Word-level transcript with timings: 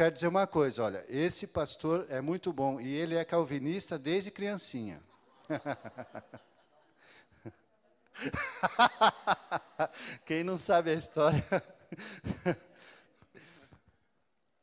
Quero 0.00 0.14
dizer 0.14 0.28
uma 0.28 0.46
coisa, 0.46 0.82
olha, 0.82 1.04
esse 1.10 1.46
pastor 1.46 2.06
é 2.08 2.22
muito 2.22 2.54
bom 2.54 2.80
e 2.80 2.90
ele 2.90 3.16
é 3.16 3.22
calvinista 3.22 3.98
desde 3.98 4.30
criancinha. 4.30 4.98
Quem 10.24 10.42
não 10.42 10.56
sabe 10.56 10.88
a 10.88 10.94
história. 10.94 11.44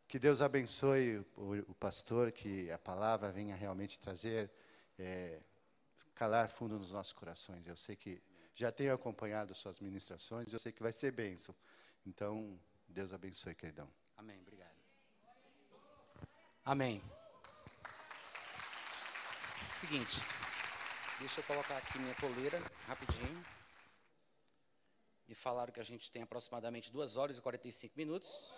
que 0.09 0.18
Deus 0.18 0.41
abençoe 0.41 1.23
o, 1.36 1.59
o, 1.70 1.76
pastor, 1.76 2.31
que 2.31 2.72
a 2.72 2.80
palavra 2.80 3.31
venha 3.31 3.55
realmente 3.55 3.99
trazer, 3.99 4.49
é, 4.98 5.40
calar 6.16 6.49
fundo 6.49 6.80
nos 6.80 6.91
nossos 6.91 7.13
corações. 7.13 7.67
Eu 7.67 7.77
sei 7.77 7.95
que 7.95 8.20
já 8.55 8.72
tenho 8.72 8.91
acompanhado 8.91 9.54
suas 9.54 9.80
ministrações, 9.80 10.52
eu 10.52 10.58
sei 10.58 10.72
que 10.72 10.81
vai 10.81 10.91
ser 10.91 11.12
bênção. 11.12 11.54
Então, 12.08 12.59
Deus 12.90 13.13
abençoe, 13.13 13.54
queridão. 13.54 13.88
Amém, 14.17 14.41
obrigado. 14.41 14.77
Amém. 16.67 17.02
Seguinte, 19.71 20.17
deixa 21.17 21.39
eu 21.39 21.44
colocar 21.45 21.77
aqui 21.77 21.98
minha 21.98 22.13
coleira 22.16 22.62
rapidinho. 22.85 23.45
E 25.30 25.34
falaram 25.34 25.72
que 25.72 25.80
a 25.80 25.84
gente 25.84 26.11
tem 26.11 26.23
aproximadamente 26.23 26.91
2 26.91 27.16
horas 27.16 27.38
e 27.38 27.41
45 27.41 27.94
minutos. 27.95 28.52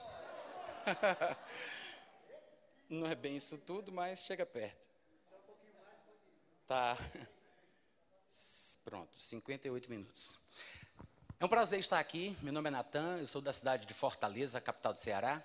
Não 2.90 3.06
é 3.06 3.14
bem 3.14 3.36
isso 3.36 3.60
tudo, 3.60 3.92
mas 3.92 4.24
chega 4.24 4.44
perto. 4.44 4.90
Tá. 6.66 6.98
Pronto, 8.84 9.22
58 9.22 9.88
minutos. 9.88 10.40
É 11.40 11.46
um 11.46 11.48
prazer 11.48 11.78
estar 11.78 12.00
aqui. 12.00 12.36
Meu 12.42 12.52
nome 12.52 12.70
é 12.70 12.72
Natan, 12.72 13.20
eu 13.20 13.28
sou 13.28 13.40
da 13.40 13.54
cidade 13.54 13.86
de 13.86 13.94
Fortaleza, 13.94 14.60
capital 14.60 14.94
do 14.94 14.98
Ceará. 14.98 15.44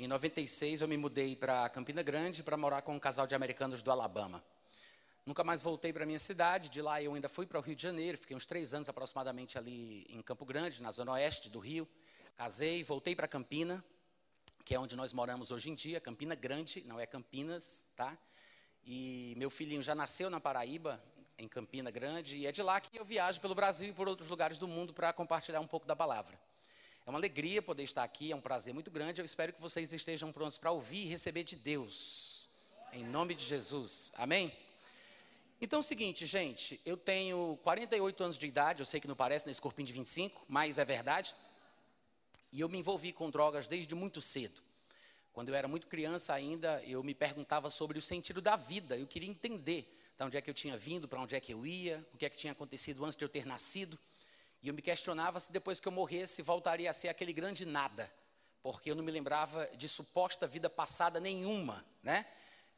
Em 0.00 0.06
96 0.06 0.80
eu 0.80 0.86
me 0.86 0.96
mudei 0.96 1.34
para 1.34 1.68
Campina 1.70 2.04
Grande 2.04 2.44
para 2.44 2.56
morar 2.56 2.82
com 2.82 2.94
um 2.94 3.00
casal 3.00 3.26
de 3.26 3.34
americanos 3.34 3.82
do 3.82 3.90
Alabama. 3.90 4.40
Nunca 5.26 5.42
mais 5.42 5.60
voltei 5.60 5.92
para 5.92 6.06
minha 6.06 6.20
cidade. 6.20 6.68
De 6.68 6.80
lá 6.80 7.02
eu 7.02 7.14
ainda 7.14 7.28
fui 7.28 7.46
para 7.46 7.58
o 7.58 7.60
Rio 7.60 7.74
de 7.74 7.82
Janeiro. 7.82 8.16
Fiquei 8.16 8.36
uns 8.36 8.46
três 8.46 8.72
anos 8.72 8.88
aproximadamente 8.88 9.58
ali 9.58 10.06
em 10.08 10.22
Campo 10.22 10.44
Grande, 10.44 10.80
na 10.84 10.92
zona 10.92 11.14
oeste 11.14 11.50
do 11.50 11.58
Rio. 11.58 11.88
Casei, 12.36 12.84
voltei 12.84 13.16
para 13.16 13.26
Campina, 13.26 13.84
que 14.64 14.72
é 14.72 14.78
onde 14.78 14.94
nós 14.94 15.12
moramos 15.12 15.50
hoje 15.50 15.68
em 15.68 15.74
dia. 15.74 16.00
Campina 16.00 16.36
Grande, 16.36 16.84
não 16.86 17.00
é 17.00 17.04
Campinas, 17.04 17.84
tá? 17.96 18.16
E 18.84 19.34
meu 19.36 19.50
filhinho 19.50 19.82
já 19.82 19.96
nasceu 19.96 20.30
na 20.30 20.38
Paraíba, 20.38 21.02
em 21.36 21.48
Campina 21.48 21.90
Grande, 21.90 22.36
e 22.36 22.46
é 22.46 22.52
de 22.52 22.62
lá 22.62 22.80
que 22.80 22.96
eu 22.96 23.04
viajo 23.04 23.40
pelo 23.40 23.52
Brasil 23.52 23.88
e 23.88 23.92
por 23.92 24.06
outros 24.06 24.28
lugares 24.28 24.58
do 24.58 24.68
mundo 24.68 24.94
para 24.94 25.12
compartilhar 25.12 25.58
um 25.58 25.66
pouco 25.66 25.88
da 25.88 25.96
palavra. 25.96 26.38
É 27.08 27.10
uma 27.10 27.18
alegria 27.18 27.62
poder 27.62 27.84
estar 27.84 28.04
aqui, 28.04 28.30
é 28.32 28.36
um 28.36 28.40
prazer 28.42 28.74
muito 28.74 28.90
grande. 28.90 29.18
Eu 29.18 29.24
espero 29.24 29.50
que 29.50 29.62
vocês 29.62 29.90
estejam 29.94 30.30
prontos 30.30 30.58
para 30.58 30.70
ouvir 30.70 31.04
e 31.04 31.06
receber 31.06 31.42
de 31.42 31.56
Deus. 31.56 32.46
Em 32.92 33.02
nome 33.02 33.34
de 33.34 33.42
Jesus. 33.42 34.12
Amém? 34.14 34.52
Então 35.58 35.78
é 35.78 35.80
o 35.80 35.82
seguinte, 35.82 36.26
gente, 36.26 36.78
eu 36.84 36.98
tenho 36.98 37.58
48 37.62 38.24
anos 38.24 38.38
de 38.38 38.46
idade, 38.46 38.80
eu 38.80 38.84
sei 38.84 39.00
que 39.00 39.08
não 39.08 39.16
parece 39.16 39.46
nesse 39.46 39.58
corpinho 39.58 39.86
de 39.86 39.94
25, 39.94 40.44
mas 40.46 40.76
é 40.76 40.84
verdade. 40.84 41.34
E 42.52 42.60
eu 42.60 42.68
me 42.68 42.76
envolvi 42.76 43.10
com 43.10 43.30
drogas 43.30 43.66
desde 43.66 43.94
muito 43.94 44.20
cedo. 44.20 44.60
Quando 45.32 45.48
eu 45.48 45.54
era 45.54 45.66
muito 45.66 45.86
criança 45.86 46.34
ainda, 46.34 46.84
eu 46.84 47.02
me 47.02 47.14
perguntava 47.14 47.70
sobre 47.70 47.98
o 47.98 48.02
sentido 48.02 48.42
da 48.42 48.54
vida, 48.54 48.98
eu 48.98 49.06
queria 49.06 49.30
entender 49.30 49.90
de 50.14 50.24
onde 50.24 50.36
é 50.36 50.42
que 50.42 50.50
eu 50.50 50.54
tinha 50.54 50.76
vindo, 50.76 51.08
para 51.08 51.22
onde 51.22 51.34
é 51.34 51.40
que 51.40 51.54
eu 51.54 51.64
ia, 51.64 52.06
o 52.12 52.18
que 52.18 52.26
é 52.26 52.28
que 52.28 52.36
tinha 52.36 52.52
acontecido 52.52 53.02
antes 53.02 53.16
de 53.16 53.24
eu 53.24 53.30
ter 53.30 53.46
nascido. 53.46 53.98
E 54.62 54.68
eu 54.68 54.74
me 54.74 54.82
questionava 54.82 55.38
se 55.40 55.52
depois 55.52 55.78
que 55.80 55.88
eu 55.88 55.92
morresse 55.92 56.42
voltaria 56.42 56.90
a 56.90 56.92
ser 56.92 57.08
aquele 57.08 57.32
grande 57.32 57.64
nada, 57.64 58.12
porque 58.62 58.90
eu 58.90 58.96
não 58.96 59.04
me 59.04 59.12
lembrava 59.12 59.66
de 59.76 59.88
suposta 59.88 60.46
vida 60.46 60.68
passada 60.68 61.20
nenhuma, 61.20 61.84
né? 62.02 62.26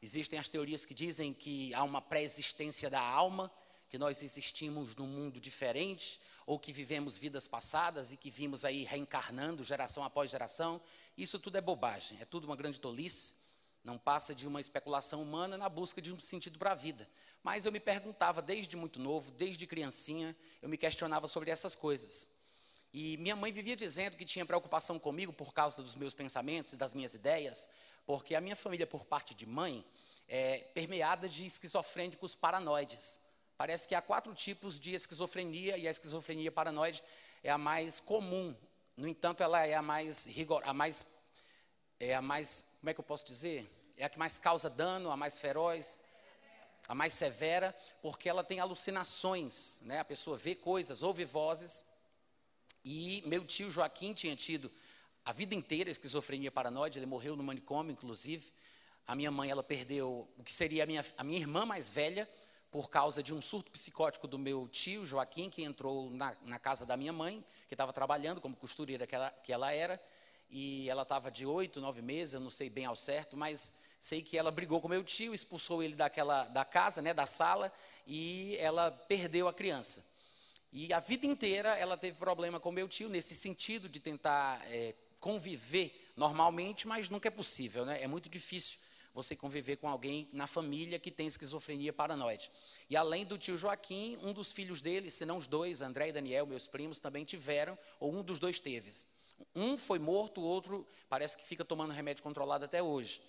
Existem 0.01 0.39
as 0.39 0.47
teorias 0.47 0.85
que 0.85 0.93
dizem 0.93 1.33
que 1.33 1.73
há 1.73 1.83
uma 1.83 2.01
pré-existência 2.01 2.89
da 2.89 3.01
alma, 3.01 3.51
que 3.87 3.97
nós 3.97 4.21
existimos 4.23 4.95
num 4.95 5.05
mundo 5.05 5.39
diferente, 5.39 6.19
ou 6.45 6.57
que 6.57 6.73
vivemos 6.73 7.17
vidas 7.17 7.47
passadas 7.47 8.11
e 8.11 8.17
que 8.17 8.31
vimos 8.31 8.65
aí 8.65 8.83
reencarnando 8.83 9.63
geração 9.63 10.03
após 10.03 10.31
geração. 10.31 10.81
Isso 11.17 11.37
tudo 11.37 11.57
é 11.57 11.61
bobagem, 11.61 12.17
é 12.19 12.25
tudo 12.25 12.45
uma 12.45 12.55
grande 12.55 12.79
tolice. 12.79 13.35
Não 13.83 13.97
passa 13.97 14.33
de 14.33 14.47
uma 14.47 14.61
especulação 14.61 15.21
humana 15.21 15.57
na 15.57 15.67
busca 15.67 16.01
de 16.01 16.11
um 16.11 16.19
sentido 16.19 16.57
para 16.57 16.71
a 16.71 16.75
vida. 16.75 17.07
Mas 17.43 17.65
eu 17.65 17.71
me 17.71 17.79
perguntava 17.79 18.41
desde 18.41 18.77
muito 18.77 18.99
novo, 18.99 19.31
desde 19.31 19.65
criancinha, 19.65 20.35
eu 20.61 20.69
me 20.69 20.77
questionava 20.77 21.27
sobre 21.27 21.49
essas 21.49 21.75
coisas. 21.75 22.27
E 22.93 23.17
minha 23.17 23.35
mãe 23.35 23.51
vivia 23.51 23.75
dizendo 23.75 24.17
que 24.17 24.25
tinha 24.25 24.45
preocupação 24.45 24.99
comigo 24.99 25.31
por 25.33 25.53
causa 25.53 25.81
dos 25.81 25.95
meus 25.95 26.13
pensamentos 26.13 26.73
e 26.73 26.77
das 26.77 26.93
minhas 26.93 27.13
ideias, 27.13 27.69
porque 28.05 28.35
a 28.35 28.41
minha 28.41 28.55
família, 28.55 28.85
por 28.85 29.05
parte 29.05 29.33
de 29.33 29.45
mãe, 29.45 29.83
é 30.27 30.59
permeada 30.73 31.27
de 31.27 31.45
esquizofrênicos 31.45 32.35
paranoides. 32.35 33.21
Parece 33.57 33.87
que 33.87 33.95
há 33.95 34.01
quatro 34.01 34.33
tipos 34.33 34.79
de 34.79 34.93
esquizofrenia 34.93 35.77
e 35.77 35.87
a 35.87 35.91
esquizofrenia 35.91 36.51
paranoide 36.51 37.01
é 37.43 37.49
a 37.49 37.57
mais 37.57 37.99
comum. 37.99 38.55
No 38.97 39.07
entanto, 39.07 39.41
ela 39.41 39.65
é 39.65 39.73
a 39.73 39.81
mais 39.81 40.25
rigor, 40.25 40.61
a 40.65 40.73
mais 40.73 41.05
é 41.99 42.15
a 42.15 42.21
mais, 42.21 42.65
como 42.79 42.89
é 42.89 42.93
que 42.95 42.99
eu 42.99 43.03
posso 43.03 43.25
dizer? 43.25 43.69
É 43.95 44.03
a 44.03 44.09
que 44.09 44.17
mais 44.17 44.39
causa 44.39 44.67
dano, 44.67 45.11
a 45.11 45.15
mais 45.15 45.39
feroz, 45.39 45.99
a 46.87 46.95
mais 46.95 47.13
severa, 47.13 47.75
porque 48.01 48.27
ela 48.27 48.43
tem 48.43 48.59
alucinações, 48.59 49.81
né? 49.83 49.99
A 49.99 50.05
pessoa 50.05 50.37
vê 50.37 50.55
coisas, 50.55 51.03
ouve 51.03 51.25
vozes. 51.25 51.85
E 52.83 53.23
meu 53.25 53.45
tio 53.45 53.69
Joaquim 53.69 54.13
tinha 54.13 54.35
tido 54.35 54.71
a 55.23 55.31
vida 55.31 55.53
inteira 55.53 55.89
esquizofrenia 55.89 56.51
paranoide, 56.51 56.97
ele 56.97 57.05
morreu 57.05 57.35
no 57.35 57.43
manicômio, 57.43 57.91
inclusive. 57.91 58.51
A 59.05 59.15
minha 59.15 59.31
mãe, 59.31 59.49
ela 59.49 59.63
perdeu 59.63 60.27
o 60.37 60.43
que 60.43 60.53
seria 60.53 60.83
a 60.83 60.87
minha, 60.87 61.05
a 61.17 61.23
minha 61.23 61.39
irmã 61.39 61.65
mais 61.65 61.89
velha, 61.89 62.27
por 62.71 62.89
causa 62.89 63.21
de 63.21 63.33
um 63.33 63.41
surto 63.41 63.69
psicótico 63.69 64.27
do 64.27 64.39
meu 64.39 64.67
tio 64.67 65.05
Joaquim, 65.05 65.49
que 65.49 65.63
entrou 65.63 66.09
na, 66.09 66.35
na 66.43 66.57
casa 66.57 66.85
da 66.85 66.95
minha 66.95 67.13
mãe, 67.13 67.45
que 67.67 67.73
estava 67.73 67.91
trabalhando 67.91 68.41
como 68.41 68.55
costureira 68.55 69.05
que 69.05 69.13
ela, 69.13 69.29
que 69.29 69.53
ela 69.53 69.71
era, 69.71 70.01
e 70.49 70.89
ela 70.89 71.03
estava 71.03 71.29
de 71.29 71.45
oito, 71.45 71.79
nove 71.79 72.01
meses, 72.01 72.33
eu 72.33 72.39
não 72.39 72.49
sei 72.49 72.69
bem 72.69 72.85
ao 72.85 72.95
certo, 72.95 73.37
mas 73.37 73.73
sei 74.01 74.23
que 74.23 74.35
ela 74.35 74.49
brigou 74.49 74.81
com 74.81 74.87
meu 74.87 75.03
tio, 75.03 75.31
expulsou 75.31 75.83
ele 75.83 75.93
daquela 75.95 76.45
da 76.45 76.65
casa, 76.65 77.03
né, 77.03 77.13
da 77.13 77.27
sala, 77.27 77.71
e 78.07 78.57
ela 78.57 78.89
perdeu 78.89 79.47
a 79.47 79.53
criança. 79.53 80.03
E 80.73 80.91
a 80.91 80.99
vida 80.99 81.27
inteira 81.27 81.77
ela 81.77 81.95
teve 81.95 82.17
problema 82.17 82.59
com 82.59 82.71
meu 82.71 82.89
tio 82.89 83.07
nesse 83.07 83.35
sentido 83.35 83.87
de 83.87 83.99
tentar 83.99 84.59
é, 84.71 84.95
conviver 85.19 86.11
normalmente, 86.17 86.87
mas 86.87 87.09
nunca 87.09 87.27
é 87.27 87.31
possível, 87.31 87.85
né? 87.85 88.01
É 88.01 88.07
muito 88.07 88.27
difícil 88.27 88.79
você 89.13 89.35
conviver 89.35 89.75
com 89.75 89.87
alguém 89.87 90.27
na 90.33 90.47
família 90.47 90.97
que 90.97 91.11
tem 91.11 91.27
esquizofrenia 91.27 91.93
paranoide. 91.93 92.49
E 92.89 92.97
além 92.97 93.23
do 93.23 93.37
tio 93.37 93.55
Joaquim, 93.55 94.17
um 94.23 94.33
dos 94.33 94.51
filhos 94.51 94.81
dele, 94.81 95.11
se 95.11 95.25
não 95.25 95.37
os 95.37 95.45
dois, 95.45 95.79
André 95.81 96.09
e 96.09 96.13
Daniel, 96.13 96.47
meus 96.47 96.65
primos, 96.65 96.97
também 96.97 97.23
tiveram, 97.23 97.77
ou 97.99 98.11
um 98.11 98.23
dos 98.23 98.39
dois 98.39 98.59
teve. 98.59 98.91
Um 99.53 99.77
foi 99.77 99.99
morto, 99.99 100.41
o 100.41 100.43
outro 100.43 100.87
parece 101.07 101.37
que 101.37 101.43
fica 101.43 101.63
tomando 101.63 101.93
remédio 101.93 102.23
controlado 102.23 102.65
até 102.65 102.81
hoje. 102.81 103.21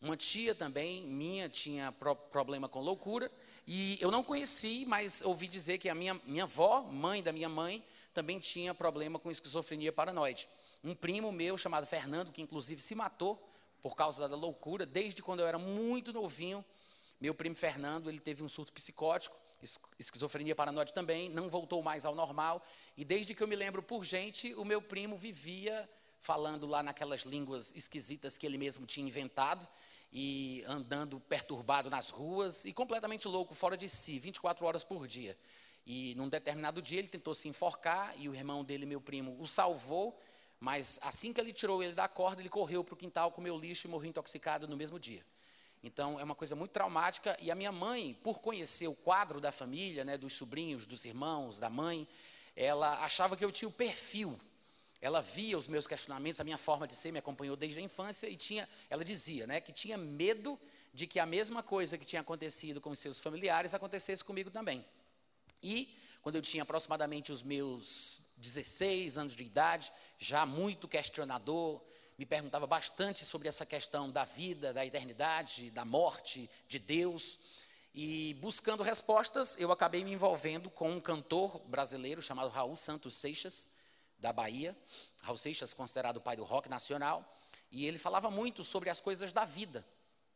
Uma 0.00 0.16
tia 0.16 0.54
também, 0.54 1.02
minha, 1.06 1.48
tinha 1.48 1.90
pro 1.92 2.14
problema 2.14 2.68
com 2.68 2.80
loucura. 2.80 3.30
E 3.66 3.98
eu 4.00 4.10
não 4.10 4.22
conheci, 4.22 4.84
mas 4.86 5.22
ouvi 5.22 5.48
dizer 5.48 5.78
que 5.78 5.88
a 5.88 5.94
minha, 5.94 6.14
minha 6.24 6.44
avó, 6.44 6.82
mãe 6.82 7.22
da 7.22 7.32
minha 7.32 7.48
mãe, 7.48 7.84
também 8.14 8.38
tinha 8.38 8.72
problema 8.72 9.18
com 9.18 9.30
esquizofrenia 9.30 9.92
paranoide. 9.92 10.48
Um 10.82 10.94
primo 10.94 11.32
meu 11.32 11.58
chamado 11.58 11.86
Fernando, 11.86 12.32
que 12.32 12.40
inclusive 12.40 12.80
se 12.80 12.94
matou 12.94 13.42
por 13.82 13.96
causa 13.96 14.28
da 14.28 14.36
loucura, 14.36 14.86
desde 14.86 15.22
quando 15.22 15.40
eu 15.40 15.46
era 15.46 15.58
muito 15.58 16.12
novinho, 16.12 16.64
meu 17.20 17.34
primo 17.34 17.56
Fernando, 17.56 18.08
ele 18.08 18.20
teve 18.20 18.42
um 18.42 18.48
surto 18.48 18.72
psicótico, 18.72 19.36
esquizofrenia 19.98 20.54
paranoide 20.54 20.92
também, 20.92 21.28
não 21.28 21.48
voltou 21.48 21.82
mais 21.82 22.04
ao 22.04 22.14
normal, 22.14 22.64
e 22.96 23.04
desde 23.04 23.34
que 23.34 23.42
eu 23.42 23.48
me 23.48 23.56
lembro 23.56 23.82
por 23.82 24.04
gente, 24.04 24.54
o 24.54 24.64
meu 24.64 24.80
primo 24.80 25.16
vivia 25.16 25.88
falando 26.20 26.66
lá 26.66 26.82
naquelas 26.82 27.22
línguas 27.22 27.74
esquisitas 27.74 28.36
que 28.36 28.46
ele 28.46 28.58
mesmo 28.58 28.86
tinha 28.86 29.06
inventado, 29.06 29.66
e 30.12 30.64
andando 30.66 31.20
perturbado 31.20 31.90
nas 31.90 32.08
ruas, 32.08 32.64
e 32.64 32.72
completamente 32.72 33.28
louco, 33.28 33.54
fora 33.54 33.76
de 33.76 33.88
si, 33.88 34.18
24 34.18 34.64
horas 34.64 34.82
por 34.82 35.06
dia. 35.06 35.36
E 35.86 36.14
num 36.14 36.28
determinado 36.28 36.82
dia 36.82 36.98
ele 36.98 37.08
tentou 37.08 37.34
se 37.34 37.48
enforcar, 37.48 38.14
e 38.18 38.28
o 38.28 38.34
irmão 38.34 38.64
dele, 38.64 38.86
meu 38.86 39.00
primo, 39.00 39.36
o 39.40 39.46
salvou, 39.46 40.18
mas 40.60 40.98
assim 41.02 41.32
que 41.32 41.40
ele 41.40 41.52
tirou 41.52 41.82
ele 41.82 41.92
da 41.92 42.08
corda, 42.08 42.42
ele 42.42 42.48
correu 42.48 42.82
para 42.82 42.94
o 42.94 42.96
quintal, 42.96 43.30
comeu 43.30 43.56
lixo 43.56 43.86
e 43.86 43.90
morreu 43.90 44.10
intoxicado 44.10 44.66
no 44.66 44.76
mesmo 44.76 44.98
dia. 44.98 45.24
Então 45.82 46.18
é 46.18 46.24
uma 46.24 46.34
coisa 46.34 46.56
muito 46.56 46.72
traumática. 46.72 47.36
E 47.40 47.50
a 47.50 47.54
minha 47.54 47.70
mãe, 47.70 48.14
por 48.24 48.40
conhecer 48.40 48.88
o 48.88 48.94
quadro 48.94 49.40
da 49.40 49.52
família, 49.52 50.04
né, 50.04 50.18
dos 50.18 50.34
sobrinhos, 50.34 50.86
dos 50.86 51.04
irmãos, 51.04 51.58
da 51.58 51.70
mãe, 51.70 52.08
ela 52.56 53.04
achava 53.04 53.36
que 53.36 53.44
eu 53.44 53.52
tinha 53.52 53.68
o 53.68 53.72
perfil. 53.72 54.38
Ela 55.00 55.20
via 55.20 55.56
os 55.56 55.68
meus 55.68 55.86
questionamentos, 55.86 56.40
a 56.40 56.44
minha 56.44 56.58
forma 56.58 56.86
de 56.86 56.94
ser, 56.94 57.12
me 57.12 57.18
acompanhou 57.18 57.56
desde 57.56 57.78
a 57.78 57.82
infância 57.82 58.28
e 58.28 58.36
tinha, 58.36 58.68
ela 58.90 59.04
dizia, 59.04 59.46
né, 59.46 59.60
que 59.60 59.72
tinha 59.72 59.96
medo 59.96 60.58
de 60.92 61.06
que 61.06 61.20
a 61.20 61.26
mesma 61.26 61.62
coisa 61.62 61.96
que 61.96 62.04
tinha 62.04 62.20
acontecido 62.20 62.80
com 62.80 62.90
os 62.90 62.98
seus 62.98 63.20
familiares 63.20 63.74
acontecesse 63.74 64.24
comigo 64.24 64.50
também. 64.50 64.84
E 65.62 65.96
quando 66.22 66.36
eu 66.36 66.42
tinha 66.42 66.62
aproximadamente 66.62 67.30
os 67.30 67.42
meus 67.42 68.20
16 68.36 69.16
anos 69.16 69.34
de 69.34 69.44
idade, 69.44 69.92
já 70.18 70.44
muito 70.44 70.88
questionador, 70.88 71.80
me 72.18 72.26
perguntava 72.26 72.66
bastante 72.66 73.24
sobre 73.24 73.46
essa 73.46 73.64
questão 73.64 74.10
da 74.10 74.24
vida, 74.24 74.72
da 74.72 74.84
eternidade, 74.84 75.70
da 75.70 75.84
morte, 75.84 76.50
de 76.68 76.78
Deus. 76.78 77.38
E 77.94 78.34
buscando 78.34 78.82
respostas, 78.82 79.56
eu 79.58 79.70
acabei 79.70 80.04
me 80.04 80.12
envolvendo 80.12 80.68
com 80.68 80.90
um 80.90 81.00
cantor 81.00 81.60
brasileiro 81.68 82.20
chamado 82.20 82.50
Raul 82.50 82.74
Santos 82.74 83.14
Seixas, 83.14 83.70
da 84.18 84.32
Bahia. 84.32 84.76
Raul 85.22 85.38
Seixas, 85.38 85.74
considerado 85.74 86.18
o 86.18 86.20
pai 86.20 86.36
do 86.36 86.44
rock 86.44 86.68
nacional. 86.68 87.24
E 87.70 87.86
ele 87.86 87.98
falava 87.98 88.30
muito 88.30 88.64
sobre 88.64 88.90
as 88.90 89.00
coisas 89.00 89.32
da 89.32 89.44
vida. 89.44 89.84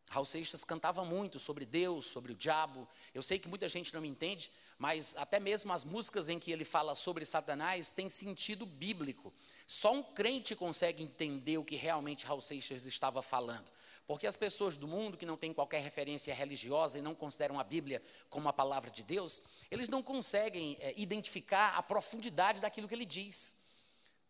Raul 0.09 0.27
Seixas 0.27 0.63
cantava 0.63 1.05
muito 1.05 1.41
sobre 1.41 1.65
Deus, 1.65 2.07
sobre 2.07 2.33
o 2.33 2.35
diabo. 2.35 2.87
Eu 3.15 3.23
sei 3.23 3.39
que 3.39 3.49
muita 3.49 3.67
gente 3.67 3.95
não 3.95 4.01
me 4.03 4.09
entende, 4.09 4.51
mas 4.79 5.17
até 5.17 5.41
mesmo 5.41 5.73
as 5.73 5.85
músicas 5.85 6.29
em 6.29 6.39
que 6.39 6.53
ele 6.53 6.67
fala 6.67 6.95
sobre 6.95 7.25
Satanás 7.25 7.91
têm 7.91 8.11
sentido 8.11 8.67
bíblico. 8.67 9.33
Só 9.67 9.95
um 9.95 10.03
crente 10.03 10.55
consegue 10.55 11.03
entender 11.03 11.57
o 11.57 11.65
que 11.65 11.77
realmente 11.77 12.27
Raul 12.27 12.43
Seixas 12.43 12.85
estava 12.85 13.23
falando. 13.23 13.71
Porque 14.07 14.27
as 14.27 14.37
pessoas 14.37 14.77
do 14.77 14.87
mundo 14.87 15.17
que 15.17 15.25
não 15.25 15.37
têm 15.37 15.55
qualquer 15.55 15.81
referência 15.81 16.35
religiosa 16.35 16.99
e 16.99 17.03
não 17.03 17.15
consideram 17.15 17.59
a 17.59 17.65
Bíblia 17.65 18.03
como 18.29 18.49
a 18.49 18.53
palavra 18.53 18.91
de 18.91 19.03
Deus, 19.03 19.41
eles 19.71 19.89
não 19.89 20.03
conseguem 20.03 20.77
é, 20.81 20.93
identificar 20.97 21.75
a 21.79 21.83
profundidade 21.83 22.61
daquilo 22.61 22.87
que 22.87 22.95
ele 22.95 23.07
diz. 23.07 23.57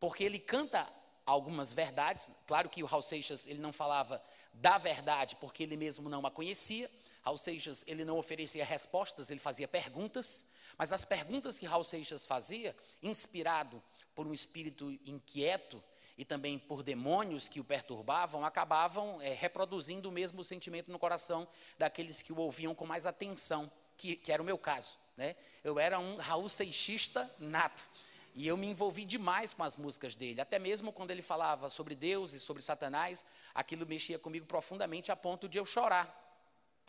Porque 0.03 0.25
ele 0.25 0.41
canta 0.41 0.85
algumas 1.25 1.73
verdades. 1.73 2.29
Claro 2.45 2.69
que 2.69 2.83
o 2.83 2.87
Raul 2.87 3.03
Seixas 3.03 3.47
ele 3.47 3.61
não 3.61 3.73
falava 3.73 4.21
da 4.55 4.77
verdade 4.77 5.37
porque 5.37 5.63
ele 5.63 5.77
mesmo 5.77 6.09
não 6.09 6.27
a 6.27 6.31
conhecia. 6.31 6.91
Raul 7.23 7.39
Seixas 7.39 7.85
ele 7.87 8.05
não 8.05 8.19
oferecia 8.19 8.65
respostas, 8.65 9.31
ele 9.31 9.39
fazia 9.39 9.69
perguntas. 9.69 10.45
Mas 10.77 10.93
as 10.93 11.05
perguntas 11.05 11.57
que 11.57 11.67
Raul 11.67 11.85
Seixas 11.85 12.27
fazia, 12.27 12.75
inspirado 13.01 13.81
por 14.13 14.27
um 14.27 14.35
espírito 14.35 14.91
inquieto 15.07 15.81
e 16.19 16.25
também 16.25 16.59
por 16.59 16.83
demônios 16.83 17.49
que 17.49 17.61
o 17.61 17.65
perturbavam, 17.65 18.45
acabavam 18.45 19.23
é, 19.23 19.33
reproduzindo 19.33 20.09
o 20.09 20.13
mesmo 20.13 20.43
sentimento 20.43 20.91
no 20.91 20.99
coração 20.99 21.47
daqueles 21.79 22.21
que 22.21 22.33
o 22.33 22.41
ouviam 22.41 22.75
com 22.75 22.85
mais 22.85 23.07
atenção, 23.07 23.71
que, 23.97 24.17
que 24.17 24.33
era 24.33 24.43
o 24.43 24.45
meu 24.45 24.59
caso. 24.59 24.97
Né? 25.17 25.37
Eu 25.63 25.79
era 25.79 26.01
um 26.01 26.17
Raul 26.17 26.49
Seixista 26.49 27.33
nato. 27.39 27.87
E 28.35 28.47
eu 28.47 28.57
me 28.57 28.67
envolvi 28.67 29.05
demais 29.05 29.53
com 29.53 29.63
as 29.63 29.77
músicas 29.77 30.15
dele, 30.17 30.41
até 30.41 30.59
mesmo 30.59 30.93
quando 30.93 31.11
ele 31.11 31.23
falava 31.23 31.69
sobre 31.69 31.95
Deus 31.95 32.33
e 32.33 32.41
sobre 32.41 32.63
Satanás, 32.63 33.25
aquilo 33.55 33.87
mexia 33.87 34.19
comigo 34.19 34.47
profundamente 34.47 35.13
a 35.13 35.17
ponto 35.17 35.49
de 35.49 35.59
eu 35.59 35.67
chorar. 35.67 36.09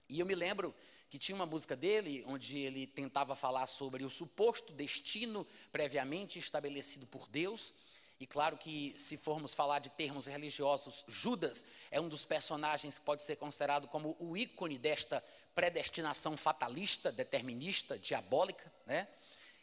E 0.08 0.20
eu 0.20 0.26
me 0.26 0.36
lembro 0.36 0.74
que 1.10 1.20
tinha 1.20 1.36
uma 1.36 1.46
música 1.46 1.76
dele 1.76 2.24
onde 2.28 2.58
ele 2.58 2.88
tentava 2.88 3.36
falar 3.36 3.68
sobre 3.68 4.04
o 4.04 4.10
suposto 4.10 4.72
destino 4.74 5.46
previamente 5.72 6.40
estabelecido 6.40 7.06
por 7.06 7.28
Deus. 7.28 7.76
E 8.20 8.26
claro 8.26 8.58
que, 8.58 8.96
se 8.98 9.18
formos 9.18 9.54
falar 9.54 9.80
de 9.80 9.90
termos 9.90 10.28
religiosos, 10.28 11.04
Judas 11.08 11.66
é 11.92 12.00
um 12.00 12.08
dos 12.08 12.24
personagens 12.24 12.98
que 12.98 13.06
pode 13.06 13.22
ser 13.22 13.36
considerado 13.36 13.88
como 13.88 14.16
o 14.18 14.38
ícone 14.38 14.78
desta 14.78 15.24
predestinação 15.54 16.38
fatalista, 16.38 17.12
determinista, 17.12 18.00
diabólica, 18.00 18.72
né? 18.86 19.08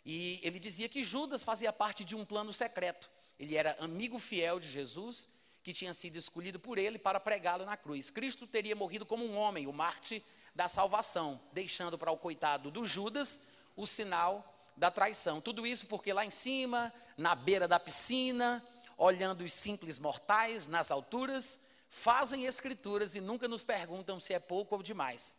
E 0.05 0.41
ele 0.43 0.59
dizia 0.59 0.89
que 0.89 1.05
Judas 1.05 1.45
fazia 1.45 1.73
parte 1.73 2.05
de 2.05 2.17
um 2.17 2.25
plano 2.25 2.53
secreto. 2.53 3.09
Ele 3.39 3.57
era 3.57 3.77
amigo 3.81 4.19
fiel 4.19 4.59
de 4.59 4.71
Jesus, 4.71 5.29
que 5.63 5.73
tinha 5.73 5.93
sido 5.93 6.17
escolhido 6.17 6.59
por 6.59 6.79
ele 6.79 6.99
para 6.99 7.21
pregá-lo 7.21 7.65
na 7.65 7.77
cruz. 7.77 8.11
Cristo 8.11 8.47
teria 8.47 8.75
morrido 8.75 9.05
como 9.05 9.25
um 9.25 9.37
homem, 9.37 9.67
o 9.67 9.73
Marte 9.73 10.25
da 10.55 10.69
salvação, 10.69 11.41
deixando 11.53 11.99
para 11.99 12.11
o 12.11 12.17
coitado 12.17 12.71
do 12.71 12.87
Judas 12.87 13.41
o 13.77 13.87
sinal 13.87 14.45
da 14.77 14.91
traição. 14.91 15.41
Tudo 15.41 15.67
isso 15.67 15.87
porque 15.87 16.13
lá 16.13 16.25
em 16.25 16.31
cima, 16.31 16.93
na 17.17 17.35
beira 17.35 17.69
da 17.69 17.79
piscina, 17.79 18.67
olhando 18.97 19.45
os 19.45 19.53
simples 19.53 19.99
mortais 19.99 20.67
nas 20.67 20.91
alturas, 20.91 21.61
fazem 21.89 22.47
escrituras 22.47 23.15
e 23.15 23.21
nunca 23.21 23.49
nos 23.49 23.65
perguntam 23.65 24.19
se 24.21 24.33
é 24.33 24.39
pouco 24.39 24.75
ou 24.75 24.83
demais. 24.83 25.39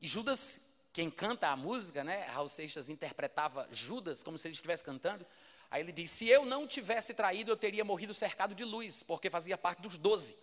E 0.00 0.06
Judas 0.06 0.60
quem 0.98 1.12
canta 1.12 1.46
a 1.46 1.54
música, 1.54 2.02
né? 2.02 2.24
Raul 2.24 2.48
Seixas 2.48 2.88
interpretava 2.88 3.68
Judas 3.70 4.20
como 4.20 4.36
se 4.36 4.48
ele 4.48 4.54
estivesse 4.54 4.82
cantando. 4.82 5.24
Aí 5.70 5.80
ele 5.80 5.92
diz: 5.92 6.10
Se 6.10 6.28
eu 6.28 6.44
não 6.44 6.66
tivesse 6.66 7.14
traído, 7.14 7.52
eu 7.52 7.56
teria 7.56 7.84
morrido 7.84 8.12
cercado 8.12 8.52
de 8.52 8.64
luz, 8.64 9.04
porque 9.04 9.30
fazia 9.30 9.56
parte 9.56 9.80
dos 9.80 9.96
doze. 9.96 10.34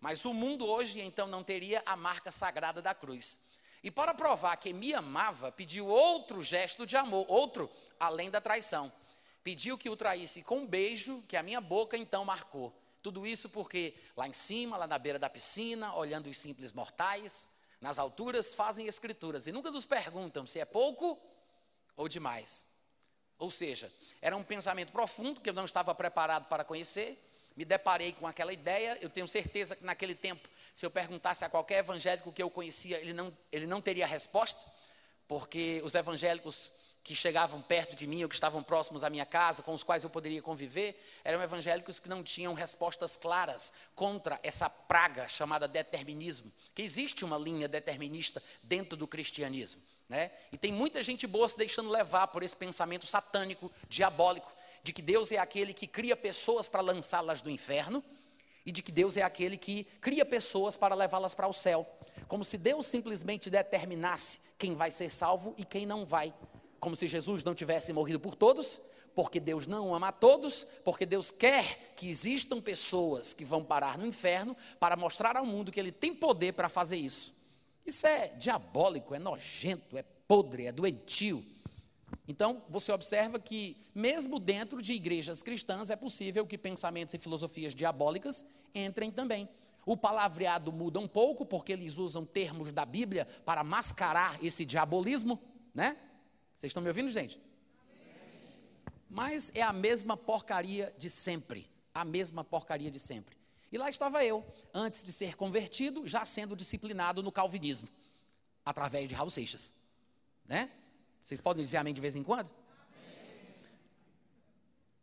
Mas 0.00 0.24
o 0.24 0.32
mundo 0.32 0.68
hoje, 0.68 1.00
então, 1.00 1.26
não 1.26 1.42
teria 1.42 1.82
a 1.84 1.96
marca 1.96 2.30
sagrada 2.30 2.80
da 2.80 2.94
cruz. 2.94 3.40
E 3.82 3.90
para 3.90 4.14
provar 4.14 4.56
que 4.56 4.72
me 4.72 4.94
amava, 4.94 5.50
pediu 5.50 5.88
outro 5.88 6.44
gesto 6.44 6.86
de 6.86 6.96
amor, 6.96 7.26
outro 7.28 7.68
além 7.98 8.30
da 8.30 8.40
traição. 8.40 8.92
Pediu 9.42 9.76
que 9.76 9.90
o 9.90 9.96
traísse 9.96 10.44
com 10.44 10.58
um 10.58 10.66
beijo 10.66 11.24
que 11.26 11.36
a 11.36 11.42
minha 11.42 11.60
boca 11.60 11.96
então 11.96 12.24
marcou. 12.24 12.72
Tudo 13.02 13.26
isso 13.26 13.48
porque 13.48 13.96
lá 14.16 14.28
em 14.28 14.32
cima, 14.32 14.76
lá 14.76 14.86
na 14.86 14.96
beira 14.96 15.18
da 15.18 15.28
piscina, 15.28 15.92
olhando 15.92 16.30
os 16.30 16.38
simples 16.38 16.72
mortais, 16.72 17.50
nas 17.84 17.98
alturas 17.98 18.54
fazem 18.54 18.86
escrituras 18.86 19.46
e 19.46 19.52
nunca 19.52 19.70
nos 19.70 19.84
perguntam 19.84 20.46
se 20.46 20.58
é 20.58 20.64
pouco 20.64 21.18
ou 21.94 22.08
demais. 22.08 22.66
Ou 23.38 23.50
seja, 23.50 23.92
era 24.22 24.34
um 24.34 24.42
pensamento 24.42 24.90
profundo 24.90 25.38
que 25.38 25.50
eu 25.50 25.52
não 25.52 25.66
estava 25.66 25.94
preparado 25.94 26.48
para 26.48 26.64
conhecer. 26.64 27.22
Me 27.54 27.62
deparei 27.62 28.14
com 28.14 28.26
aquela 28.26 28.54
ideia. 28.54 28.96
Eu 29.02 29.10
tenho 29.10 29.28
certeza 29.28 29.76
que 29.76 29.84
naquele 29.84 30.14
tempo, 30.14 30.48
se 30.74 30.86
eu 30.86 30.90
perguntasse 30.90 31.44
a 31.44 31.50
qualquer 31.50 31.80
evangélico 31.80 32.32
que 32.32 32.42
eu 32.42 32.48
conhecia, 32.48 32.98
ele 32.98 33.12
não, 33.12 33.30
ele 33.52 33.66
não 33.66 33.82
teria 33.82 34.06
resposta, 34.06 34.62
porque 35.28 35.82
os 35.84 35.94
evangélicos 35.94 36.72
que 37.04 37.14
chegavam 37.14 37.60
perto 37.60 37.94
de 37.94 38.06
mim 38.06 38.22
ou 38.22 38.28
que 38.30 38.34
estavam 38.34 38.62
próximos 38.62 39.04
à 39.04 39.10
minha 39.10 39.26
casa, 39.26 39.62
com 39.62 39.74
os 39.74 39.82
quais 39.82 40.02
eu 40.02 40.08
poderia 40.08 40.40
conviver, 40.40 40.98
eram 41.22 41.42
evangélicos 41.42 41.98
que 41.98 42.08
não 42.08 42.24
tinham 42.24 42.54
respostas 42.54 43.14
claras 43.14 43.74
contra 43.94 44.40
essa 44.42 44.70
praga 44.70 45.28
chamada 45.28 45.68
determinismo, 45.68 46.50
que 46.74 46.80
existe 46.80 47.22
uma 47.22 47.36
linha 47.36 47.68
determinista 47.68 48.42
dentro 48.62 48.96
do 48.96 49.06
cristianismo. 49.06 49.82
Né? 50.08 50.32
E 50.50 50.56
tem 50.56 50.72
muita 50.72 51.02
gente 51.02 51.26
boa 51.26 51.46
se 51.46 51.58
deixando 51.58 51.90
levar 51.90 52.28
por 52.28 52.42
esse 52.42 52.56
pensamento 52.56 53.06
satânico, 53.06 53.70
diabólico, 53.86 54.50
de 54.82 54.90
que 54.90 55.02
Deus 55.02 55.30
é 55.30 55.36
aquele 55.36 55.74
que 55.74 55.86
cria 55.86 56.16
pessoas 56.16 56.68
para 56.68 56.80
lançá-las 56.80 57.42
do 57.42 57.50
inferno 57.50 58.02
e 58.64 58.72
de 58.72 58.82
que 58.82 58.90
Deus 58.90 59.18
é 59.18 59.22
aquele 59.22 59.58
que 59.58 59.84
cria 60.00 60.24
pessoas 60.24 60.74
para 60.74 60.94
levá-las 60.94 61.34
para 61.34 61.48
o 61.48 61.52
céu. 61.52 61.86
Como 62.26 62.44
se 62.44 62.56
Deus 62.56 62.86
simplesmente 62.86 63.50
determinasse 63.50 64.40
quem 64.58 64.74
vai 64.74 64.90
ser 64.90 65.10
salvo 65.10 65.54
e 65.58 65.66
quem 65.66 65.84
não 65.84 66.06
vai 66.06 66.32
como 66.84 66.94
se 66.94 67.06
Jesus 67.06 67.42
não 67.42 67.54
tivesse 67.54 67.94
morrido 67.94 68.20
por 68.20 68.36
todos, 68.36 68.82
porque 69.14 69.40
Deus 69.40 69.66
não 69.66 69.94
ama 69.94 70.08
a 70.08 70.12
todos, 70.12 70.66
porque 70.84 71.06
Deus 71.06 71.30
quer 71.30 71.94
que 71.96 72.06
existam 72.06 72.60
pessoas 72.60 73.32
que 73.32 73.42
vão 73.42 73.64
parar 73.64 73.96
no 73.96 74.06
inferno 74.06 74.54
para 74.78 74.94
mostrar 74.94 75.34
ao 75.34 75.46
mundo 75.46 75.72
que 75.72 75.80
Ele 75.80 75.90
tem 75.90 76.14
poder 76.14 76.52
para 76.52 76.68
fazer 76.68 76.96
isso. 76.96 77.34
Isso 77.86 78.06
é 78.06 78.28
diabólico, 78.28 79.14
é 79.14 79.18
nojento, 79.18 79.96
é 79.96 80.04
podre, 80.28 80.66
é 80.66 80.72
doentio. 80.72 81.42
Então, 82.28 82.62
você 82.68 82.92
observa 82.92 83.38
que, 83.38 83.78
mesmo 83.94 84.38
dentro 84.38 84.82
de 84.82 84.92
igrejas 84.92 85.42
cristãs, 85.42 85.88
é 85.88 85.96
possível 85.96 86.46
que 86.46 86.58
pensamentos 86.58 87.14
e 87.14 87.18
filosofias 87.18 87.74
diabólicas 87.74 88.44
entrem 88.74 89.10
também. 89.10 89.48
O 89.86 89.96
palavreado 89.96 90.70
muda 90.70 91.00
um 91.00 91.08
pouco, 91.08 91.46
porque 91.46 91.72
eles 91.72 91.96
usam 91.96 92.26
termos 92.26 92.72
da 92.72 92.84
Bíblia 92.84 93.26
para 93.46 93.64
mascarar 93.64 94.38
esse 94.44 94.66
diabolismo, 94.66 95.40
né? 95.74 95.96
Vocês 96.54 96.70
estão 96.70 96.82
me 96.82 96.88
ouvindo, 96.88 97.10
gente? 97.10 97.40
Mas 99.08 99.50
é 99.54 99.62
a 99.62 99.72
mesma 99.72 100.16
porcaria 100.16 100.92
de 100.98 101.10
sempre. 101.10 101.70
A 101.92 102.04
mesma 102.04 102.42
porcaria 102.42 102.90
de 102.90 102.98
sempre. 102.98 103.36
E 103.70 103.78
lá 103.78 103.90
estava 103.90 104.24
eu, 104.24 104.44
antes 104.72 105.02
de 105.02 105.12
ser 105.12 105.36
convertido, 105.36 106.06
já 106.06 106.24
sendo 106.24 106.54
disciplinado 106.54 107.22
no 107.22 107.32
calvinismo, 107.32 107.88
através 108.64 109.08
de 109.08 109.14
Raul 109.14 109.30
Seixas. 109.30 109.74
Né? 110.44 110.70
Vocês 111.20 111.40
podem 111.40 111.64
dizer 111.64 111.78
amém 111.78 111.94
de 111.94 112.00
vez 112.00 112.14
em 112.14 112.22
quando? 112.22 112.50
Amém. 112.50 113.64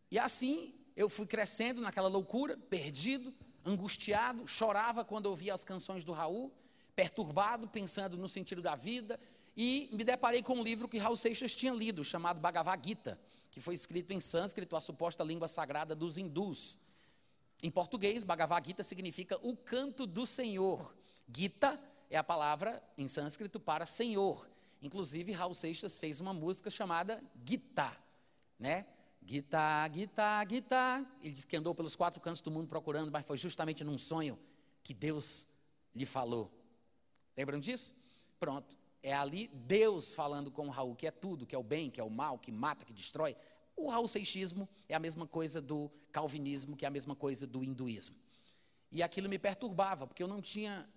E 0.10 0.20
assim 0.20 0.74
eu 0.96 1.10
fui 1.10 1.26
crescendo 1.26 1.82
naquela 1.82 2.08
loucura, 2.08 2.58
perdido, 2.58 3.34
angustiado, 3.66 4.48
chorava 4.48 5.04
quando 5.04 5.26
ouvia 5.26 5.54
as 5.54 5.64
canções 5.64 6.04
do 6.04 6.12
Raul, 6.12 6.52
perturbado, 6.96 7.68
pensando 7.68 8.18
no 8.18 8.28
sentido 8.28 8.62
da 8.62 8.76
vida, 8.76 9.20
e 9.56 9.90
me 9.92 10.04
deparei 10.04 10.42
com 10.42 10.56
um 10.56 10.64
livro 10.64 10.88
que 10.88 10.98
Raul 10.98 11.16
Seixas 11.16 11.56
tinha 11.56 11.74
lido, 11.74 12.04
chamado 12.04 12.40
Bhagavad 12.40 12.88
Gita, 12.88 13.20
que 13.50 13.60
foi 13.60 13.74
escrito 13.74 14.14
em 14.14 14.20
sânscrito, 14.20 14.76
a 14.76 14.82
suposta 14.82 15.24
língua 15.24 15.48
sagrada 15.48 15.94
dos 15.94 16.18
hindus. 16.18 16.80
Em 17.62 17.70
português, 17.70 18.24
Bhagavad 18.24 18.66
Gita 18.66 18.84
significa 18.84 19.38
o 19.42 19.56
canto 19.56 20.08
do 20.08 20.26
Senhor. 20.26 20.96
Gita 21.34 21.80
é 22.10 22.18
a 22.18 22.24
palavra 22.24 22.82
em 22.98 23.08
sânscrito 23.08 23.60
para 23.60 23.86
Senhor. 23.86 24.50
Inclusive, 24.82 25.32
Raul 25.32 25.54
Seixas 25.54 26.00
fez 26.00 26.20
uma 26.20 26.34
música 26.34 26.70
chamada 26.70 27.22
Gita, 27.46 27.96
né? 28.58 28.86
Gita, 29.24 29.88
Gita, 29.94 30.46
Gita. 30.50 31.06
Ele 31.22 31.34
disse 31.34 31.46
que 31.46 31.56
andou 31.56 31.76
pelos 31.76 31.96
quatro 31.96 32.20
cantos 32.20 32.42
do 32.42 32.50
mundo 32.50 32.68
procurando, 32.68 33.12
mas 33.12 33.26
foi 33.26 33.38
justamente 33.38 33.84
num 33.84 33.98
sonho 33.98 34.40
que 34.82 34.94
Deus 34.94 35.48
lhe 35.94 36.06
falou. 36.06 36.52
Lembram 37.38 37.60
disso? 37.60 37.96
Pronto. 38.40 38.81
É 39.04 39.14
ali 39.14 39.48
Deus 39.48 40.14
falando 40.14 40.52
com 40.52 40.70
Raul, 40.70 40.96
que 40.96 41.08
é 41.08 41.12
tudo, 41.12 41.46
que 41.46 41.56
é 41.56 41.58
o 41.58 41.64
bem, 41.64 41.90
que 41.90 42.00
é 42.00 42.04
o 42.04 42.10
mal, 42.10 42.38
que 42.38 42.52
mata, 42.52 42.86
que 42.86 42.94
destrói. 42.94 43.36
O 43.76 43.90
Raul 43.90 44.08
Seixismo 44.08 44.70
é 44.88 44.94
a 44.94 45.00
mesma 45.00 45.26
coisa 45.26 45.60
do 45.62 45.90
calvinismo, 46.12 46.76
que 46.76 46.86
é 46.86 46.88
a 46.88 46.92
mesma 46.92 47.16
coisa 47.16 47.48
do 47.48 47.64
hinduísmo. 47.64 48.16
E 48.92 49.02
aquilo 49.02 49.30
me 49.30 49.40
perturbava, 49.40 50.06
porque 50.06 50.22
eu 50.22 50.28
não 50.28 50.42
tinha 50.42 50.88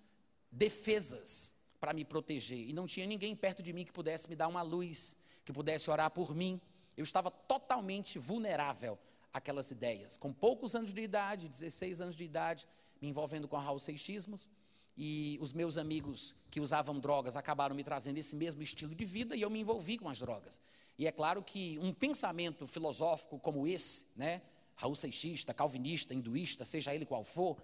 defesas 0.51 1.55
para 1.79 1.93
me 1.93 2.03
proteger. 2.03 2.69
E 2.69 2.73
não 2.73 2.85
tinha 2.85 3.05
ninguém 3.05 3.35
perto 3.35 3.63
de 3.63 3.71
mim 3.71 3.85
que 3.85 3.91
pudesse 3.91 4.29
me 4.29 4.35
dar 4.35 4.47
uma 4.47 4.61
luz, 4.61 5.17
que 5.43 5.53
pudesse 5.53 5.89
orar 5.89 6.11
por 6.11 6.35
mim. 6.35 6.59
Eu 6.97 7.03
estava 7.03 7.31
totalmente 7.31 8.19
vulnerável 8.19 8.97
àquelas 9.33 9.71
ideias. 9.71 10.17
Com 10.17 10.33
poucos 10.33 10.75
anos 10.75 10.93
de 10.93 11.01
idade, 11.01 11.47
16 11.47 12.01
anos 12.01 12.15
de 12.15 12.23
idade, 12.23 12.67
me 13.01 13.07
envolvendo 13.07 13.47
com 13.47 13.57
Raul 13.57 13.79
Seixismos. 13.79 14.49
E 14.97 15.37
os 15.41 15.51
meus 15.51 15.77
amigos 15.77 16.35
que 16.49 16.61
usavam 16.61 16.99
drogas 16.99 17.35
acabaram 17.35 17.75
me 17.75 17.83
trazendo 17.83 18.17
esse 18.17 18.35
mesmo 18.35 18.63
estilo 18.63 18.95
de 18.95 19.03
vida 19.03 19.35
e 19.35 19.41
eu 19.41 19.49
me 19.49 19.59
envolvi 19.59 19.97
com 19.97 20.07
as 20.07 20.19
drogas. 20.19 20.61
E 20.97 21.05
é 21.05 21.11
claro 21.11 21.43
que 21.43 21.77
um 21.79 21.93
pensamento 21.93 22.65
filosófico 22.65 23.37
como 23.37 23.67
esse, 23.67 24.05
né, 24.15 24.41
Raul 24.75 24.95
Seixista, 24.95 25.53
calvinista, 25.53 26.13
hinduísta, 26.13 26.63
seja 26.63 26.95
ele 26.95 27.05
qual 27.05 27.23
for, 27.23 27.57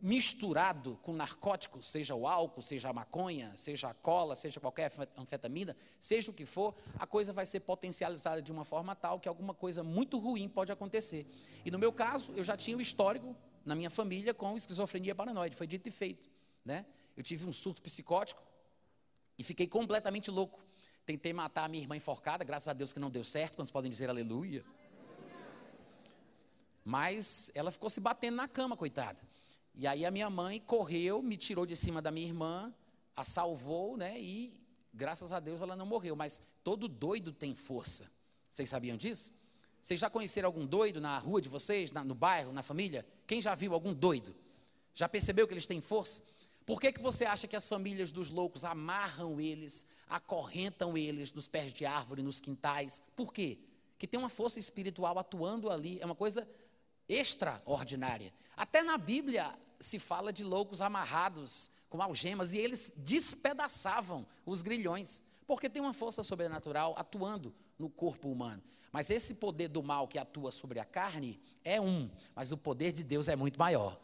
misturado 0.00 0.96
com 1.02 1.12
narcóticos, 1.12 1.86
seja 1.86 2.14
o 2.14 2.26
álcool, 2.26 2.62
seja 2.62 2.88
a 2.88 2.92
maconha, 2.92 3.52
seja 3.56 3.88
a 3.88 3.94
cola, 3.94 4.36
seja 4.36 4.60
qualquer 4.60 4.92
anfetamina, 5.16 5.76
seja 5.98 6.30
o 6.30 6.34
que 6.34 6.46
for, 6.46 6.74
a 6.98 7.06
coisa 7.06 7.32
vai 7.32 7.44
ser 7.44 7.60
potencializada 7.60 8.40
de 8.40 8.52
uma 8.52 8.64
forma 8.64 8.94
tal 8.94 9.18
que 9.18 9.28
alguma 9.28 9.54
coisa 9.54 9.82
muito 9.82 10.18
ruim 10.18 10.48
pode 10.48 10.70
acontecer. 10.70 11.26
E 11.64 11.70
no 11.70 11.78
meu 11.78 11.92
caso, 11.92 12.32
eu 12.36 12.44
já 12.44 12.56
tinha 12.56 12.76
o 12.76 12.80
histórico 12.80 13.34
na 13.68 13.76
minha 13.76 13.90
família 13.90 14.32
com 14.32 14.56
esquizofrenia 14.56 15.14
paranoide, 15.14 15.54
foi 15.54 15.66
dito 15.66 15.86
e 15.88 15.92
feito. 15.92 16.28
Né? 16.64 16.86
Eu 17.16 17.22
tive 17.22 17.46
um 17.46 17.52
surto 17.52 17.82
psicótico 17.82 18.42
e 19.38 19.44
fiquei 19.44 19.68
completamente 19.68 20.30
louco. 20.30 20.64
Tentei 21.04 21.32
matar 21.32 21.64
a 21.64 21.68
minha 21.68 21.82
irmã 21.82 21.96
enforcada, 21.96 22.44
graças 22.44 22.68
a 22.68 22.72
Deus 22.72 22.92
que 22.92 22.98
não 22.98 23.10
deu 23.10 23.22
certo, 23.22 23.56
quando 23.56 23.70
podem 23.70 23.90
dizer 23.90 24.08
aleluia. 24.10 24.64
Mas 26.84 27.50
ela 27.54 27.70
ficou 27.70 27.90
se 27.90 28.00
batendo 28.00 28.36
na 28.36 28.48
cama, 28.48 28.76
coitada. 28.76 29.20
E 29.74 29.86
aí 29.86 30.04
a 30.04 30.10
minha 30.10 30.30
mãe 30.30 30.58
correu, 30.60 31.22
me 31.22 31.36
tirou 31.36 31.66
de 31.66 31.76
cima 31.76 32.00
da 32.00 32.10
minha 32.10 32.26
irmã, 32.26 32.72
a 33.14 33.24
salvou, 33.24 33.96
né? 33.96 34.18
E 34.18 34.58
graças 34.92 35.30
a 35.30 35.40
Deus 35.40 35.60
ela 35.60 35.76
não 35.76 35.86
morreu. 35.86 36.16
Mas 36.16 36.42
todo 36.64 36.88
doido 36.88 37.32
tem 37.32 37.54
força. 37.54 38.10
Vocês 38.50 38.68
sabiam 38.68 38.96
disso? 38.96 39.32
Vocês 39.80 40.00
já 40.00 40.08
conheceram 40.08 40.48
algum 40.48 40.66
doido 40.66 41.00
na 41.00 41.18
rua 41.18 41.40
de 41.40 41.48
vocês, 41.48 41.92
na, 41.92 42.02
no 42.02 42.14
bairro, 42.14 42.52
na 42.52 42.62
família? 42.62 43.06
Quem 43.28 43.42
já 43.42 43.54
viu 43.54 43.74
algum 43.74 43.92
doido? 43.92 44.34
Já 44.94 45.06
percebeu 45.06 45.46
que 45.46 45.52
eles 45.52 45.66
têm 45.66 45.82
força? 45.82 46.22
Por 46.64 46.80
que, 46.80 46.90
que 46.90 47.00
você 47.00 47.26
acha 47.26 47.46
que 47.46 47.54
as 47.54 47.68
famílias 47.68 48.10
dos 48.10 48.30
loucos 48.30 48.64
amarram 48.64 49.38
eles, 49.38 49.84
acorrentam 50.08 50.96
eles 50.96 51.32
nos 51.34 51.46
pés 51.46 51.72
de 51.72 51.84
árvore, 51.84 52.22
nos 52.22 52.40
quintais? 52.40 53.02
Por 53.14 53.30
quê? 53.32 53.58
Que 53.98 54.06
tem 54.06 54.18
uma 54.18 54.30
força 54.30 54.58
espiritual 54.58 55.18
atuando 55.18 55.70
ali, 55.70 56.00
é 56.00 56.06
uma 56.06 56.14
coisa 56.14 56.48
extraordinária. 57.06 58.32
Até 58.56 58.82
na 58.82 58.96
Bíblia 58.96 59.54
se 59.78 59.98
fala 59.98 60.32
de 60.32 60.42
loucos 60.42 60.80
amarrados 60.80 61.70
com 61.90 62.00
algemas 62.00 62.54
e 62.54 62.58
eles 62.58 62.94
despedaçavam 62.96 64.26
os 64.46 64.62
grilhões, 64.62 65.22
porque 65.46 65.68
tem 65.68 65.82
uma 65.82 65.92
força 65.92 66.22
sobrenatural 66.22 66.94
atuando 66.96 67.54
no 67.78 67.90
corpo 67.90 68.30
humano. 68.30 68.62
Mas 68.92 69.10
esse 69.10 69.34
poder 69.34 69.68
do 69.68 69.82
mal 69.82 70.08
que 70.08 70.18
atua 70.18 70.50
sobre 70.50 70.80
a 70.80 70.84
carne 70.84 71.40
é 71.64 71.80
um, 71.80 72.10
mas 72.34 72.52
o 72.52 72.56
poder 72.56 72.92
de 72.92 73.04
Deus 73.04 73.28
é 73.28 73.36
muito 73.36 73.58
maior. 73.58 73.98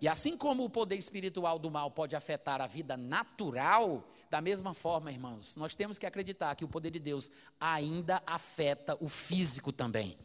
E 0.00 0.08
assim 0.08 0.36
como 0.36 0.64
o 0.64 0.70
poder 0.70 0.96
espiritual 0.96 1.58
do 1.58 1.70
mal 1.70 1.90
pode 1.90 2.16
afetar 2.16 2.60
a 2.60 2.66
vida 2.66 2.96
natural, 2.96 4.04
da 4.28 4.40
mesma 4.40 4.74
forma, 4.74 5.12
irmãos, 5.12 5.56
nós 5.56 5.74
temos 5.74 5.98
que 5.98 6.06
acreditar 6.06 6.56
que 6.56 6.64
o 6.64 6.68
poder 6.68 6.90
de 6.90 6.98
Deus 6.98 7.30
ainda 7.60 8.20
afeta 8.26 8.96
o 8.98 9.08
físico 9.08 9.70
também. 9.70 10.18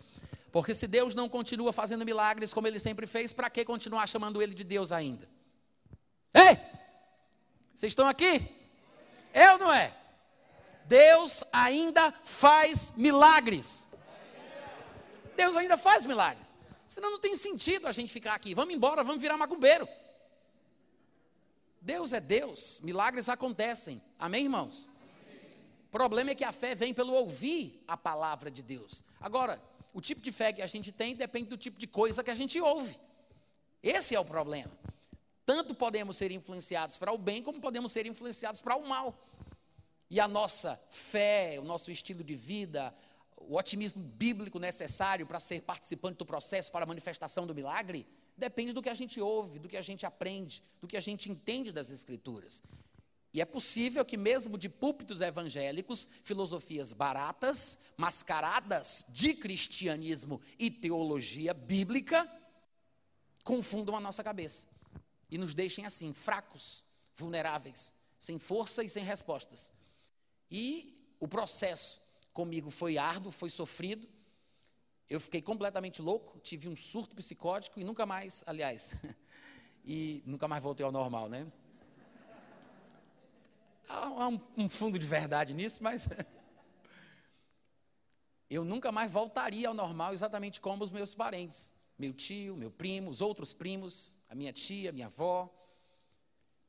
Porque 0.51 0.73
se 0.73 0.87
Deus 0.87 1.13
não 1.13 1.29
continua 1.29 1.71
fazendo 1.71 2.05
milagres 2.05 2.53
como 2.53 2.67
ele 2.67 2.79
sempre 2.79 3.05
fez, 3.05 3.33
para 3.33 3.49
que 3.49 3.63
continuar 3.63 4.07
chamando 4.07 4.41
ele 4.41 4.55
de 4.55 4.63
Deus 4.63 4.91
ainda? 4.91 5.29
Ei! 6.33 6.57
Vocês 7.75 7.91
estão 7.91 8.07
aqui? 8.07 8.49
É 9.31 9.51
ou 9.51 9.59
não 9.59 9.71
é? 9.71 9.95
Deus 10.87 11.43
ainda 11.51 12.11
faz 12.23 12.93
milagres. 12.95 13.89
Deus 15.35 15.55
ainda 15.55 15.77
faz 15.77 16.05
milagres. 16.05 16.55
Senão 16.87 17.11
não 17.11 17.19
tem 17.19 17.35
sentido 17.35 17.87
a 17.87 17.91
gente 17.91 18.11
ficar 18.11 18.33
aqui. 18.33 18.53
Vamos 18.55 18.73
embora, 18.73 19.03
vamos 19.03 19.21
virar 19.21 19.37
macumbeiro. 19.37 19.87
Deus 21.81 22.11
é 22.11 22.19
Deus, 22.19 22.81
milagres 22.81 23.29
acontecem. 23.29 24.01
Amém, 24.17 24.45
irmãos? 24.45 24.89
O 25.87 25.91
problema 25.91 26.31
é 26.31 26.35
que 26.35 26.43
a 26.43 26.51
fé 26.51 26.75
vem 26.75 26.93
pelo 26.93 27.13
ouvir 27.13 27.83
a 27.87 27.95
palavra 27.95 28.51
de 28.51 28.61
Deus. 28.61 29.03
Agora, 29.21 29.61
o 29.93 30.01
tipo 30.01 30.21
de 30.21 30.31
fé 30.31 30.51
que 30.51 30.61
a 30.61 30.67
gente 30.67 30.91
tem 30.91 31.15
depende 31.15 31.49
do 31.49 31.57
tipo 31.57 31.79
de 31.79 31.87
coisa 31.87 32.23
que 32.23 32.31
a 32.31 32.35
gente 32.35 32.59
ouve. 32.59 32.99
Esse 33.81 34.15
é 34.15 34.19
o 34.19 34.25
problema. 34.25 34.71
Tanto 35.45 35.73
podemos 35.73 36.17
ser 36.17 36.31
influenciados 36.31 36.97
para 36.97 37.13
o 37.13 37.17
bem, 37.17 37.41
como 37.41 37.61
podemos 37.61 37.91
ser 37.91 38.05
influenciados 38.05 38.59
para 38.59 38.75
o 38.75 38.85
mal. 38.85 39.17
E 40.09 40.19
a 40.19 40.27
nossa 40.27 40.81
fé, 40.89 41.57
o 41.59 41.63
nosso 41.63 41.91
estilo 41.91 42.23
de 42.23 42.35
vida, 42.35 42.93
o 43.35 43.55
otimismo 43.55 44.01
bíblico 44.01 44.59
necessário 44.59 45.25
para 45.25 45.39
ser 45.39 45.61
participante 45.61 46.17
do 46.17 46.25
processo 46.25 46.71
para 46.71 46.83
a 46.83 46.87
manifestação 46.87 47.45
do 47.45 47.53
milagre, 47.53 48.07
depende 48.37 48.71
do 48.71 48.81
que 48.81 48.89
a 48.89 48.93
gente 48.93 49.19
ouve, 49.19 49.59
do 49.59 49.67
que 49.67 49.77
a 49.77 49.81
gente 49.81 50.05
aprende, 50.05 50.63
do 50.79 50.87
que 50.87 50.97
a 50.97 51.01
gente 51.01 51.29
entende 51.29 51.71
das 51.71 51.89
Escrituras. 51.89 52.63
E 53.33 53.41
é 53.41 53.45
possível 53.45 54.03
que, 54.05 54.17
mesmo 54.17 54.57
de 54.57 54.69
púlpitos 54.69 55.21
evangélicos, 55.21 56.07
filosofias 56.23 56.93
baratas, 56.93 57.77
mascaradas 57.95 59.05
de 59.09 59.33
cristianismo 59.33 60.41
e 60.57 60.71
teologia 60.71 61.53
bíblica, 61.53 62.27
confundam 63.43 63.95
a 63.95 63.99
nossa 63.99 64.23
cabeça 64.23 64.65
e 65.29 65.37
nos 65.37 65.53
deixem 65.53 65.85
assim, 65.85 66.13
fracos, 66.13 66.83
vulneráveis, 67.15 67.93
sem 68.17 68.39
força 68.39 68.83
e 68.83 68.89
sem 68.89 69.03
respostas. 69.03 69.71
E 70.49 70.97
o 71.19 71.27
processo 71.27 71.99
comigo 72.33 72.69
foi 72.69 72.97
árduo, 72.97 73.31
foi 73.31 73.49
sofrido. 73.49 74.07
Eu 75.09 75.19
fiquei 75.19 75.41
completamente 75.41 76.01
louco, 76.01 76.39
tive 76.39 76.67
um 76.67 76.75
surto 76.75 77.15
psicótico 77.15 77.79
e 77.79 77.83
nunca 77.83 78.05
mais, 78.05 78.43
aliás, 78.45 78.93
e 79.85 80.21
nunca 80.25 80.47
mais 80.47 80.61
voltei 80.61 80.85
ao 80.85 80.91
normal, 80.91 81.29
né? 81.29 81.51
Há 83.87 84.27
um, 84.27 84.39
um 84.57 84.67
fundo 84.67 84.99
de 84.99 85.05
verdade 85.05 85.53
nisso, 85.53 85.81
mas 85.81 86.09
eu 88.49 88.65
nunca 88.65 88.91
mais 88.91 89.11
voltaria 89.11 89.69
ao 89.69 89.73
normal 89.73 90.11
exatamente 90.11 90.59
como 90.59 90.83
os 90.83 90.91
meus 90.91 91.15
parentes, 91.15 91.73
meu 91.97 92.13
tio, 92.13 92.57
meu 92.57 92.69
primo, 92.69 93.09
os 93.09 93.21
outros 93.21 93.53
primos, 93.53 94.17
a 94.29 94.35
minha 94.35 94.51
tia, 94.51 94.91
minha 94.91 95.07
avó. 95.07 95.53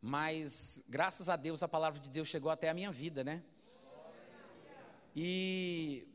Mas 0.00 0.82
graças 0.88 1.28
a 1.28 1.34
Deus 1.34 1.60
a 1.60 1.68
palavra 1.68 1.98
de 1.98 2.08
Deus 2.08 2.28
chegou 2.28 2.52
até 2.52 2.68
a 2.68 2.74
minha 2.74 2.92
vida, 2.92 3.24
né? 3.24 3.42
E 5.20 6.06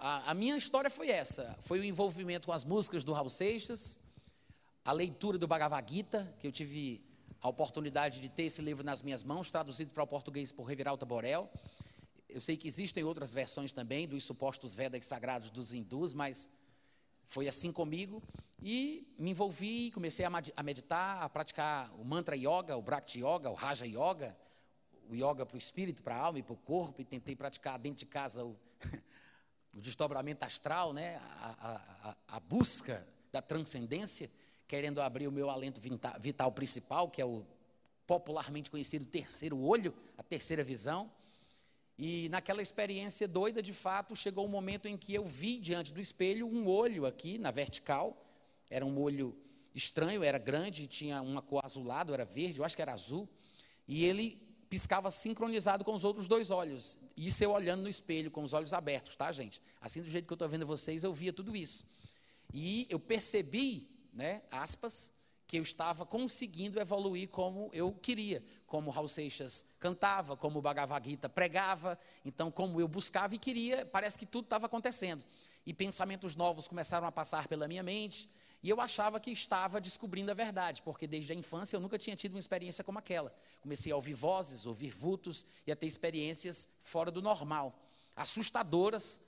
a, 0.00 0.32
a, 0.32 0.34
minha 0.34 0.56
história 0.56 0.90
foi 0.90 1.10
essa: 1.10 1.56
foi 1.60 1.78
o 1.78 1.84
envolvimento 1.84 2.46
com 2.46 2.52
as 2.52 2.64
músicas 2.64 3.04
do 3.04 3.12
Raul 3.12 3.30
Seixas, 3.30 4.00
a 4.84 4.90
leitura 4.90 5.38
do 5.38 5.46
Bhagavad 5.46 5.88
Gita, 5.88 6.34
que 6.40 6.48
eu 6.48 6.50
tive 6.50 7.00
a 7.40 7.48
oportunidade 7.48 8.18
de 8.20 8.28
ter 8.28 8.42
esse 8.42 8.60
livro 8.60 8.82
nas 8.82 9.00
minhas 9.00 9.22
mãos, 9.22 9.48
traduzido 9.48 9.92
para 9.92 10.02
o 10.02 10.06
português 10.08 10.50
por 10.50 10.64
Reviralta 10.64 11.06
Borel. 11.06 11.48
Eu 12.28 12.40
sei 12.40 12.56
que 12.56 12.66
existem 12.66 13.04
outras 13.04 13.32
versões 13.32 13.70
também 13.70 14.08
dos 14.08 14.24
supostos 14.24 14.74
Vedas 14.74 15.06
sagrados 15.06 15.52
dos 15.52 15.72
hindus, 15.72 16.12
mas 16.12 16.50
foi 17.26 17.46
assim 17.46 17.70
comigo. 17.70 18.20
E 18.60 19.06
me 19.16 19.30
envolvi, 19.30 19.92
comecei 19.92 20.24
a 20.24 20.62
meditar, 20.64 21.22
a 21.22 21.28
praticar 21.28 21.94
o 21.94 22.04
mantra 22.04 22.36
yoga, 22.36 22.76
o 22.76 22.82
bhakti 22.82 23.20
yoga, 23.20 23.50
o 23.50 23.54
raja 23.54 23.86
yoga, 23.86 24.36
o 25.08 25.14
yoga 25.14 25.46
para 25.46 25.54
o 25.54 25.58
espírito, 25.58 26.02
para 26.02 26.14
a 26.14 26.18
alma 26.18 26.38
e 26.38 26.42
para 26.42 26.52
o 26.52 26.56
corpo, 26.56 27.00
e 27.00 27.04
tentei 27.04 27.34
praticar 27.34 27.78
dentro 27.78 27.98
de 27.98 28.06
casa 28.06 28.44
o, 28.44 28.56
o 29.72 29.80
desdobramento 29.80 30.44
astral, 30.44 30.92
né? 30.92 31.16
a, 31.16 32.16
a, 32.28 32.36
a 32.36 32.40
busca 32.40 33.06
da 33.32 33.40
transcendência, 33.40 34.30
querendo 34.66 35.00
abrir 35.00 35.26
o 35.26 35.32
meu 35.32 35.48
alento 35.48 35.80
vital 36.20 36.52
principal, 36.52 37.10
que 37.10 37.20
é 37.20 37.24
o 37.24 37.44
popularmente 38.06 38.70
conhecido 38.70 39.04
terceiro 39.04 39.58
olho, 39.58 39.94
a 40.16 40.22
terceira 40.22 40.64
visão. 40.64 41.10
E 41.98 42.28
naquela 42.28 42.62
experiência 42.62 43.26
doida, 43.26 43.62
de 43.62 43.74
fato, 43.74 44.14
chegou 44.14 44.46
um 44.46 44.48
momento 44.48 44.86
em 44.86 44.96
que 44.96 45.12
eu 45.14 45.24
vi 45.24 45.58
diante 45.58 45.92
do 45.92 46.00
espelho 46.00 46.46
um 46.46 46.66
olho 46.66 47.04
aqui 47.04 47.38
na 47.38 47.50
vertical. 47.50 48.24
Era 48.70 48.86
um 48.86 48.98
olho 48.98 49.36
estranho, 49.74 50.22
era 50.22 50.38
grande, 50.38 50.86
tinha 50.86 51.20
uma 51.20 51.42
cor 51.42 51.64
azulado, 51.64 52.14
era 52.14 52.24
verde, 52.24 52.58
eu 52.58 52.64
acho 52.64 52.76
que 52.76 52.82
era 52.82 52.94
azul. 52.94 53.28
E 53.86 54.04
ele 54.04 54.47
piscava 54.68 55.10
sincronizado 55.10 55.84
com 55.84 55.94
os 55.94 56.04
outros 56.04 56.28
dois 56.28 56.50
olhos. 56.50 56.98
Isso 57.16 57.42
eu 57.42 57.50
olhando 57.50 57.82
no 57.82 57.88
espelho, 57.88 58.30
com 58.30 58.42
os 58.42 58.52
olhos 58.52 58.72
abertos, 58.72 59.16
tá, 59.16 59.30
gente? 59.32 59.60
Assim, 59.80 60.02
do 60.02 60.08
jeito 60.08 60.26
que 60.26 60.32
eu 60.32 60.36
estou 60.36 60.48
vendo 60.48 60.66
vocês, 60.66 61.02
eu 61.02 61.12
via 61.12 61.32
tudo 61.32 61.56
isso. 61.56 61.86
E 62.52 62.86
eu 62.88 62.98
percebi, 62.98 63.88
né, 64.12 64.42
aspas, 64.50 65.12
que 65.46 65.58
eu 65.58 65.62
estava 65.62 66.04
conseguindo 66.04 66.78
evoluir 66.78 67.28
como 67.28 67.70
eu 67.72 67.90
queria, 67.90 68.44
como 68.66 68.90
Raul 68.90 69.08
Seixas 69.08 69.64
cantava, 69.80 70.36
como 70.36 70.58
o 70.58 70.62
Bhagavad 70.62 71.08
Gita 71.08 71.26
pregava, 71.26 71.98
então 72.22 72.50
como 72.50 72.78
eu 72.78 72.86
buscava 72.86 73.34
e 73.34 73.38
queria, 73.38 73.86
parece 73.86 74.18
que 74.18 74.26
tudo 74.26 74.44
estava 74.44 74.66
acontecendo. 74.66 75.24
E 75.64 75.72
pensamentos 75.72 76.36
novos 76.36 76.68
começaram 76.68 77.06
a 77.06 77.12
passar 77.12 77.48
pela 77.48 77.66
minha 77.66 77.82
mente, 77.82 78.28
E 78.62 78.68
eu 78.68 78.80
achava 78.80 79.20
que 79.20 79.30
estava 79.30 79.80
descobrindo 79.80 80.30
a 80.30 80.34
verdade, 80.34 80.82
porque 80.82 81.06
desde 81.06 81.32
a 81.32 81.34
infância 81.34 81.76
eu 81.76 81.80
nunca 81.80 81.98
tinha 81.98 82.16
tido 82.16 82.34
uma 82.34 82.40
experiência 82.40 82.82
como 82.82 82.98
aquela. 82.98 83.32
Comecei 83.60 83.92
a 83.92 83.96
ouvir 83.96 84.14
vozes, 84.14 84.66
ouvir 84.66 84.90
vultos 84.90 85.46
e 85.66 85.70
a 85.70 85.76
ter 85.76 85.86
experiências 85.86 86.68
fora 86.80 87.10
do 87.10 87.22
normal, 87.22 87.78
assustadoras, 88.16 89.20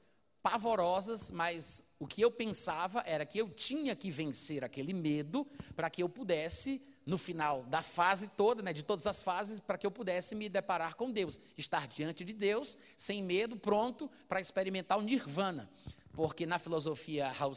pavorosas, 0.42 1.30
mas 1.30 1.82
o 1.98 2.06
que 2.06 2.22
eu 2.22 2.30
pensava 2.30 3.02
era 3.06 3.26
que 3.26 3.38
eu 3.38 3.48
tinha 3.50 3.94
que 3.94 4.10
vencer 4.10 4.64
aquele 4.64 4.92
medo 4.92 5.46
para 5.76 5.90
que 5.90 6.02
eu 6.02 6.08
pudesse, 6.08 6.80
no 7.06 7.18
final 7.18 7.62
da 7.64 7.82
fase 7.82 8.28
toda, 8.28 8.62
né, 8.62 8.72
de 8.72 8.82
todas 8.82 9.06
as 9.06 9.22
fases, 9.22 9.60
para 9.60 9.78
que 9.78 9.86
eu 9.86 9.90
pudesse 9.90 10.34
me 10.34 10.48
deparar 10.48 10.94
com 10.94 11.10
Deus, 11.10 11.38
estar 11.56 11.86
diante 11.86 12.24
de 12.24 12.32
Deus, 12.32 12.78
sem 12.96 13.22
medo, 13.22 13.56
pronto 13.56 14.10
para 14.28 14.40
experimentar 14.40 14.98
o 14.98 15.02
nirvana. 15.02 15.70
Porque 16.12 16.46
na 16.46 16.58
filosofia 16.58 17.30
Raul 17.30 17.54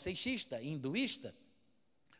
hinduísta, 0.61 1.35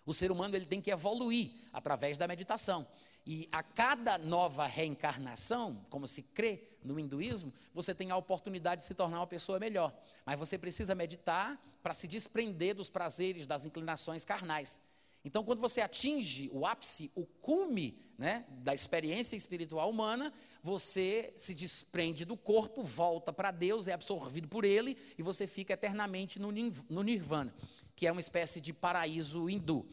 o 0.06 0.14
ser 0.14 0.32
humano 0.32 0.56
ele 0.56 0.66
tem 0.66 0.82
que 0.82 0.92
evoluir 0.92 1.52
através 1.72 2.18
da 2.18 2.28
meditação. 2.28 2.88
E 3.26 3.48
a 3.52 3.64
cada 3.64 4.18
nova 4.18 4.66
reencarnação, 4.66 5.86
como 5.90 6.08
se 6.08 6.22
crê 6.22 6.68
no 6.84 7.00
hinduísmo, 7.00 7.54
você 7.74 7.96
tem 7.96 8.12
a 8.12 8.18
oportunidade 8.18 8.82
de 8.82 8.88
se 8.88 8.94
tornar 8.94 9.20
uma 9.20 9.28
pessoa 9.28 9.60
melhor. 9.60 9.94
Mas 10.26 10.38
você 10.38 10.58
precisa 10.58 10.94
meditar 10.94 11.58
para 11.82 11.94
se 11.94 12.08
desprender 12.08 12.76
dos 12.76 12.90
prazeres, 12.90 13.48
das 13.48 13.64
inclinações 13.66 14.26
carnais. 14.26 14.82
Então, 15.26 15.44
quando 15.44 15.62
você 15.62 15.80
atinge 15.80 16.50
o 16.52 16.66
ápice, 16.66 17.10
o 17.16 17.26
cume 17.26 17.98
né, 18.18 18.46
da 18.50 18.74
experiência 18.74 19.38
espiritual 19.38 19.90
humana, 19.90 20.34
você 20.62 21.34
se 21.38 21.54
desprende 21.54 22.26
do 22.26 22.36
corpo, 22.36 22.84
volta 22.84 23.32
para 23.32 23.50
Deus, 23.50 23.88
é 23.88 23.94
absorvido 23.94 24.50
por 24.50 24.66
Ele 24.66 24.98
e 25.18 25.24
você 25.24 25.48
fica 25.48 25.74
eternamente 25.74 26.40
no, 26.40 26.52
no 26.52 27.04
nirvana, 27.04 27.54
que 27.96 28.08
é 28.08 28.12
uma 28.12 28.22
espécie 28.22 28.60
de 28.60 28.74
paraíso 28.74 29.50
hindu. 29.50 29.86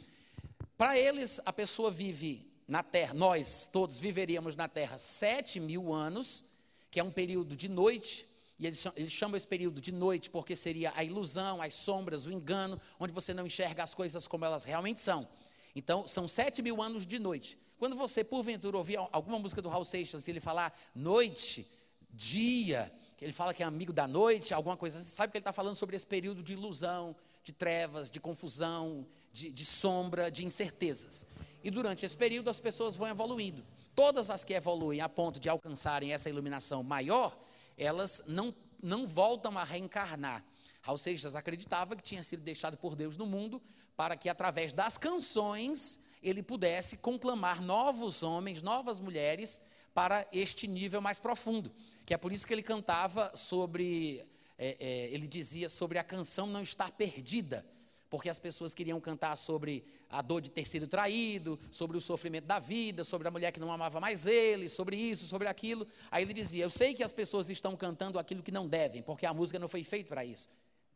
Para 0.76 0.99
eles, 0.99 1.40
a 1.45 1.52
pessoa 1.52 1.90
vive 1.90 2.47
na 2.66 2.83
Terra, 2.83 3.12
nós 3.12 3.69
todos 3.73 3.99
viveríamos 3.99 4.57
na 4.57 4.69
Terra 4.69 4.97
sete 4.97 5.59
mil 5.59 5.92
anos, 5.92 6.45
que 6.90 7.00
é 7.00 7.04
um 7.04 7.11
período 7.11 7.57
de 7.57 7.69
noite, 7.69 8.26
e 8.59 8.66
eles 8.66 8.78
chamam, 8.78 8.99
eles 8.99 9.12
chamam 9.12 9.37
esse 9.37 9.47
período 9.47 9.80
de 9.80 9.90
noite 9.90 10.30
porque 10.30 10.54
seria 10.54 10.92
a 10.95 11.02
ilusão, 11.02 11.62
as 11.62 11.75
sombras, 11.75 12.26
o 12.26 12.33
engano, 12.33 12.80
onde 12.99 13.12
você 13.12 13.33
não 13.33 13.47
enxerga 13.47 13.83
as 13.83 13.95
coisas 13.95 14.26
como 14.26 14.45
elas 14.45 14.64
realmente 14.64 15.00
são. 15.00 15.26
Então, 15.75 16.07
são 16.07 16.28
sete 16.28 16.61
mil 16.62 16.83
anos 16.83 17.07
de 17.07 17.19
noite. 17.19 17.59
Quando 17.78 17.97
você, 17.97 18.23
porventura, 18.23 18.76
ouvir 18.76 18.99
alguma 19.12 19.38
música 19.38 19.62
do 19.62 19.69
Raul 19.69 19.85
Seixas, 19.85 20.28
ele 20.28 20.40
falar 20.40 20.78
noite, 20.95 21.66
dia, 22.11 22.92
ele 23.21 23.33
fala 23.33 23.54
que 23.54 23.62
é 23.62 23.66
amigo 23.66 23.92
da 23.92 24.07
noite, 24.07 24.52
alguma 24.52 24.76
coisa, 24.76 24.99
você 24.99 25.09
sabe 25.09 25.30
que 25.30 25.38
ele 25.38 25.42
está 25.42 25.52
falando 25.52 25.75
sobre 25.75 25.97
esse 25.97 26.07
período 26.07 26.42
de 26.42 26.52
ilusão, 26.52 27.16
de 27.42 27.52
trevas, 27.52 28.11
de 28.11 28.20
confusão, 28.20 29.06
de, 29.32 29.50
de 29.50 29.64
sombra, 29.64 30.30
de 30.30 30.44
incertezas. 30.44 31.26
E 31.62 31.70
durante 31.70 32.04
esse 32.04 32.16
período 32.16 32.50
as 32.50 32.61
pessoas 32.61 32.97
vão 32.97 33.09
evoluindo. 33.09 33.64
Todas 33.94 34.30
as 34.30 34.44
que 34.44 34.54
evoluem 34.54 35.00
a 35.00 35.09
ponto 35.09 35.38
de 35.38 35.49
alcançarem 35.49 36.12
essa 36.12 36.28
iluminação 36.28 36.82
maior, 36.82 37.38
elas 37.76 38.23
não, 38.26 38.54
não 38.82 39.06
voltam 39.06 39.56
a 39.59 39.64
reencarnar. 39.64 40.44
Raul 40.82 40.99
Seixas 40.99 41.35
acreditava 41.35 41.94
que 41.94 42.02
tinha 42.02 42.23
sido 42.23 42.42
deixado 42.42 42.76
por 42.76 42.97
Deus 42.97 43.16
no 43.16 43.26
mundo 43.26 43.61
para 43.97 44.16
que, 44.16 44.28
através 44.28 44.73
das 44.73 44.97
canções, 44.97 46.00
ele 46.23 46.42
pudesse 46.42 46.97
conclamar 46.97 47.61
novos 47.61 48.23
homens, 48.23 48.62
novas 48.62 48.99
mulheres 48.99 49.61
para 49.92 50.26
este 50.32 50.66
nível 50.66 51.00
mais 51.00 51.18
profundo. 51.18 51.71
Que 52.06 52.14
é 52.14 52.17
por 52.17 52.32
isso 52.32 52.47
que 52.47 52.54
ele 52.54 52.62
cantava 52.62 53.36
sobre, 53.36 54.25
é, 54.62 54.76
é, 54.78 55.08
ele 55.10 55.26
dizia 55.26 55.70
sobre 55.70 55.99
a 55.99 56.04
canção 56.04 56.46
não 56.46 56.62
estar 56.62 56.90
perdida 56.92 57.64
porque 58.10 58.28
as 58.28 58.40
pessoas 58.40 58.75
queriam 58.75 59.00
cantar 59.00 59.36
sobre 59.36 59.84
a 60.10 60.20
dor 60.20 60.40
de 60.40 60.50
ter 60.50 60.66
sido 60.66 60.88
traído, 60.88 61.58
sobre 61.70 61.96
o 61.96 62.00
sofrimento 62.00 62.44
da 62.44 62.58
vida, 62.58 63.04
sobre 63.04 63.28
a 63.28 63.30
mulher 63.30 63.52
que 63.52 63.60
não 63.60 63.73
amava 63.73 64.00
mais 64.00 64.26
ele, 64.26 64.68
sobre 64.68 64.96
isso, 64.96 65.26
sobre 65.26 65.46
aquilo. 65.46 65.86
Aí 66.10 66.25
ele 66.25 66.32
dizia: 66.32 66.64
Eu 66.64 66.70
sei 66.70 66.92
que 66.92 67.04
as 67.04 67.12
pessoas 67.12 67.49
estão 67.49 67.76
cantando 67.76 68.18
aquilo 68.18 68.42
que 68.42 68.50
não 68.50 68.68
devem, 68.68 69.00
porque 69.00 69.25
a 69.25 69.32
música 69.32 69.60
não 69.60 69.68
foi 69.68 69.84
feita 69.84 70.08
para 70.08 70.25
isso, 70.25 70.50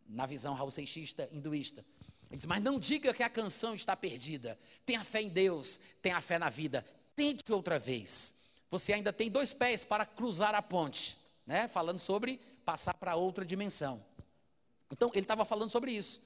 na 0.09 0.27
visão 0.27 0.55
raul 0.55 0.73
seixista, 0.73 1.29
hinduísta. 1.31 1.85
Ele 2.29 2.37
diz: 2.37 2.47
Mas 2.47 2.61
não 2.61 2.81
diga 2.81 3.15
que 3.15 3.23
a 3.23 3.31
canção 3.31 3.77
está 3.77 3.95
perdida. 3.95 4.59
Tenha 4.85 5.05
fé 5.05 5.23
em 5.23 5.29
Deus, 5.29 5.79
tenha 6.03 6.21
fé 6.21 6.37
na 6.37 6.51
vida. 6.51 6.85
Tente 7.15 7.53
outra 7.53 7.79
vez. 7.79 8.35
Você 8.73 8.93
ainda 8.93 9.13
tem 9.13 9.31
dois 9.31 9.55
pés 9.55 9.85
para 9.85 10.05
cruzar 10.05 10.53
a 10.53 10.61
ponte, 10.61 11.17
né? 11.47 11.69
falando 11.69 12.01
sobre 12.01 12.41
passar 12.65 12.95
para 12.95 13.17
outra 13.17 13.45
dimensão. 13.45 14.05
Então, 14.91 15.11
ele 15.13 15.25
estava 15.25 15.45
falando 15.45 15.71
sobre 15.71 15.93
isso 15.93 16.21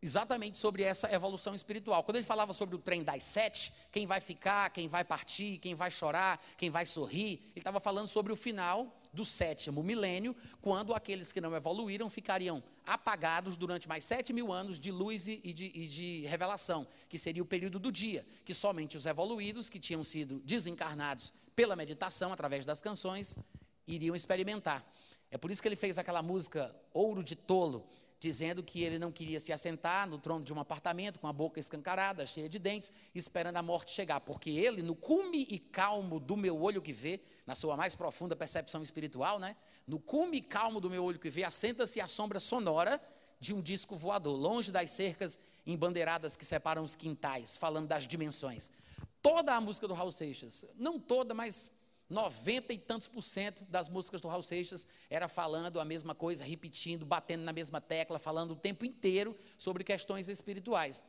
exatamente 0.00 0.58
sobre 0.58 0.82
essa 0.82 1.12
evolução 1.12 1.54
espiritual. 1.54 2.04
Quando 2.04 2.16
ele 2.16 2.24
falava 2.24 2.52
sobre 2.52 2.76
o 2.76 2.78
trem 2.78 3.02
das 3.02 3.22
sete, 3.22 3.72
quem 3.90 4.06
vai 4.06 4.20
ficar, 4.20 4.70
quem 4.70 4.88
vai 4.88 5.04
partir, 5.04 5.58
quem 5.58 5.74
vai 5.74 5.90
chorar, 5.90 6.40
quem 6.56 6.70
vai 6.70 6.86
sorrir, 6.86 7.40
ele 7.50 7.58
estava 7.58 7.80
falando 7.80 8.08
sobre 8.08 8.32
o 8.32 8.36
final 8.36 8.94
do 9.12 9.24
sétimo 9.24 9.82
milênio, 9.82 10.36
quando 10.60 10.94
aqueles 10.94 11.32
que 11.32 11.40
não 11.40 11.56
evoluíram 11.56 12.10
ficariam 12.10 12.62
apagados 12.84 13.56
durante 13.56 13.88
mais 13.88 14.04
sete 14.04 14.30
mil 14.32 14.52
anos 14.52 14.78
de 14.78 14.92
luz 14.92 15.26
e 15.26 15.52
de, 15.52 15.72
e 15.74 15.88
de 15.88 16.26
revelação, 16.26 16.86
que 17.08 17.18
seria 17.18 17.42
o 17.42 17.46
período 17.46 17.78
do 17.78 17.90
dia, 17.90 18.26
que 18.44 18.52
somente 18.52 18.96
os 18.96 19.06
evoluídos, 19.06 19.70
que 19.70 19.80
tinham 19.80 20.04
sido 20.04 20.40
desencarnados 20.44 21.32
pela 21.56 21.74
meditação, 21.74 22.30
através 22.30 22.66
das 22.66 22.82
canções, 22.82 23.38
iriam 23.86 24.14
experimentar. 24.14 24.84
É 25.36 25.38
por 25.38 25.50
isso 25.50 25.60
que 25.60 25.68
ele 25.68 25.76
fez 25.76 25.98
aquela 25.98 26.22
música 26.22 26.74
Ouro 26.94 27.22
de 27.22 27.36
Tolo, 27.36 27.86
dizendo 28.18 28.62
que 28.62 28.82
ele 28.82 28.98
não 28.98 29.12
queria 29.12 29.38
se 29.38 29.52
assentar 29.52 30.08
no 30.08 30.16
trono 30.16 30.42
de 30.42 30.50
um 30.50 30.58
apartamento 30.58 31.20
com 31.20 31.26
a 31.26 31.32
boca 31.32 31.60
escancarada, 31.60 32.24
cheia 32.24 32.48
de 32.48 32.58
dentes, 32.58 32.90
esperando 33.14 33.58
a 33.58 33.62
morte 33.62 33.90
chegar, 33.90 34.18
porque 34.20 34.48
ele, 34.48 34.80
no 34.80 34.94
cume 34.94 35.46
e 35.50 35.58
calmo 35.58 36.18
do 36.18 36.38
meu 36.38 36.58
olho 36.58 36.80
que 36.80 36.90
vê, 36.90 37.20
na 37.46 37.54
sua 37.54 37.76
mais 37.76 37.94
profunda 37.94 38.34
percepção 38.34 38.82
espiritual, 38.82 39.38
né? 39.38 39.56
No 39.86 40.00
cume 40.00 40.38
e 40.38 40.40
calmo 40.40 40.80
do 40.80 40.88
meu 40.88 41.04
olho 41.04 41.18
que 41.18 41.28
vê, 41.28 41.44
assenta-se 41.44 42.00
a 42.00 42.08
sombra 42.08 42.40
sonora 42.40 42.98
de 43.38 43.52
um 43.52 43.60
disco 43.60 43.94
voador, 43.94 44.34
longe 44.34 44.72
das 44.72 44.90
cercas 44.90 45.38
embandeiradas 45.66 46.34
que 46.34 46.46
separam 46.46 46.82
os 46.82 46.96
quintais, 46.96 47.58
falando 47.58 47.88
das 47.88 48.08
dimensões. 48.08 48.72
Toda 49.20 49.54
a 49.54 49.60
música 49.60 49.86
do 49.86 49.92
Raul 49.92 50.12
Seixas, 50.12 50.64
não 50.76 50.98
toda, 50.98 51.34
mas 51.34 51.70
90 52.08 52.72
e 52.72 52.78
tantos 52.78 53.08
por 53.08 53.22
cento 53.22 53.64
das 53.64 53.88
músicas 53.88 54.20
do 54.20 54.28
Raul 54.28 54.42
Seixas 54.42 54.86
era 55.10 55.26
falando 55.26 55.80
a 55.80 55.84
mesma 55.84 56.14
coisa, 56.14 56.44
repetindo, 56.44 57.04
batendo 57.04 57.42
na 57.42 57.52
mesma 57.52 57.80
tecla, 57.80 58.18
falando 58.18 58.52
o 58.52 58.56
tempo 58.56 58.84
inteiro 58.84 59.36
sobre 59.58 59.82
questões 59.82 60.28
espirituais. 60.28 61.04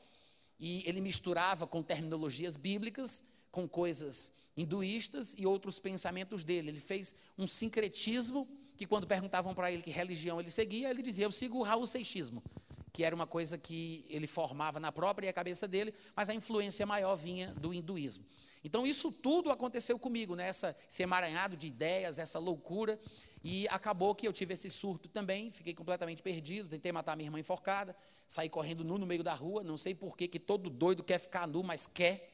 E 0.60 0.84
ele 0.90 1.00
misturava 1.00 1.68
com 1.68 1.84
terminologias 1.84 2.58
bíblicas, 2.58 3.24
com 3.52 3.68
coisas 3.68 4.32
hinduístas 4.56 5.36
e 5.38 5.46
outros 5.46 5.80
pensamentos 5.80 6.44
dele. 6.44 6.70
Ele 6.70 6.80
fez 6.80 7.14
um 7.38 7.46
sincretismo 7.46 8.48
que 8.76 8.88
quando 8.88 9.06
perguntavam 9.06 9.54
para 9.54 9.72
ele 9.72 9.84
que 9.84 9.92
religião 9.92 10.40
ele 10.40 10.50
seguia, 10.50 10.90
ele 10.90 11.04
dizia: 11.04 11.26
"Eu 11.26 11.32
sigo 11.32 11.60
o 11.60 11.64
Raul 11.64 11.86
Seixismo", 11.86 12.44
que 12.92 13.04
era 13.04 13.16
uma 13.16 13.28
coisa 13.28 13.56
que 13.56 14.04
ele 14.10 14.26
formava 14.26 14.80
na 14.80 14.92
própria 14.92 15.32
cabeça 15.32 15.68
dele, 15.68 15.94
mas 16.16 16.30
a 16.30 16.34
influência 16.34 16.86
maior 16.88 17.16
vinha 17.16 17.54
do 17.54 17.72
hinduísmo. 17.72 18.26
Então, 18.68 18.86
isso 18.86 19.14
tudo 19.14 19.50
aconteceu 19.50 19.98
comigo, 19.98 20.36
né? 20.36 20.50
esse 20.50 21.02
emaranhado 21.02 21.56
de 21.56 21.68
ideias, 21.68 22.20
essa 22.20 22.38
loucura. 22.38 23.00
E 23.42 23.66
acabou 23.70 24.14
que 24.14 24.28
eu 24.28 24.34
tive 24.34 24.56
esse 24.56 24.70
surto 24.70 25.08
também, 25.08 25.50
fiquei 25.50 25.74
completamente 25.74 26.22
perdido, 26.22 26.68
tentei 26.68 26.92
matar 26.92 27.16
minha 27.16 27.28
irmã 27.28 27.40
enforcada, 27.40 27.96
saí 28.28 28.50
correndo 28.50 28.84
nu 28.84 28.98
no 28.98 29.06
meio 29.06 29.24
da 29.24 29.34
rua, 29.34 29.64
não 29.64 29.78
sei 29.78 29.96
por 29.96 30.18
que 30.18 30.38
todo 30.38 30.70
doido 30.70 31.02
quer 31.02 31.18
ficar 31.18 31.48
nu, 31.48 31.64
mas 31.64 31.88
quer. 31.88 32.30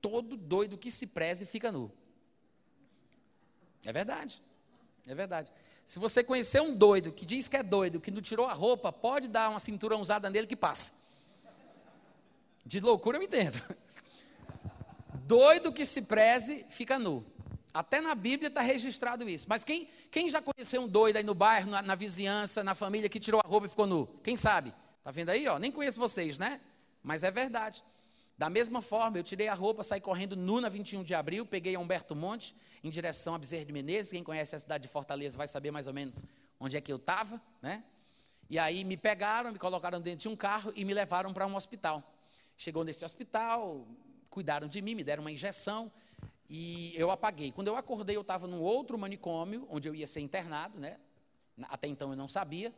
Todo 0.00 0.36
doido 0.36 0.78
que 0.78 0.88
se 0.88 1.04
preze 1.04 1.44
fica 1.46 1.72
nu. 1.72 1.90
É 3.84 3.92
verdade. 3.92 4.40
É 5.04 5.16
verdade. 5.16 5.52
Se 5.84 5.98
você 5.98 6.22
conhecer 6.22 6.62
um 6.62 6.76
doido 6.76 7.10
que 7.10 7.26
diz 7.26 7.48
que 7.48 7.56
é 7.56 7.62
doido, 7.64 8.00
que 8.00 8.12
não 8.12 8.22
tirou 8.22 8.46
a 8.46 8.52
roupa, 8.52 8.92
pode 8.92 9.26
dar 9.26 9.50
uma 9.50 9.58
cintura 9.58 9.96
usada 9.96 10.30
nele 10.30 10.46
que 10.46 10.54
passa. 10.54 10.92
De 12.64 12.78
loucura 12.78 13.18
eu 13.18 13.22
entendo. 13.24 13.60
Doido 15.32 15.72
que 15.72 15.86
se 15.86 16.02
preze, 16.02 16.66
fica 16.68 16.98
nu. 16.98 17.24
Até 17.72 18.02
na 18.02 18.14
Bíblia 18.14 18.48
está 18.48 18.60
registrado 18.60 19.26
isso. 19.26 19.46
Mas 19.48 19.64
quem, 19.64 19.88
quem 20.10 20.28
já 20.28 20.42
conheceu 20.42 20.82
um 20.82 20.86
doido 20.86 21.16
aí 21.16 21.22
no 21.22 21.34
bairro, 21.34 21.70
na, 21.70 21.80
na, 21.80 21.94
vizinhança, 21.94 22.62
na 22.62 22.74
família, 22.74 23.08
que 23.08 23.18
tirou 23.18 23.40
a 23.42 23.48
roupa 23.48 23.64
e 23.66 23.70
ficou 23.70 23.86
nu? 23.86 24.06
Quem 24.22 24.36
sabe? 24.36 24.74
Está 24.98 25.10
vendo 25.10 25.30
aí? 25.30 25.48
Ó? 25.48 25.58
Nem 25.58 25.72
conheço 25.72 25.98
vocês, 25.98 26.36
né? 26.36 26.60
Mas 27.02 27.22
é 27.22 27.30
verdade. 27.30 27.82
Da 28.36 28.50
mesma 28.50 28.82
forma, 28.82 29.16
eu 29.16 29.22
tirei 29.22 29.48
a 29.48 29.54
roupa, 29.54 29.82
saí 29.82 30.02
correndo 30.02 30.36
nu 30.36 30.60
na 30.60 30.68
21 30.68 31.02
de 31.02 31.14
abril, 31.14 31.46
peguei 31.46 31.76
a 31.76 31.80
Humberto 31.80 32.14
Monte, 32.14 32.54
em 32.84 32.90
direção 32.90 33.34
a 33.34 33.38
Bezerra 33.38 33.64
de 33.64 33.72
Menezes. 33.72 34.12
Quem 34.12 34.22
conhece 34.22 34.54
a 34.54 34.58
cidade 34.58 34.82
de 34.82 34.88
Fortaleza 34.90 35.38
vai 35.38 35.48
saber 35.48 35.70
mais 35.70 35.86
ou 35.86 35.94
menos 35.94 36.26
onde 36.60 36.76
é 36.76 36.80
que 36.82 36.92
eu 36.92 36.96
estava, 36.96 37.40
né? 37.62 37.82
E 38.50 38.58
aí 38.58 38.84
me 38.84 38.98
pegaram, 38.98 39.50
me 39.50 39.58
colocaram 39.58 39.98
dentro 39.98 40.20
de 40.20 40.28
um 40.28 40.36
carro 40.36 40.74
e 40.76 40.84
me 40.84 40.92
levaram 40.92 41.32
para 41.32 41.46
um 41.46 41.56
hospital. 41.56 42.02
Chegou 42.54 42.84
nesse 42.84 43.02
hospital, 43.02 43.88
cuidaram 44.32 44.66
de 44.66 44.80
mim, 44.80 44.94
me 44.94 45.04
deram 45.04 45.22
uma 45.22 45.30
injeção 45.30 45.92
e 46.48 46.92
eu 46.96 47.10
apaguei. 47.10 47.52
Quando 47.52 47.68
eu 47.68 47.76
acordei, 47.76 48.16
eu 48.16 48.22
estava 48.22 48.46
num 48.46 48.60
outro 48.60 48.98
manicômio, 48.98 49.66
onde 49.70 49.88
eu 49.88 49.94
ia 49.94 50.06
ser 50.06 50.20
internado, 50.20 50.80
né? 50.80 50.98
Até 51.64 51.86
então 51.86 52.10
eu 52.10 52.16
não 52.16 52.28
sabia. 52.28 52.72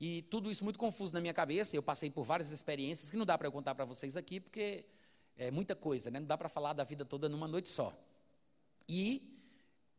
E 0.00 0.22
tudo 0.22 0.50
isso 0.50 0.64
muito 0.64 0.78
confuso 0.78 1.14
na 1.14 1.20
minha 1.20 1.32
cabeça. 1.32 1.74
Eu 1.74 1.82
passei 1.82 2.10
por 2.10 2.24
várias 2.24 2.50
experiências 2.50 3.10
que 3.10 3.16
não 3.16 3.24
dá 3.24 3.38
para 3.38 3.46
eu 3.46 3.52
contar 3.52 3.76
para 3.76 3.84
vocês 3.84 4.16
aqui, 4.16 4.40
porque 4.40 4.84
é 5.36 5.52
muita 5.52 5.76
coisa, 5.76 6.10
né? 6.10 6.18
Não 6.18 6.26
dá 6.26 6.36
para 6.36 6.48
falar 6.48 6.72
da 6.72 6.82
vida 6.82 7.04
toda 7.04 7.28
numa 7.28 7.46
noite 7.46 7.68
só. 7.68 7.96
E 8.88 9.36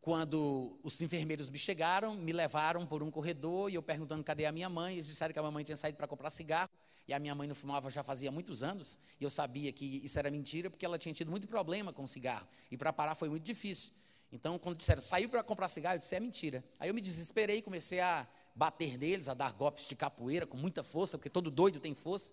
quando 0.02 0.78
os 0.82 1.00
enfermeiros 1.00 1.48
me 1.48 1.58
chegaram, 1.58 2.14
me 2.14 2.32
levaram 2.32 2.86
por 2.86 3.02
um 3.02 3.10
corredor 3.10 3.70
e 3.70 3.74
eu 3.74 3.82
perguntando 3.82 4.22
cadê 4.22 4.44
a 4.44 4.52
minha 4.52 4.68
mãe, 4.68 4.94
eles 4.94 5.06
disseram 5.06 5.32
que 5.32 5.38
a 5.38 5.42
mamãe 5.42 5.64
tinha 5.64 5.76
saído 5.76 5.96
para 5.96 6.06
comprar 6.06 6.30
cigarro 6.30 6.70
e 7.10 7.12
a 7.12 7.18
minha 7.18 7.34
mãe 7.34 7.48
não 7.48 7.56
fumava 7.56 7.90
já 7.90 8.04
fazia 8.04 8.30
muitos 8.30 8.62
anos 8.62 8.96
e 9.20 9.24
eu 9.24 9.30
sabia 9.30 9.72
que 9.72 9.84
isso 10.04 10.16
era 10.16 10.30
mentira 10.30 10.70
porque 10.70 10.86
ela 10.86 10.96
tinha 10.96 11.12
tido 11.12 11.28
muito 11.28 11.48
problema 11.48 11.92
com 11.92 12.06
cigarro 12.06 12.46
e 12.70 12.76
para 12.76 12.92
parar 12.92 13.16
foi 13.16 13.28
muito 13.28 13.42
difícil. 13.42 13.90
Então, 14.32 14.56
quando 14.60 14.76
disseram 14.76 15.00
saiu 15.02 15.28
para 15.28 15.42
comprar 15.42 15.68
cigarro, 15.68 15.96
eu 15.96 15.98
disse 15.98 16.14
é 16.14 16.20
mentira. 16.20 16.62
Aí 16.78 16.88
eu 16.88 16.94
me 16.94 17.00
desesperei 17.00 17.62
comecei 17.62 17.98
a 17.98 18.24
bater 18.54 18.96
neles, 18.96 19.28
a 19.28 19.34
dar 19.34 19.52
golpes 19.52 19.88
de 19.88 19.96
capoeira 19.96 20.46
com 20.46 20.56
muita 20.56 20.84
força, 20.84 21.18
porque 21.18 21.28
todo 21.28 21.50
doido 21.50 21.80
tem 21.80 21.96
força 21.96 22.32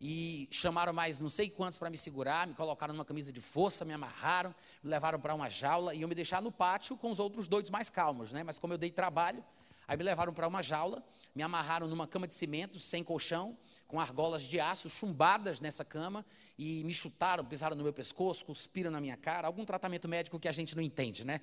e 0.00 0.46
chamaram 0.48 0.92
mais 0.92 1.18
não 1.18 1.28
sei 1.28 1.50
quantos 1.50 1.76
para 1.76 1.90
me 1.90 1.98
segurar, 1.98 2.46
me 2.46 2.54
colocaram 2.54 2.94
numa 2.94 3.04
camisa 3.04 3.32
de 3.32 3.40
força, 3.40 3.84
me 3.84 3.92
amarraram, 3.92 4.54
me 4.80 4.90
levaram 4.90 5.18
para 5.18 5.34
uma 5.34 5.50
jaula 5.50 5.92
e 5.92 6.02
eu 6.02 6.06
me 6.08 6.14
deixaram 6.14 6.44
no 6.44 6.52
pátio 6.52 6.96
com 6.96 7.10
os 7.10 7.18
outros 7.18 7.48
doidos 7.48 7.72
mais 7.72 7.90
calmos, 7.90 8.30
né? 8.30 8.44
Mas 8.44 8.60
como 8.60 8.74
eu 8.74 8.78
dei 8.78 8.92
trabalho, 8.92 9.44
aí 9.88 9.96
me 9.96 10.04
levaram 10.04 10.32
para 10.32 10.46
uma 10.46 10.62
jaula, 10.62 11.02
me 11.34 11.42
amarraram 11.42 11.88
numa 11.88 12.06
cama 12.06 12.28
de 12.28 12.34
cimento, 12.34 12.78
sem 12.78 13.02
colchão, 13.02 13.58
com 13.94 14.00
argolas 14.00 14.42
de 14.42 14.58
aço 14.58 14.90
chumbadas 14.90 15.60
nessa 15.60 15.84
cama 15.84 16.26
e 16.58 16.82
me 16.82 16.92
chutaram, 16.92 17.44
pisaram 17.44 17.76
no 17.76 17.84
meu 17.84 17.92
pescoço, 17.92 18.44
cuspiram 18.44 18.90
na 18.90 19.00
minha 19.00 19.16
cara, 19.16 19.46
algum 19.46 19.64
tratamento 19.64 20.08
médico 20.08 20.36
que 20.36 20.48
a 20.48 20.52
gente 20.52 20.74
não 20.74 20.82
entende, 20.82 21.24
né? 21.24 21.40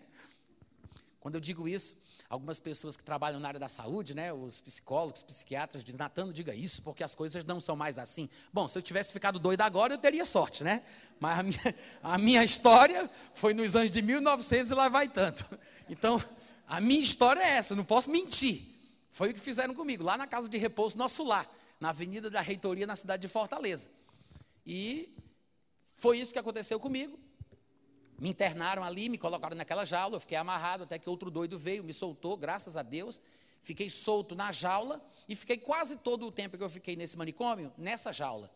Quando 1.22 1.36
eu 1.36 1.40
digo 1.40 1.66
isso, 1.66 1.96
algumas 2.28 2.60
pessoas 2.60 2.98
que 2.98 3.04
trabalham 3.06 3.40
na 3.40 3.48
área 3.48 3.60
da 3.60 3.70
saúde, 3.70 4.14
né, 4.14 4.34
os 4.34 4.60
psicólogos, 4.60 5.24
psiquiatras, 5.24 5.82
dizem, 5.82 5.98
Natan, 5.98 6.26
não 6.26 6.34
diga 6.34 6.54
isso, 6.54 6.82
porque 6.82 7.06
as 7.06 7.16
coisas 7.16 7.46
não 7.46 7.62
são 7.62 7.74
mais 7.74 7.98
assim. 7.98 8.28
Bom, 8.52 8.68
se 8.68 8.78
eu 8.78 8.82
tivesse 8.82 9.14
ficado 9.14 9.40
doido 9.40 9.62
agora, 9.62 9.94
eu 9.94 9.98
teria 9.98 10.26
sorte, 10.26 10.62
né? 10.62 10.84
Mas 11.22 11.40
a 11.40 11.44
minha, 11.44 11.76
a 12.04 12.18
minha 12.18 12.44
história 12.44 13.10
foi 13.34 13.54
nos 13.54 13.78
anos 13.78 13.92
de 13.92 14.02
1900 14.02 14.72
e 14.72 14.74
lá 14.74 14.90
vai 14.90 15.08
tanto. 15.08 15.46
Então, 15.88 16.22
a 16.68 16.82
minha 16.82 17.02
história 17.02 17.40
é 17.40 17.52
essa, 17.52 17.78
não 17.78 17.86
posso 17.86 18.12
mentir. 18.12 18.62
Foi 19.10 19.30
o 19.30 19.34
que 19.34 19.40
fizeram 19.40 19.74
comigo, 19.74 20.04
lá 20.04 20.18
na 20.18 20.28
casa 20.28 20.50
de 20.50 20.58
repouso 20.58 20.98
Nosso 20.98 21.24
Lar, 21.24 21.48
na 21.82 21.90
Avenida 21.90 22.30
da 22.30 22.40
Reitoria, 22.40 22.86
na 22.86 22.96
cidade 22.96 23.24
de 23.24 23.28
Fortaleza. 23.28 23.90
E 24.66 25.18
foi 25.96 26.20
isso 26.20 26.32
que 26.32 26.38
aconteceu 26.38 26.80
comigo. 26.80 27.20
Me 28.20 28.30
internaram 28.30 28.84
ali, 28.84 29.10
me 29.10 29.18
colocaram 29.18 29.58
naquela 29.58 29.84
jaula, 29.84 30.18
eu 30.18 30.22
fiquei 30.22 30.38
amarrado 30.38 30.84
até 30.84 31.00
que 31.00 31.10
outro 31.10 31.32
doido 31.32 31.58
veio, 31.58 31.84
me 31.84 31.92
soltou, 31.92 32.38
graças 32.38 32.78
a 32.78 32.84
Deus. 32.84 33.20
Fiquei 33.64 33.90
solto 33.90 34.36
na 34.36 34.52
jaula 34.52 35.04
e 35.28 35.36
fiquei 35.36 35.58
quase 35.58 35.98
todo 35.98 36.28
o 36.28 36.32
tempo 36.32 36.56
que 36.56 36.64
eu 36.64 36.70
fiquei 36.70 36.96
nesse 36.96 37.18
manicômio, 37.18 37.74
nessa 37.76 38.14
jaula. 38.14 38.52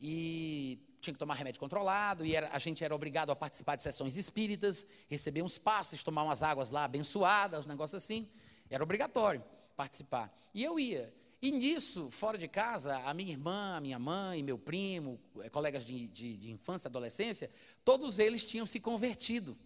E 0.00 0.80
tinha 1.00 1.14
que 1.14 1.20
tomar 1.20 1.34
remédio 1.34 1.60
controlado, 1.60 2.26
e 2.26 2.34
era, 2.34 2.50
a 2.52 2.58
gente 2.58 2.82
era 2.82 2.94
obrigado 2.94 3.30
a 3.30 3.36
participar 3.36 3.76
de 3.76 3.84
sessões 3.84 4.16
espíritas, 4.16 4.84
receber 5.08 5.42
uns 5.42 5.56
passes, 5.56 6.02
tomar 6.02 6.24
umas 6.24 6.42
águas 6.42 6.72
lá 6.72 6.82
abençoadas, 6.82 7.64
um 7.64 7.68
negócio 7.68 7.96
assim. 7.96 8.28
Era 8.68 8.82
obrigatório 8.82 9.42
participar. 9.76 10.36
E 10.52 10.64
eu 10.64 10.80
ia. 10.80 11.14
E 11.40 11.52
nisso, 11.52 12.10
fora 12.10 12.38
de 12.38 12.48
casa, 12.48 12.96
a 12.98 13.12
minha 13.12 13.30
irmã, 13.30 13.76
a 13.76 13.80
minha 13.80 13.98
mãe, 13.98 14.42
meu 14.42 14.58
primo, 14.58 15.20
eh, 15.40 15.50
colegas 15.50 15.84
de, 15.84 16.08
de, 16.08 16.36
de 16.36 16.50
infância, 16.50 16.88
adolescência, 16.88 17.50
todos 17.84 18.18
eles 18.18 18.46
tinham 18.46 18.64
se 18.64 18.80
convertido. 18.80 19.56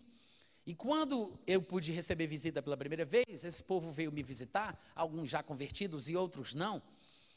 E 0.67 0.75
quando 0.75 1.39
eu 1.47 1.63
pude 1.63 1.93
receber 1.93 2.27
visita 2.27 2.61
pela 2.61 2.77
primeira 2.77 3.05
vez, 3.05 3.45
esse 3.45 3.63
povo 3.63 3.91
veio 3.93 4.11
me 4.11 4.23
visitar, 4.23 4.79
alguns 4.95 5.31
já 5.31 5.43
convertidos 5.43 6.09
e 6.09 6.17
outros 6.17 6.55
não. 6.55 6.83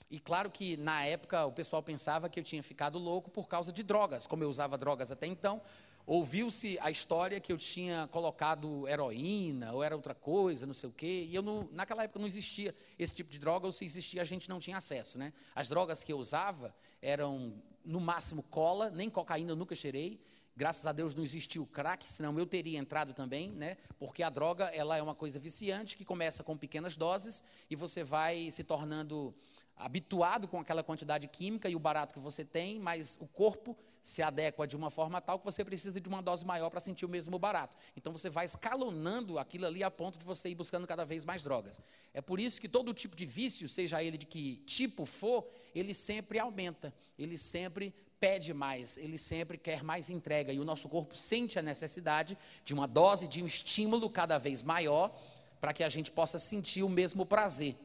E 0.10 0.20
claro 0.20 0.52
que 0.52 0.78
na 0.78 1.04
época 1.06 1.46
o 1.46 1.52
pessoal 1.52 1.82
pensava 1.82 2.28
que 2.28 2.40
eu 2.40 2.44
tinha 2.44 2.62
ficado 2.62 3.00
louco 3.00 3.32
por 3.32 3.48
causa 3.48 3.72
de 3.72 3.82
drogas, 3.82 4.28
como 4.28 4.44
eu 4.44 4.50
usava 4.50 4.78
drogas 4.78 5.10
até 5.10 5.26
então, 5.26 5.62
ouviu-se 6.06 6.78
a 6.82 6.92
história 6.92 7.40
que 7.40 7.52
eu 7.52 7.58
tinha 7.58 8.08
colocado 8.12 8.88
heroína 8.88 9.72
ou 9.72 9.84
era 9.84 9.96
outra 9.96 10.14
coisa, 10.14 10.66
não 10.66 10.74
sei 10.74 10.90
o 10.90 10.94
quê. 10.94 11.28
E 11.30 11.36
eu 11.36 11.42
não, 11.42 11.68
naquela 11.72 12.04
época 12.04 12.20
não 12.20 12.28
existia 12.28 12.76
esse 13.00 13.14
tipo 13.14 13.30
de 13.30 13.40
droga, 13.40 13.66
ou 13.66 13.72
se 13.72 13.86
existia 13.86 14.22
a 14.22 14.26
gente 14.26 14.50
não 14.50 14.60
tinha 14.60 14.78
acesso, 14.78 15.18
né? 15.18 15.34
As 15.56 15.70
drogas 15.70 16.04
que 16.04 16.12
eu 16.12 16.18
usava 16.18 16.76
eram 17.02 17.54
no 17.84 18.00
máximo 18.00 18.44
cola, 18.44 18.90
nem 18.90 19.10
cocaína 19.10 19.52
eu 19.52 19.56
nunca 19.56 19.76
cheirei. 19.76 20.20
Graças 20.56 20.86
a 20.86 20.92
Deus 20.92 21.16
não 21.16 21.24
existiu 21.24 21.66
crack, 21.66 22.06
senão 22.06 22.38
eu 22.38 22.46
teria 22.46 22.78
entrado 22.78 23.14
também, 23.14 23.52
né? 23.52 23.76
Porque 23.98 24.22
a 24.22 24.30
droga, 24.30 24.66
ela 24.66 24.96
é 24.96 25.02
uma 25.02 25.16
coisa 25.16 25.40
viciante 25.40 25.98
que 25.98 26.06
começa 26.06 26.44
com 26.44 26.56
pequenas 26.56 26.96
doses 26.96 27.44
e 27.70 27.76
você 27.76 28.04
vai 28.04 28.52
se 28.52 28.64
tornando 28.64 29.34
habituado 29.76 30.48
com 30.48 30.60
aquela 30.60 30.84
quantidade 30.84 31.28
química 31.28 31.68
e 31.68 31.76
o 31.76 31.80
barato 31.80 32.14
que 32.14 32.20
você 32.20 32.46
tem, 32.46 32.80
mas 32.80 33.18
o 33.20 33.26
corpo 33.26 33.76
se 34.04 34.22
adequa 34.22 34.68
de 34.68 34.76
uma 34.76 34.90
forma 34.90 35.22
tal 35.22 35.40
que 35.40 35.46
você 35.46 35.64
precisa 35.64 36.00
de 36.00 36.10
uma 36.10 36.22
dose 36.22 36.46
maior 36.46 36.70
para 36.70 36.82
sentir 36.82 37.06
o 37.06 37.10
mesmo 37.10 37.40
barato. 37.40 37.78
Então 37.96 38.12
você 38.12 38.30
vai 38.30 38.44
escalonando 38.44 39.40
aquilo 39.40 39.66
ali 39.66 39.82
a 39.82 39.90
ponto 39.90 40.20
de 40.20 40.26
você 40.26 40.50
ir 40.50 40.56
buscando 40.56 40.86
cada 40.86 41.06
vez 41.06 41.24
mais 41.24 41.42
drogas. 41.42 41.82
É 42.14 42.22
por 42.22 42.40
isso 42.40 42.60
que 42.60 42.68
todo 42.68 42.94
tipo 42.94 43.16
de 43.16 43.26
vício, 43.26 43.68
seja 43.70 44.04
ele 44.04 44.18
de 44.18 44.26
que 44.26 44.58
tipo 44.66 45.06
for, 45.06 45.48
ele 45.74 45.94
sempre 45.94 46.38
aumenta, 46.38 46.94
ele 47.18 47.38
sempre 47.38 47.96
pede 48.20 48.54
mais, 48.54 48.98
ele 48.98 49.18
sempre 49.18 49.58
quer 49.58 49.84
mais 49.84 50.10
entrega 50.10 50.52
e 50.52 50.60
o 50.60 50.66
nosso 50.66 50.90
corpo 50.90 51.16
sente 51.16 51.58
a 51.58 51.62
necessidade 51.62 52.38
de 52.66 52.74
uma 52.74 52.88
dose 52.88 53.28
de 53.28 53.42
um 53.42 53.48
estímulo 53.48 54.10
cada 54.10 54.38
vez 54.38 54.62
maior 54.62 55.18
para 55.62 55.74
que 55.74 55.84
a 55.84 55.90
gente 55.90 56.12
possa 56.12 56.38
sentir 56.38 56.84
o 56.84 56.90
mesmo 56.90 57.26
prazer. 57.26 57.76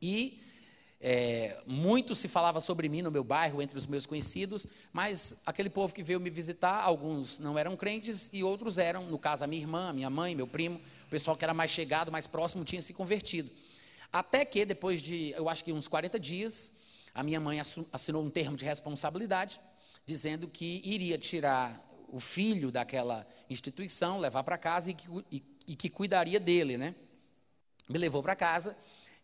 E 0.00 0.43
é, 1.06 1.58
muito 1.66 2.14
se 2.14 2.28
falava 2.28 2.62
sobre 2.62 2.88
mim 2.88 3.02
no 3.02 3.10
meu 3.10 3.22
bairro, 3.22 3.60
entre 3.60 3.76
os 3.76 3.86
meus 3.86 4.06
conhecidos, 4.06 4.66
mas 4.90 5.36
aquele 5.44 5.68
povo 5.68 5.92
que 5.92 6.02
veio 6.02 6.18
me 6.18 6.30
visitar, 6.30 6.82
alguns 6.82 7.38
não 7.38 7.58
eram 7.58 7.76
crentes 7.76 8.30
e 8.32 8.42
outros 8.42 8.78
eram, 8.78 9.04
no 9.04 9.18
caso 9.18 9.44
a 9.44 9.46
minha 9.46 9.60
irmã, 9.60 9.92
minha 9.92 10.08
mãe, 10.08 10.34
meu 10.34 10.46
primo, 10.46 10.80
o 11.06 11.10
pessoal 11.10 11.36
que 11.36 11.44
era 11.44 11.52
mais 11.52 11.70
chegado, 11.70 12.10
mais 12.10 12.26
próximo, 12.26 12.64
tinha 12.64 12.80
se 12.80 12.94
convertido. 12.94 13.50
Até 14.10 14.46
que, 14.46 14.64
depois 14.64 15.02
de, 15.02 15.34
eu 15.36 15.46
acho 15.46 15.62
que 15.62 15.74
uns 15.74 15.86
40 15.86 16.18
dias, 16.18 16.72
a 17.14 17.22
minha 17.22 17.38
mãe 17.38 17.60
assinou 17.92 18.24
um 18.24 18.30
termo 18.30 18.56
de 18.56 18.64
responsabilidade, 18.64 19.60
dizendo 20.06 20.48
que 20.48 20.80
iria 20.82 21.18
tirar 21.18 21.84
o 22.08 22.18
filho 22.18 22.72
daquela 22.72 23.26
instituição, 23.50 24.20
levar 24.20 24.42
para 24.42 24.56
casa 24.56 24.90
e 24.90 24.94
que, 24.94 25.06
e, 25.30 25.42
e 25.68 25.76
que 25.76 25.90
cuidaria 25.90 26.40
dele, 26.40 26.78
né? 26.78 26.94
Me 27.86 27.98
levou 27.98 28.22
para 28.22 28.34
casa 28.34 28.74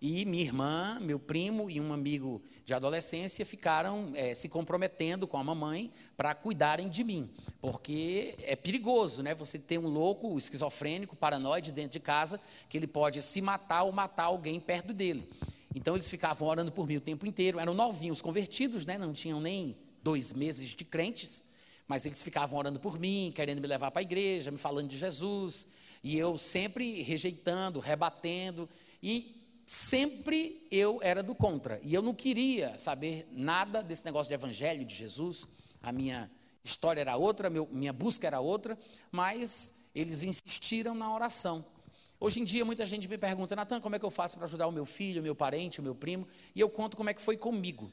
e 0.00 0.24
minha 0.24 0.42
irmã, 0.42 0.98
meu 1.00 1.18
primo 1.18 1.70
e 1.70 1.78
um 1.80 1.92
amigo 1.92 2.40
de 2.64 2.72
adolescência 2.72 3.44
ficaram 3.44 4.12
é, 4.14 4.32
se 4.32 4.48
comprometendo 4.48 5.26
com 5.26 5.36
a 5.36 5.44
mamãe 5.44 5.92
para 6.16 6.34
cuidarem 6.34 6.88
de 6.88 7.04
mim, 7.04 7.30
porque 7.60 8.34
é 8.42 8.56
perigoso, 8.56 9.22
né? 9.22 9.34
Você 9.34 9.58
ter 9.58 9.76
um 9.76 9.88
louco, 9.88 10.38
esquizofrênico, 10.38 11.16
paranoide 11.16 11.70
dentro 11.70 11.92
de 11.92 12.00
casa, 12.00 12.40
que 12.68 12.78
ele 12.78 12.86
pode 12.86 13.22
se 13.22 13.42
matar 13.42 13.82
ou 13.82 13.92
matar 13.92 14.24
alguém 14.24 14.58
perto 14.58 14.92
dele. 14.92 15.28
Então 15.74 15.94
eles 15.94 16.08
ficavam 16.08 16.48
orando 16.48 16.72
por 16.72 16.86
mim 16.86 16.96
o 16.96 17.00
tempo 17.00 17.26
inteiro. 17.26 17.58
Eram 17.60 17.74
novinhos, 17.74 18.20
convertidos, 18.20 18.86
né? 18.86 18.96
Não 18.96 19.12
tinham 19.12 19.40
nem 19.40 19.76
dois 20.02 20.32
meses 20.32 20.70
de 20.70 20.84
crentes, 20.84 21.44
mas 21.86 22.06
eles 22.06 22.22
ficavam 22.22 22.58
orando 22.58 22.80
por 22.80 22.98
mim, 22.98 23.32
querendo 23.34 23.60
me 23.60 23.66
levar 23.66 23.90
para 23.90 24.00
a 24.00 24.02
igreja, 24.02 24.50
me 24.50 24.58
falando 24.58 24.88
de 24.88 24.96
Jesus, 24.96 25.66
e 26.02 26.16
eu 26.16 26.38
sempre 26.38 27.02
rejeitando, 27.02 27.80
rebatendo. 27.80 28.68
E 29.02 29.39
sempre 29.70 30.66
eu 30.68 30.98
era 31.00 31.22
do 31.22 31.32
contra. 31.32 31.80
E 31.84 31.94
eu 31.94 32.02
não 32.02 32.12
queria 32.12 32.76
saber 32.76 33.28
nada 33.30 33.80
desse 33.84 34.04
negócio 34.04 34.28
de 34.28 34.34
evangelho, 34.34 34.84
de 34.84 34.92
Jesus. 34.92 35.46
A 35.80 35.92
minha 35.92 36.28
história 36.64 37.00
era 37.00 37.16
outra, 37.16 37.48
meu, 37.48 37.68
minha 37.70 37.92
busca 37.92 38.26
era 38.26 38.40
outra, 38.40 38.76
mas 39.12 39.80
eles 39.94 40.24
insistiram 40.24 40.92
na 40.92 41.14
oração. 41.14 41.64
Hoje 42.18 42.40
em 42.40 42.44
dia, 42.44 42.64
muita 42.64 42.84
gente 42.84 43.06
me 43.06 43.16
pergunta, 43.16 43.54
Natan, 43.54 43.80
como 43.80 43.94
é 43.94 44.00
que 44.00 44.04
eu 44.04 44.10
faço 44.10 44.36
para 44.36 44.46
ajudar 44.46 44.66
o 44.66 44.72
meu 44.72 44.84
filho, 44.84 45.20
o 45.20 45.22
meu 45.22 45.36
parente, 45.36 45.78
o 45.78 45.84
meu 45.84 45.94
primo? 45.94 46.26
E 46.52 46.58
eu 46.58 46.68
conto 46.68 46.96
como 46.96 47.08
é 47.08 47.14
que 47.14 47.22
foi 47.22 47.36
comigo. 47.36 47.92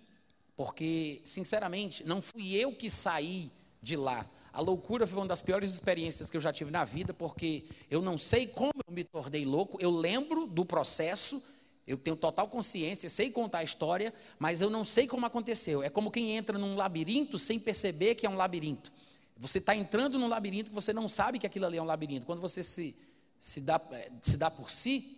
Porque, 0.55 1.21
sinceramente, 1.25 2.03
não 2.03 2.23
fui 2.23 2.55
eu 2.55 2.73
que 2.73 2.89
saí 2.89 3.51
de 3.83 3.95
lá. 3.95 4.27
A 4.51 4.61
loucura 4.61 5.05
foi 5.05 5.19
uma 5.19 5.27
das 5.27 5.43
piores 5.43 5.71
experiências 5.75 6.31
que 6.31 6.37
eu 6.37 6.41
já 6.41 6.51
tive 6.51 6.71
na 6.71 6.83
vida, 6.83 7.13
porque 7.13 7.65
eu 7.87 8.01
não 8.01 8.17
sei 8.17 8.47
como 8.47 8.73
eu 8.87 8.91
me 8.91 9.03
tornei 9.03 9.45
louco, 9.45 9.77
eu 9.79 9.91
lembro 9.91 10.47
do 10.47 10.65
processo, 10.65 11.39
eu 11.87 11.97
tenho 11.97 12.17
total 12.17 12.49
consciência, 12.49 13.09
sei 13.09 13.31
contar 13.31 13.59
a 13.59 13.63
história, 13.63 14.13
mas 14.37 14.59
eu 14.59 14.69
não 14.69 14.83
sei 14.83 15.07
como 15.07 15.25
aconteceu. 15.25 15.81
É 15.81 15.89
como 15.89 16.11
quem 16.11 16.35
entra 16.35 16.57
num 16.57 16.75
labirinto 16.75 17.39
sem 17.39 17.57
perceber 17.57 18.15
que 18.15 18.25
é 18.25 18.29
um 18.29 18.35
labirinto. 18.35 18.91
Você 19.37 19.59
está 19.59 19.73
entrando 19.73 20.19
num 20.19 20.27
labirinto 20.27 20.69
que 20.69 20.75
você 20.75 20.91
não 20.91 21.07
sabe 21.07 21.39
que 21.39 21.47
aquilo 21.47 21.65
ali 21.65 21.77
é 21.77 21.81
um 21.81 21.85
labirinto. 21.85 22.25
Quando 22.25 22.41
você 22.41 22.61
se, 22.61 22.93
se, 23.39 23.61
dá, 23.61 23.79
eh, 23.91 24.11
se 24.21 24.35
dá 24.35 24.51
por 24.51 24.69
si, 24.69 25.17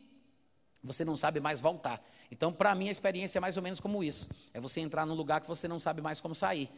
você 0.84 1.04
não 1.04 1.18
sabe 1.18 1.40
mais 1.40 1.60
voltar. 1.60 2.06
Então, 2.30 2.54
para 2.54 2.76
mim, 2.76 2.88
a 2.88 2.92
experiência 2.92 3.40
é 3.40 3.42
mais 3.42 3.58
ou 3.58 3.64
menos 3.64 3.80
como 3.80 4.04
isso. 4.04 4.30
É 4.54 4.60
você 4.60 4.80
entrar 4.80 5.08
num 5.08 5.16
lugar 5.16 5.42
que 5.42 5.48
você 5.48 5.68
não 5.68 5.80
sabe 5.80 6.02
mais 6.02 6.22
como 6.22 6.36
sair. 6.36 6.70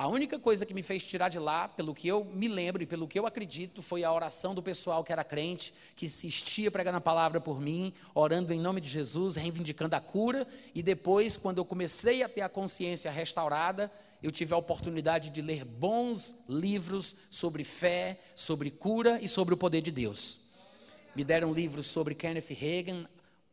A 0.00 0.08
única 0.08 0.38
coisa 0.38 0.64
que 0.64 0.72
me 0.72 0.82
fez 0.82 1.06
tirar 1.06 1.28
de 1.28 1.38
lá, 1.38 1.68
pelo 1.68 1.94
que 1.94 2.08
eu 2.08 2.24
me 2.24 2.48
lembro 2.48 2.82
e 2.82 2.86
pelo 2.86 3.06
que 3.06 3.18
eu 3.18 3.26
acredito, 3.26 3.82
foi 3.82 4.02
a 4.02 4.10
oração 4.10 4.54
do 4.54 4.62
pessoal 4.62 5.04
que 5.04 5.12
era 5.12 5.22
crente, 5.22 5.74
que 5.94 6.06
insistia 6.06 6.70
pregando 6.70 6.96
a 6.96 7.02
palavra 7.02 7.38
por 7.38 7.60
mim, 7.60 7.92
orando 8.14 8.50
em 8.50 8.58
nome 8.58 8.80
de 8.80 8.88
Jesus, 8.88 9.36
reivindicando 9.36 9.94
a 9.94 10.00
cura. 10.00 10.48
E 10.74 10.82
depois, 10.82 11.36
quando 11.36 11.58
eu 11.58 11.66
comecei 11.66 12.22
a 12.22 12.30
ter 12.30 12.40
a 12.40 12.48
consciência 12.48 13.10
restaurada, 13.10 13.92
eu 14.22 14.32
tive 14.32 14.54
a 14.54 14.56
oportunidade 14.56 15.28
de 15.28 15.42
ler 15.42 15.66
bons 15.66 16.34
livros 16.48 17.14
sobre 17.30 17.62
fé, 17.62 18.18
sobre 18.34 18.70
cura 18.70 19.20
e 19.20 19.28
sobre 19.28 19.52
o 19.52 19.58
poder 19.58 19.82
de 19.82 19.90
Deus. 19.90 20.40
Me 21.14 21.22
deram 21.22 21.52
livros 21.52 21.88
sobre 21.88 22.14
Kenneth 22.14 22.54
Reagan, 22.54 23.06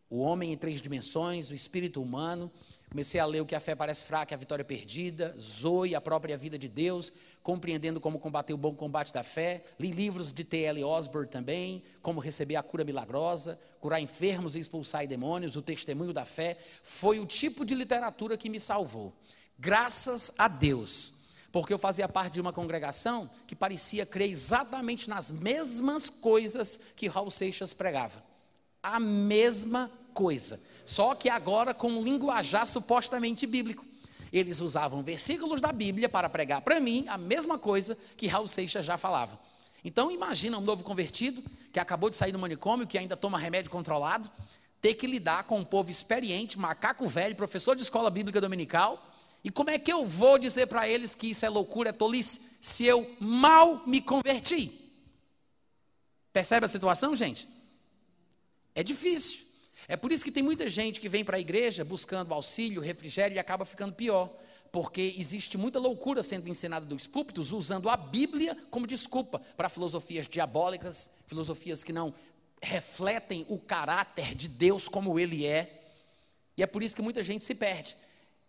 O 0.09 0.21
Homem 0.21 0.53
em 0.53 0.57
Três 0.57 0.81
Dimensões, 0.81 1.49
O 1.49 1.53
Espírito 1.53 2.01
Humano. 2.01 2.49
Comecei 2.89 3.19
a 3.19 3.25
ler 3.25 3.41
o 3.41 3.45
que 3.45 3.53
a 3.53 3.59
fé 3.59 3.75
parece 3.75 4.05
fraca, 4.05 4.33
a 4.33 4.37
vitória 4.37 4.63
perdida, 4.63 5.35
Zoe, 5.37 5.93
a 5.93 5.99
própria 5.99 6.37
vida 6.37 6.57
de 6.57 6.69
Deus, 6.69 7.11
compreendendo 7.43 7.99
como 7.99 8.17
combater 8.17 8.53
o 8.53 8.57
bom 8.57 8.73
combate 8.73 9.13
da 9.13 9.23
fé. 9.23 9.65
Li 9.77 9.91
livros 9.91 10.31
de 10.31 10.45
T.L. 10.45 10.81
Osborne 10.85 11.27
também, 11.27 11.83
como 12.01 12.21
receber 12.21 12.55
a 12.55 12.63
cura 12.63 12.85
milagrosa, 12.85 13.59
curar 13.81 13.99
enfermos 13.99 14.55
e 14.55 14.59
expulsar 14.59 15.05
demônios, 15.05 15.57
o 15.57 15.61
testemunho 15.61 16.13
da 16.13 16.23
fé. 16.23 16.57
Foi 16.81 17.19
o 17.19 17.25
tipo 17.25 17.65
de 17.65 17.75
literatura 17.75 18.37
que 18.37 18.49
me 18.49 18.59
salvou. 18.59 19.13
Graças 19.59 20.31
a 20.37 20.47
Deus, 20.47 21.13
porque 21.51 21.73
eu 21.73 21.77
fazia 21.77 22.07
parte 22.07 22.35
de 22.35 22.41
uma 22.41 22.53
congregação 22.53 23.29
que 23.45 23.55
parecia 23.55 24.05
crer 24.05 24.29
exatamente 24.29 25.09
nas 25.09 25.29
mesmas 25.29 26.09
coisas 26.09 26.79
que 26.95 27.07
Raul 27.07 27.31
Seixas 27.31 27.73
pregava. 27.73 28.23
A 28.81 28.97
mesma 28.97 29.91
coisa 30.13 30.57
só 30.87 31.13
que 31.13 31.29
agora 31.29 31.73
com 31.73 31.91
um 31.91 32.01
linguajar 32.01 32.65
supostamente 32.65 33.45
bíblico. 33.45 33.85
Eles 34.31 34.61
usavam 34.61 35.03
versículos 35.03 35.59
da 35.59 35.73
Bíblia 35.73 36.07
para 36.07 36.29
pregar 36.29 36.61
para 36.61 36.79
mim 36.79 37.03
a 37.09 37.17
mesma 37.17 37.59
coisa 37.59 37.97
que 38.15 38.25
Raul 38.25 38.47
Seixas 38.47 38.85
já 38.85 38.97
falava. 38.97 39.37
Então 39.83 40.09
imagina 40.09 40.57
um 40.57 40.61
novo 40.61 40.85
convertido 40.85 41.43
que 41.73 41.79
acabou 41.79 42.09
de 42.09 42.15
sair 42.15 42.31
do 42.31 42.39
manicômio, 42.39 42.87
que 42.87 42.97
ainda 42.97 43.17
toma 43.17 43.37
remédio 43.37 43.69
controlado, 43.69 44.31
ter 44.81 44.93
que 44.93 45.05
lidar 45.05 45.43
com 45.43 45.59
um 45.59 45.65
povo 45.65 45.91
experiente, 45.91 46.57
macaco 46.57 47.05
velho, 47.05 47.35
professor 47.35 47.75
de 47.75 47.81
escola 47.81 48.09
bíblica 48.09 48.39
dominical. 48.39 49.13
E 49.43 49.51
como 49.51 49.69
é 49.69 49.77
que 49.77 49.91
eu 49.91 50.05
vou 50.05 50.37
dizer 50.37 50.67
para 50.67 50.87
eles 50.87 51.13
que 51.13 51.31
isso 51.31 51.45
é 51.45 51.49
loucura, 51.49 51.89
é 51.89 51.93
tolice, 51.93 52.39
se 52.61 52.85
eu 52.85 53.13
mal 53.19 53.85
me 53.85 53.99
converti? 53.99 54.89
Percebe 56.31 56.65
a 56.65 56.69
situação, 56.69 57.13
gente? 57.13 57.45
É 58.73 58.83
difícil. 58.83 59.46
É 59.87 59.97
por 59.97 60.11
isso 60.11 60.23
que 60.23 60.31
tem 60.31 60.43
muita 60.43 60.69
gente 60.69 60.99
que 60.99 61.09
vem 61.09 61.25
para 61.25 61.37
a 61.37 61.39
igreja 61.39 61.83
buscando 61.83 62.33
auxílio, 62.33 62.81
refrigério 62.81 63.35
e 63.35 63.39
acaba 63.39 63.65
ficando 63.65 63.93
pior. 63.93 64.29
Porque 64.71 65.15
existe 65.17 65.57
muita 65.57 65.79
loucura 65.79 66.21
sendo 66.23 66.47
ensinada 66.49 66.85
dos 66.85 67.07
púlpitos 67.07 67.51
usando 67.51 67.89
a 67.89 67.97
Bíblia 67.97 68.57
como 68.69 68.87
desculpa 68.87 69.39
para 69.55 69.69
filosofias 69.69 70.27
diabólicas, 70.27 71.11
filosofias 71.25 71.83
que 71.83 71.93
não 71.93 72.13
refletem 72.61 73.45
o 73.49 73.57
caráter 73.57 74.35
de 74.35 74.47
Deus 74.47 74.87
como 74.87 75.19
ele 75.19 75.45
é. 75.45 75.81
E 76.57 76.63
é 76.63 76.67
por 76.67 76.81
isso 76.81 76.95
que 76.95 77.01
muita 77.01 77.21
gente 77.21 77.43
se 77.43 77.55
perde. 77.55 77.95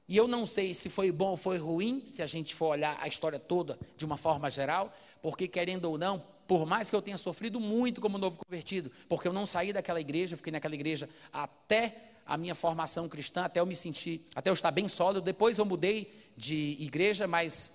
E 0.09 0.17
eu 0.17 0.27
não 0.27 0.47
sei 0.47 0.73
se 0.73 0.89
foi 0.89 1.13
bom 1.13 1.31
ou 1.31 1.37
foi 1.37 1.59
ruim, 1.59 2.07
se 2.11 2.23
a 2.23 2.27
gente 2.27 2.55
for 2.55 2.69
olhar 2.69 2.97
a 3.01 3.07
história 3.07 3.39
toda 3.39 3.79
de 3.97 4.07
uma 4.07 4.17
forma 4.17 4.51
geral, 4.51 4.93
porque 5.21 5.47
querendo 5.47 5.85
ou 5.85 5.99
não, 5.99 6.25
por 6.49 6.65
mais 6.65 6.89
que 6.89 6.97
eu 6.97 7.03
tenha 7.03 7.19
sofrido 7.19 7.61
muito 7.61 8.01
como 8.01 8.17
novo 8.17 8.39
convertido, 8.39 8.91
porque 9.07 9.29
eu 9.29 9.33
não 9.35 9.45
saí 9.45 9.71
daquela 9.71 10.01
igreja, 10.01 10.35
fiquei 10.35 10.51
naquela 10.51 10.75
igreja 10.75 11.07
até 11.31 12.15
a 12.25 12.39
minha 12.39 12.55
formação 12.55 13.07
cristã, 13.07 13.45
até 13.45 13.61
eu 13.61 13.67
me 13.67 13.77
sentir, 13.77 14.27
até 14.35 14.49
eu 14.49 14.55
estar 14.55 14.71
bem 14.71 14.89
sólido. 14.89 15.21
Depois 15.21 15.59
eu 15.59 15.67
mudei 15.67 16.11
de 16.35 16.75
igreja, 16.81 17.27
mas 17.27 17.75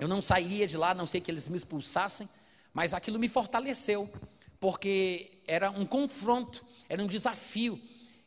eu 0.00 0.08
não 0.08 0.20
sairia 0.20 0.66
de 0.66 0.76
lá, 0.76 0.92
não 0.92 1.06
sei 1.06 1.20
que 1.20 1.30
eles 1.30 1.48
me 1.48 1.56
expulsassem, 1.56 2.28
mas 2.74 2.92
aquilo 2.92 3.20
me 3.20 3.28
fortaleceu, 3.28 4.12
porque 4.58 5.30
era 5.46 5.70
um 5.70 5.86
confronto, 5.86 6.66
era 6.88 7.00
um 7.00 7.06
desafio. 7.06 7.80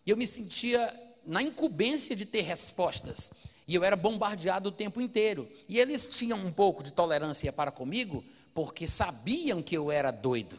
E 0.05 0.09
eu 0.09 0.15
me 0.15 0.25
sentia 0.25 0.93
na 1.25 1.41
incumbência 1.41 2.15
de 2.15 2.25
ter 2.25 2.41
respostas. 2.41 3.31
E 3.67 3.75
eu 3.75 3.83
era 3.83 3.97
bombardeado 3.97 4.69
o 4.69 4.71
tempo 4.71 5.01
inteiro. 5.01 5.49
E 5.67 5.79
eles 5.79 6.07
tinham 6.07 6.37
um 6.37 6.51
pouco 6.51 6.81
de 6.81 6.93
tolerância 6.93 7.51
para 7.51 7.71
comigo, 7.71 8.23
porque 8.55 8.87
sabiam 8.87 9.61
que 9.61 9.75
eu 9.75 9.91
era 9.91 10.09
doido. 10.09 10.57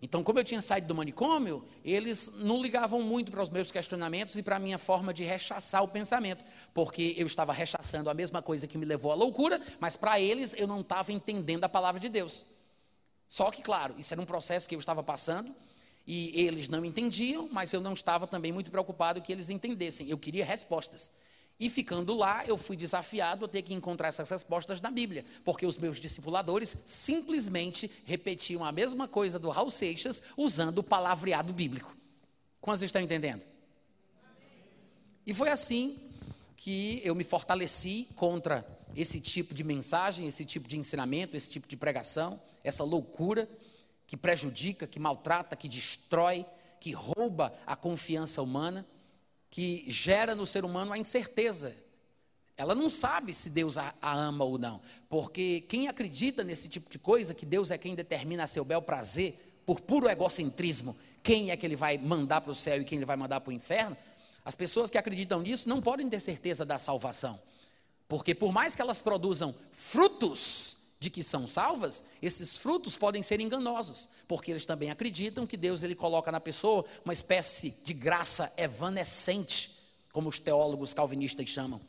Então, 0.00 0.22
como 0.22 0.38
eu 0.38 0.44
tinha 0.44 0.62
saído 0.62 0.86
do 0.86 0.94
manicômio, 0.94 1.64
eles 1.84 2.30
não 2.36 2.62
ligavam 2.62 3.02
muito 3.02 3.32
para 3.32 3.42
os 3.42 3.50
meus 3.50 3.72
questionamentos 3.72 4.36
e 4.36 4.42
para 4.44 4.56
a 4.56 4.58
minha 4.60 4.78
forma 4.78 5.12
de 5.12 5.24
rechaçar 5.24 5.82
o 5.82 5.88
pensamento, 5.88 6.44
porque 6.72 7.14
eu 7.18 7.26
estava 7.26 7.52
rechaçando 7.52 8.08
a 8.08 8.14
mesma 8.14 8.40
coisa 8.40 8.68
que 8.68 8.78
me 8.78 8.84
levou 8.84 9.10
à 9.10 9.16
loucura, 9.16 9.60
mas 9.80 9.96
para 9.96 10.20
eles 10.20 10.54
eu 10.56 10.68
não 10.68 10.82
estava 10.82 11.12
entendendo 11.12 11.64
a 11.64 11.68
palavra 11.68 12.00
de 12.00 12.08
Deus. 12.08 12.46
Só 13.26 13.50
que, 13.50 13.60
claro, 13.60 13.96
isso 13.98 14.14
era 14.14 14.20
um 14.20 14.26
processo 14.26 14.68
que 14.68 14.76
eu 14.76 14.78
estava 14.78 15.02
passando 15.02 15.52
e 16.06 16.40
eles 16.40 16.68
não 16.68 16.84
entendiam, 16.84 17.48
mas 17.50 17.72
eu 17.72 17.80
não 17.80 17.94
estava 17.94 18.28
também 18.28 18.52
muito 18.52 18.70
preocupado 18.70 19.20
que 19.20 19.32
eles 19.32 19.50
entendessem. 19.50 20.08
Eu 20.08 20.16
queria 20.16 20.44
respostas. 20.44 21.10
E 21.58 21.70
ficando 21.70 22.12
lá, 22.14 22.44
eu 22.46 22.58
fui 22.58 22.76
desafiado 22.76 23.46
a 23.46 23.48
ter 23.48 23.62
que 23.62 23.72
encontrar 23.72 24.08
essas 24.08 24.28
respostas 24.28 24.80
na 24.80 24.90
Bíblia, 24.90 25.24
porque 25.42 25.64
os 25.64 25.78
meus 25.78 25.98
discipuladores 25.98 26.76
simplesmente 26.84 27.90
repetiam 28.04 28.62
a 28.62 28.70
mesma 28.70 29.08
coisa 29.08 29.38
do 29.38 29.48
Raul 29.48 29.70
Seixas 29.70 30.22
usando 30.36 30.78
o 30.78 30.82
palavreado 30.82 31.52
bíblico. 31.54 31.96
Quantos 32.60 32.82
estão 32.82 33.00
entendendo? 33.00 33.46
E 35.26 35.32
foi 35.32 35.48
assim 35.48 35.98
que 36.56 37.00
eu 37.02 37.14
me 37.14 37.24
fortaleci 37.24 38.08
contra 38.14 38.66
esse 38.94 39.18
tipo 39.18 39.54
de 39.54 39.64
mensagem, 39.64 40.26
esse 40.26 40.44
tipo 40.44 40.68
de 40.68 40.76
ensinamento, 40.76 41.36
esse 41.36 41.48
tipo 41.48 41.66
de 41.66 41.76
pregação, 41.76 42.40
essa 42.62 42.84
loucura 42.84 43.48
que 44.06 44.16
prejudica, 44.16 44.86
que 44.86 45.00
maltrata, 45.00 45.56
que 45.56 45.68
destrói, 45.68 46.44
que 46.80 46.92
rouba 46.92 47.52
a 47.66 47.74
confiança 47.74 48.42
humana 48.42 48.86
que 49.50 49.84
gera 49.88 50.34
no 50.34 50.46
ser 50.46 50.64
humano 50.64 50.92
a 50.92 50.98
incerteza. 50.98 51.74
Ela 52.56 52.74
não 52.74 52.88
sabe 52.88 53.32
se 53.34 53.50
Deus 53.50 53.76
a, 53.76 53.94
a, 54.00 54.14
ama 54.14 54.44
ou 54.44 54.58
não, 54.58 54.80
porque 55.08 55.62
quem 55.68 55.88
acredita 55.88 56.42
nesse 56.42 56.68
tipo 56.68 56.88
de 56.88 56.98
coisa, 56.98 57.34
que 57.34 57.44
Deus 57.44 57.70
é 57.70 57.76
quem 57.76 57.94
determina 57.94 58.44
a 58.44 58.46
seu 58.46 58.64
bel 58.64 58.80
prazer, 58.80 59.62
por 59.66 59.80
puro 59.80 60.08
egocentrismo, 60.08 60.96
quem 61.22 61.50
é 61.50 61.56
que 61.56 61.66
ele 61.66 61.76
vai 61.76 61.98
mandar 61.98 62.40
para 62.40 62.52
o 62.52 62.54
céu 62.54 62.80
e 62.80 62.84
quem 62.84 62.96
ele 62.96 63.04
vai 63.04 63.16
mandar 63.16 63.40
para 63.40 63.50
o 63.50 63.52
inferno, 63.52 63.96
as 64.44 64.54
pessoas 64.54 64.88
que 64.88 64.96
acreditam 64.96 65.40
nisso 65.42 65.68
não 65.68 65.82
podem 65.82 66.08
ter 66.08 66.20
certeza 66.20 66.64
da 66.64 66.78
salvação, 66.78 67.38
porque 68.08 68.34
por 68.34 68.52
mais 68.52 68.74
que 68.74 68.80
elas 68.80 69.02
produzam 69.02 69.54
frutos, 69.72 70.75
de 70.98 71.10
que 71.10 71.22
são 71.22 71.46
salvas, 71.46 72.02
esses 72.22 72.56
frutos 72.56 72.96
podem 72.96 73.22
ser 73.22 73.40
enganosos, 73.40 74.08
porque 74.26 74.50
eles 74.50 74.64
também 74.64 74.90
acreditam 74.90 75.46
que 75.46 75.56
Deus 75.56 75.82
ele 75.82 75.94
coloca 75.94 76.32
na 76.32 76.40
pessoa 76.40 76.84
uma 77.04 77.12
espécie 77.12 77.74
de 77.84 77.92
graça 77.92 78.52
evanescente, 78.56 79.72
como 80.12 80.28
os 80.28 80.38
teólogos 80.38 80.94
calvinistas 80.94 81.48
chamam. 81.48 81.80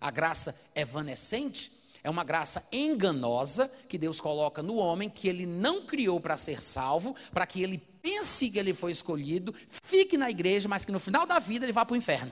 A 0.00 0.10
graça 0.10 0.58
evanescente 0.74 1.70
é 2.02 2.10
uma 2.10 2.24
graça 2.24 2.66
enganosa 2.72 3.70
que 3.88 3.98
Deus 3.98 4.20
coloca 4.20 4.62
no 4.62 4.76
homem 4.76 5.08
que 5.08 5.28
ele 5.28 5.46
não 5.46 5.84
criou 5.86 6.20
para 6.20 6.36
ser 6.36 6.62
salvo, 6.62 7.14
para 7.32 7.46
que 7.46 7.62
ele 7.62 7.78
pense 7.78 8.50
que 8.50 8.58
ele 8.58 8.74
foi 8.74 8.92
escolhido, 8.92 9.54
fique 9.82 10.18
na 10.18 10.30
igreja, 10.30 10.68
mas 10.68 10.84
que 10.84 10.92
no 10.92 11.00
final 11.00 11.26
da 11.26 11.38
vida 11.38 11.64
ele 11.64 11.72
vá 11.72 11.84
para 11.84 11.94
o 11.94 11.96
inferno. 11.96 12.30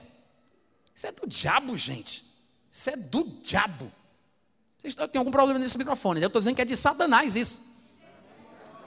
Isso 0.95 1.07
é 1.07 1.11
do 1.11 1.27
diabo, 1.27 1.75
gente. 1.75 2.23
Isso 2.71 2.89
é 2.89 2.95
do 2.95 3.23
diabo. 3.41 3.91
Vocês 4.83 5.15
algum 5.15 5.31
problema 5.31 5.57
nesse 5.59 5.77
microfone? 5.77 6.21
Eu 6.21 6.27
estou 6.27 6.41
dizendo 6.41 6.55
que 6.55 6.61
é 6.61 6.65
de 6.65 6.75
Satanás 6.75 7.37
isso. 7.37 7.61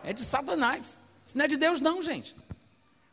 É 0.04 0.12
de 0.12 0.22
Satanás. 0.22 1.00
Isso 1.24 1.38
não 1.38 1.46
é 1.46 1.48
de 1.48 1.56
Deus, 1.56 1.80
não, 1.80 2.02
gente. 2.02 2.36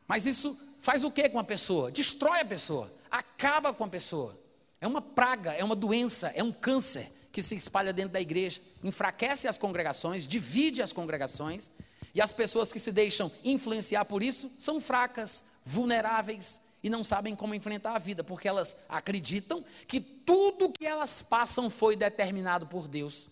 Mas 0.06 0.26
isso 0.26 0.60
faz 0.82 1.02
o 1.04 1.10
que 1.10 1.30
com 1.30 1.40
a 1.40 1.44
pessoa? 1.46 1.90
Destrói 1.90 2.42
a 2.42 2.46
pessoa, 2.46 2.92
acaba 3.10 3.74
com 3.74 3.86
a 3.86 3.88
pessoa. 3.88 4.38
É 4.82 4.86
uma 4.86 5.02
praga, 5.02 5.54
é 5.54 5.64
uma 5.64 5.78
doença, 5.78 6.28
é 6.36 6.44
um 6.44 6.52
câncer 6.52 7.10
que 7.32 7.42
se 7.42 7.56
espalha 7.56 7.94
dentro 7.94 8.12
da 8.12 8.20
igreja, 8.20 8.60
enfraquece 8.84 9.48
as 9.48 9.58
congregações, 9.58 10.28
divide 10.28 10.84
as 10.84 10.92
congregações, 10.92 11.72
e 12.14 12.22
as 12.22 12.34
pessoas 12.34 12.72
que 12.72 12.80
se 12.80 12.92
deixam 12.92 13.32
influenciar 13.46 14.04
por 14.06 14.22
isso 14.22 14.52
são 14.60 14.82
fracas, 14.82 15.46
vulneráveis, 15.64 16.62
e 16.84 16.90
não 16.90 17.04
sabem 17.04 17.34
como 17.34 17.56
enfrentar 17.56 17.96
a 17.96 18.00
vida, 18.00 18.24
porque 18.24 18.48
elas 18.48 18.76
acreditam 18.90 19.64
que 19.88 20.02
tudo 20.02 20.70
que 20.70 20.86
elas 20.86 21.22
passam 21.22 21.70
foi 21.70 21.96
determinado 21.96 22.68
por 22.68 22.90
Deus. 22.90 23.30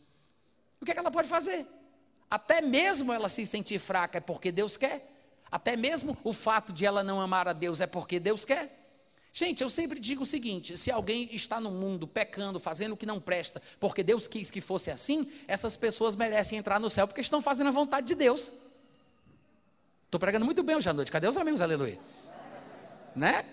O 0.80 0.86
que, 0.86 0.92
é 0.92 0.94
que 0.94 1.00
ela 1.00 1.12
pode 1.12 1.28
fazer? 1.28 1.68
Até 2.30 2.62
mesmo 2.62 3.12
ela 3.12 3.28
se 3.28 3.46
sentir 3.46 3.78
fraca 3.78 4.20
é 4.20 4.22
porque 4.22 4.54
Deus 4.54 4.78
quer. 4.78 5.06
Até 5.52 5.76
mesmo 5.76 6.18
o 6.24 6.32
fato 6.32 6.72
de 6.72 6.86
ela 6.86 7.04
não 7.04 7.20
amar 7.20 7.46
a 7.46 7.52
Deus 7.52 7.82
é 7.82 7.88
porque 7.88 8.22
Deus 8.22 8.46
quer. 8.46 8.80
Gente, 9.34 9.62
eu 9.62 9.70
sempre 9.70 10.00
digo 10.00 10.24
o 10.24 10.26
seguinte: 10.26 10.78
se 10.78 10.90
alguém 10.90 11.28
está 11.36 11.60
no 11.60 11.72
mundo 11.72 12.08
pecando, 12.08 12.58
fazendo 12.58 12.94
o 12.94 12.98
que 12.98 13.06
não 13.06 13.20
presta, 13.20 13.62
porque 13.82 14.02
Deus 14.02 14.28
quis 14.28 14.50
que 14.50 14.62
fosse 14.62 14.90
assim, 14.90 15.30
essas 15.46 15.76
pessoas 15.76 16.16
merecem 16.16 16.58
entrar 16.58 16.80
no 16.80 16.90
céu 16.90 17.06
porque 17.06 17.20
estão 17.20 17.42
fazendo 17.42 17.68
a 17.68 17.72
vontade 17.72 18.08
de 18.08 18.16
Deus. 18.16 18.54
Estou 20.06 20.20
pregando 20.20 20.46
muito 20.46 20.64
bem 20.64 20.78
hoje 20.78 20.90
à 20.90 20.94
noite. 20.94 21.12
Cadê 21.12 21.28
os 21.28 21.36
amigos? 21.36 21.60
Aleluia 21.60 22.00
né? 23.16 23.46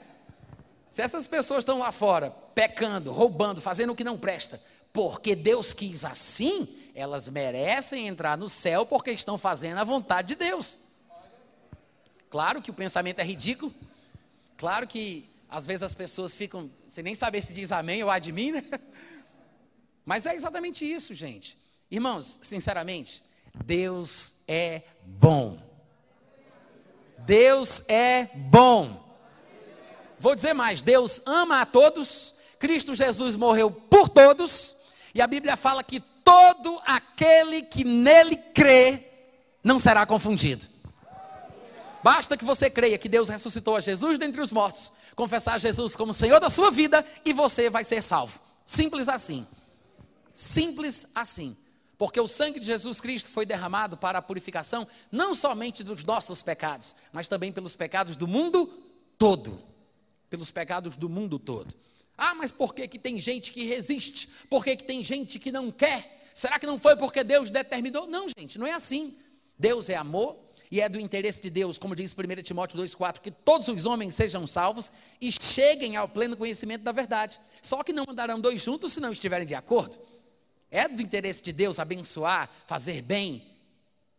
Se 0.89 1.03
essas 1.03 1.27
pessoas 1.27 1.61
estão 1.61 1.79
lá 1.79 1.93
fora, 1.93 2.31
pecando, 2.55 3.13
roubando, 3.13 3.61
fazendo 3.61 3.93
o 3.93 3.97
que 3.97 4.05
não 4.05 4.19
presta, 4.19 4.61
porque 4.93 5.37
Deus 5.37 5.73
quis 5.73 6.05
assim, 6.05 6.69
elas 6.95 7.29
merecem 7.29 8.09
entrar 8.09 8.37
no 8.37 8.49
céu 8.49 8.85
porque 8.85 9.11
estão 9.11 9.39
fazendo 9.39 9.79
a 9.79 9.85
vontade 9.85 10.29
de 10.29 10.35
Deus. 10.35 10.79
Claro 12.31 12.61
que 12.61 12.71
o 12.71 12.75
pensamento 12.75 13.21
é 13.21 13.25
ridículo. 13.25 13.73
Claro 14.57 14.87
que 14.87 15.29
às 15.49 15.65
vezes 15.65 15.83
as 15.83 15.95
pessoas 15.95 16.35
ficam 16.35 16.71
sem 16.89 17.05
nem 17.05 17.15
saber 17.15 17.43
se 17.43 17.55
diz 17.55 17.73
amém 17.73 18.03
ou 18.03 18.11
admin, 18.11 18.53
né? 18.53 18.65
Mas 20.05 20.27
é 20.27 20.35
exatamente 20.35 20.91
isso, 20.91 21.15
gente. 21.15 21.57
Irmãos, 21.91 22.39
sinceramente, 22.43 23.23
Deus 23.65 24.35
é 24.47 24.83
bom. 25.05 25.59
Deus 27.19 27.83
é 27.89 28.25
bom. 28.35 29.08
Vou 30.19 30.35
dizer 30.35 30.53
mais: 30.53 30.83
Deus 30.83 31.21
ama 31.25 31.61
a 31.61 31.67
todos, 31.67 32.35
Cristo 32.59 32.95
Jesus 32.95 33.37
morreu 33.37 33.71
por 33.71 34.09
todos, 34.09 34.75
e 35.15 35.21
a 35.21 35.27
Bíblia 35.27 35.57
fala 35.57 35.83
que 35.83 36.01
todo 36.01 36.81
aquele 36.85 37.63
que 37.63 37.85
nele 37.85 38.37
crê 38.37 39.07
não 39.63 39.79
será 39.79 40.05
confundido. 40.05 40.67
Basta 42.03 42.37
que 42.37 42.45
você 42.45 42.71
creia 42.71 42.99
que 42.99 43.09
Deus 43.09 43.29
ressuscitou 43.29 43.77
a 43.77 43.81
Jesus 43.81 44.19
dentre 44.19 44.41
os 44.41 44.53
mortos, 44.53 44.93
confessar 45.17 45.59
Jesus 45.59 45.97
como 45.97 46.15
Senhor 46.15 46.39
da 46.39 46.49
sua 46.49 46.71
vida 46.71 47.05
e 47.25 47.33
você 47.33 47.69
vai 47.69 47.85
ser 47.85 48.03
salvo. 48.03 48.41
Simples 48.65 49.09
assim. 49.09 49.47
Simples 50.33 51.07
assim. 51.15 51.57
Porque 51.97 52.21
o 52.21 52.29
sangue 52.29 52.61
de 52.61 52.67
Jesus 52.67 53.01
Cristo 53.01 53.29
foi 53.31 53.45
derramado 53.45 53.97
para 53.97 54.19
a 54.19 54.23
purificação 54.23 54.87
não 55.11 55.35
somente 55.35 55.83
dos 55.83 56.05
nossos 56.05 56.43
pecados, 56.43 56.95
mas 57.13 57.29
também 57.29 57.53
pelos 57.53 57.75
pecados 57.75 58.15
do 58.15 58.29
mundo 58.29 58.73
todo. 59.19 59.61
Pelos 60.29 60.51
pecados 60.51 60.97
do 60.97 61.09
mundo 61.09 61.39
todo. 61.39 61.75
Ah, 62.17 62.35
mas 62.35 62.51
por 62.51 62.75
que, 62.75 62.87
que 62.89 62.99
tem 62.99 63.19
gente 63.21 63.53
que 63.53 63.65
resiste? 63.65 64.29
Por 64.51 64.65
que, 64.65 64.77
que 64.77 64.85
tem 64.85 65.05
gente 65.05 65.39
que 65.39 65.53
não 65.53 65.71
quer? 65.71 66.19
Será 66.35 66.59
que 66.59 66.67
não 66.67 66.79
foi 66.79 66.97
porque 66.97 67.23
Deus 67.23 67.51
determinou? 67.51 68.07
Não, 68.07 68.27
gente, 68.37 68.59
não 68.59 68.67
é 68.67 68.73
assim. 68.73 69.17
Deus 69.59 69.89
é 69.89 69.97
amor 69.97 70.37
e 70.71 70.81
é 70.81 70.89
do 70.89 71.01
interesse 71.01 71.41
de 71.41 71.51
Deus, 71.51 71.79
como 71.79 71.97
diz 71.97 72.15
1 72.15 72.43
Timóteo 72.43 72.79
2,4, 72.79 73.21
que 73.21 73.31
todos 73.31 73.69
os 73.69 73.87
homens 73.87 74.15
sejam 74.15 74.47
salvos 74.47 74.93
e 75.21 75.33
cheguem 75.33 75.97
ao 75.97 76.09
pleno 76.09 76.37
conhecimento 76.37 76.83
da 76.83 76.93
verdade. 76.93 77.41
Só 77.63 77.83
que 77.83 77.93
não 77.93 78.05
andarão 78.07 78.41
dois 78.41 78.63
juntos 78.63 78.93
se 78.93 79.01
não 79.01 79.13
estiverem 79.13 79.47
de 79.47 79.55
acordo. 79.55 79.99
É 80.71 80.87
do 80.87 81.01
interesse 81.01 81.43
de 81.43 81.53
Deus 81.53 81.79
abençoar, 81.79 82.51
fazer 82.67 83.01
bem, 83.01 83.43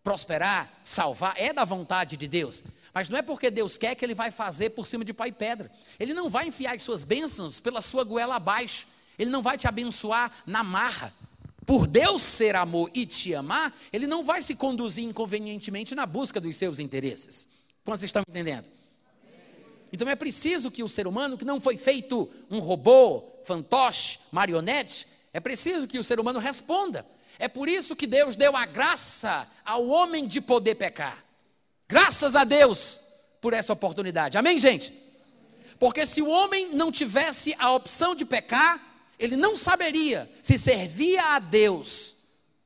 prosperar, 0.03 0.81
salvar, 0.83 1.35
é 1.37 1.53
da 1.53 1.63
vontade 1.63 2.17
de 2.17 2.27
Deus. 2.27 2.63
Mas 2.93 3.09
não 3.09 3.17
é 3.17 3.21
porque 3.21 3.51
Deus 3.51 3.77
quer 3.77 3.95
que 3.95 4.03
Ele 4.03 4.15
vai 4.15 4.31
fazer 4.31 4.71
por 4.71 4.87
cima 4.87 5.05
de 5.05 5.13
pai 5.13 5.29
e 5.29 5.31
pedra. 5.31 5.71
Ele 5.99 6.13
não 6.13 6.29
vai 6.29 6.47
enfiar 6.47 6.75
as 6.75 6.83
suas 6.83 7.03
bênçãos 7.03 7.59
pela 7.59 7.81
sua 7.81 8.03
goela 8.03 8.35
abaixo. 8.35 8.87
Ele 9.17 9.29
não 9.29 9.41
vai 9.41 9.57
te 9.57 9.67
abençoar 9.67 10.31
na 10.45 10.63
marra. 10.63 11.13
Por 11.65 11.85
Deus 11.85 12.23
ser 12.23 12.55
amor 12.55 12.89
e 12.95 13.05
te 13.05 13.35
amar, 13.35 13.77
Ele 13.93 14.07
não 14.07 14.23
vai 14.23 14.41
se 14.41 14.55
conduzir 14.55 15.03
inconvenientemente 15.03 15.93
na 15.93 16.05
busca 16.05 16.41
dos 16.41 16.55
seus 16.55 16.79
interesses. 16.79 17.47
Quantos 17.85 18.03
estão 18.03 18.23
entendendo? 18.27 18.65
Então 19.91 20.07
é 20.07 20.15
preciso 20.15 20.71
que 20.71 20.83
o 20.83 20.89
ser 20.89 21.07
humano, 21.07 21.37
que 21.37 21.45
não 21.45 21.59
foi 21.59 21.77
feito 21.77 22.29
um 22.49 22.59
robô, 22.59 23.23
fantoche, 23.43 24.19
marionete, 24.31 25.07
é 25.33 25.39
preciso 25.39 25.87
que 25.87 25.99
o 25.99 26.03
ser 26.03 26.19
humano 26.19 26.39
responda. 26.39 27.05
É 27.37 27.47
por 27.47 27.69
isso 27.69 27.95
que 27.95 28.07
Deus 28.07 28.35
deu 28.35 28.55
a 28.55 28.65
graça 28.65 29.47
ao 29.63 29.87
homem 29.87 30.27
de 30.27 30.41
poder 30.41 30.75
pecar. 30.75 31.23
Graças 31.89 32.35
a 32.35 32.43
Deus 32.43 33.01
por 33.41 33.51
essa 33.51 33.73
oportunidade. 33.73 34.37
Amém, 34.37 34.59
gente? 34.59 34.93
Porque 35.79 36.05
se 36.05 36.21
o 36.21 36.29
homem 36.29 36.69
não 36.71 36.91
tivesse 36.91 37.55
a 37.57 37.71
opção 37.71 38.13
de 38.13 38.23
pecar, 38.23 38.79
ele 39.17 39.35
não 39.35 39.55
saberia 39.55 40.29
se 40.43 40.57
servia 40.57 41.35
a 41.35 41.39
Deus 41.39 42.15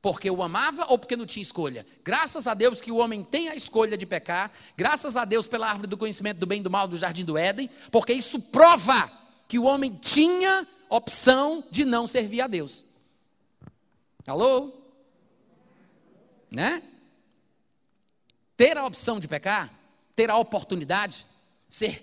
porque 0.02 0.30
o 0.30 0.42
amava 0.42 0.84
ou 0.90 0.98
porque 0.98 1.16
não 1.16 1.24
tinha 1.24 1.42
escolha. 1.42 1.86
Graças 2.04 2.46
a 2.46 2.52
Deus 2.52 2.78
que 2.78 2.92
o 2.92 2.96
homem 2.96 3.24
tem 3.24 3.48
a 3.48 3.56
escolha 3.56 3.96
de 3.96 4.04
pecar, 4.04 4.52
graças 4.76 5.16
a 5.16 5.24
Deus 5.24 5.46
pela 5.46 5.66
árvore 5.66 5.88
do 5.88 5.96
conhecimento 5.96 6.36
do 6.36 6.46
bem 6.46 6.60
e 6.60 6.62
do 6.62 6.70
mal 6.70 6.86
do 6.86 6.98
jardim 6.98 7.24
do 7.24 7.38
Éden, 7.38 7.70
porque 7.90 8.12
isso 8.12 8.38
prova 8.38 9.10
que 9.48 9.58
o 9.58 9.64
homem 9.64 9.98
tinha 10.02 10.68
opção 10.90 11.64
de 11.70 11.86
não 11.86 12.06
servir 12.06 12.42
a 12.42 12.46
Deus. 12.46 12.84
Alô? 14.26 14.74
Né? 16.50 16.82
Ter 18.64 18.78
a 18.78 18.86
opção 18.86 19.20
de 19.20 19.28
pecar, 19.28 19.70
ter 20.16 20.30
a 20.30 20.38
oportunidade, 20.38 21.26
ser, 21.68 22.02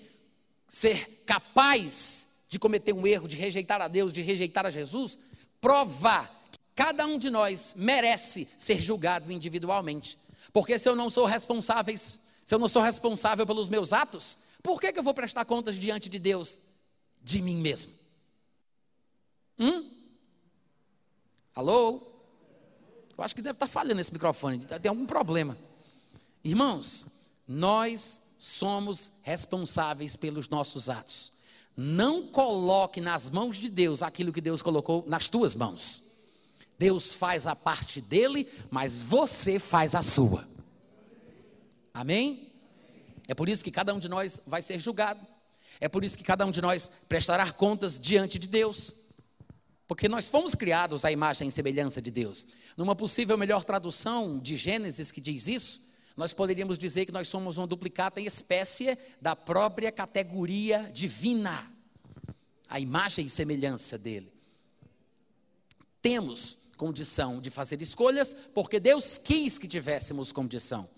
ser 0.68 1.24
capaz 1.26 2.28
de 2.48 2.60
cometer 2.60 2.94
um 2.94 3.08
erro, 3.08 3.28
de 3.28 3.36
rejeitar 3.36 3.82
a 3.82 3.88
Deus, 3.88 4.14
de 4.14 4.22
rejeitar 4.22 4.68
a 4.68 4.70
Jesus, 4.70 5.18
prova 5.60 6.30
que 6.52 6.60
cada 6.76 7.04
um 7.08 7.18
de 7.18 7.32
nós 7.32 7.74
merece 7.76 8.48
ser 8.60 8.80
julgado 8.80 9.32
individualmente. 9.32 10.20
Porque 10.54 10.78
se 10.78 10.88
eu 10.88 10.96
não 10.96 11.10
sou 11.10 11.26
responsável, 11.26 11.98
se 11.98 12.20
eu 12.48 12.60
não 12.60 12.70
sou 12.70 12.84
responsável 12.84 13.44
pelos 13.44 13.68
meus 13.68 13.92
atos, 13.92 14.38
por 14.62 14.80
que, 14.80 14.94
que 14.94 15.00
eu 15.00 15.04
vou 15.04 15.16
prestar 15.16 15.46
contas 15.46 15.76
diante 15.78 16.10
de 16.10 16.20
Deus 16.20 16.60
de 17.24 17.42
mim 17.42 17.56
mesmo? 17.56 17.92
Hum? 19.58 19.90
Alô? 21.56 22.04
Eu 23.18 23.24
acho 23.24 23.34
que 23.34 23.42
deve 23.42 23.56
estar 23.56 23.66
falhando 23.66 24.00
esse 24.00 24.14
microfone, 24.14 24.64
tem 24.64 24.90
algum 24.90 25.08
problema. 25.08 25.58
Irmãos, 26.44 27.08
nós 27.48 28.22
somos 28.38 29.12
responsáveis 29.22 30.16
pelos 30.16 30.50
nossos 30.50 30.90
atos. 30.90 31.32
Não 31.76 32.28
coloque 32.28 33.00
nas 33.00 33.30
mãos 33.30 33.58
de 33.58 33.70
Deus 33.70 34.02
aquilo 34.02 34.34
que 34.34 34.42
Deus 34.42 34.62
colocou 34.62 35.04
nas 35.08 35.30
tuas 35.30 35.56
mãos. 35.56 36.04
Deus 36.78 37.14
faz 37.14 37.46
a 37.46 37.56
parte 37.56 38.02
dele, 38.02 38.48
mas 38.70 39.00
você 39.00 39.60
faz 39.60 39.94
a 39.94 40.02
sua. 40.02 40.48
Amém? 41.94 42.52
É 43.28 43.34
por 43.34 43.48
isso 43.48 43.64
que 43.64 43.72
cada 43.72 43.94
um 43.94 44.00
de 44.00 44.10
nós 44.10 44.42
vai 44.46 44.62
ser 44.62 44.80
julgado. 44.80 45.26
É 45.80 45.88
por 45.88 46.04
isso 46.04 46.18
que 46.18 46.24
cada 46.24 46.46
um 46.46 46.52
de 46.52 46.62
nós 46.62 46.92
prestará 47.08 47.52
contas 47.52 48.00
diante 48.00 48.40
de 48.40 48.48
Deus. 48.48 48.96
Porque 49.88 50.10
nós 50.10 50.28
fomos 50.28 50.56
criados 50.56 51.06
à 51.06 51.12
imagem 51.12 51.48
e 51.48 51.52
semelhança 51.52 52.02
de 52.02 52.10
Deus. 52.10 52.46
Numa 52.76 52.96
possível 52.96 53.38
melhor 53.38 53.64
tradução 53.64 54.40
de 54.40 54.58
Gênesis 54.58 55.12
que 55.12 55.22
diz 55.22 55.48
isso, 55.48 55.91
nós 56.16 56.34
poderíamos 56.34 56.78
dizer 56.78 57.06
que 57.06 57.12
nós 57.12 57.28
somos 57.28 57.58
uma 57.58 57.68
duplicata 57.68 58.20
em 58.20 58.26
espécie 58.26 58.98
da 59.22 59.36
própria 59.36 59.92
categoria 59.92 60.90
divina, 60.94 61.72
a 62.68 62.80
imagem 62.80 63.26
e 63.26 63.30
semelhança 63.30 63.98
dele. 63.98 64.32
Temos 66.02 66.58
condição 66.78 67.40
de 67.40 67.50
fazer 67.50 67.82
escolhas 67.82 68.36
porque 68.54 68.80
Deus 68.80 69.18
quis 69.18 69.58
que 69.58 69.68
tivéssemos 69.68 70.32
condição. 70.32 70.90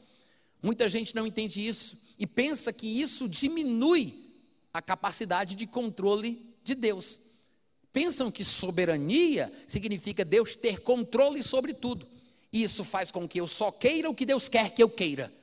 Muita 0.62 0.88
gente 0.88 1.15
não 1.15 1.28
entende 1.28 1.65
isso 1.65 2.02
e 2.17 2.26
pensa 2.26 2.71
que 2.71 2.88
isso 3.02 3.28
diminui 3.28 4.34
a 4.73 4.82
capacidade 4.82 5.56
de 5.56 5.67
controle 5.67 6.56
de 6.63 6.73
Deus 6.73 7.19
pensam 7.93 8.32
que 8.32 8.43
soberania 8.43 9.54
significa 9.67 10.26
Deus 10.26 10.56
ter 10.56 10.82
controle 10.82 11.43
sobre 11.43 11.76
tudo. 11.76 12.08
Isso 12.53 12.83
faz 12.83 13.11
com 13.11 13.27
que 13.27 13.41
eu 13.41 13.47
só 13.47 13.71
queira 13.71 14.07
o 14.07 14.13
que 14.13 14.27
Deus 14.27 14.47
quer 14.47 14.69
que 14.69 14.83
eu 14.83 14.89
queira. 14.89 15.33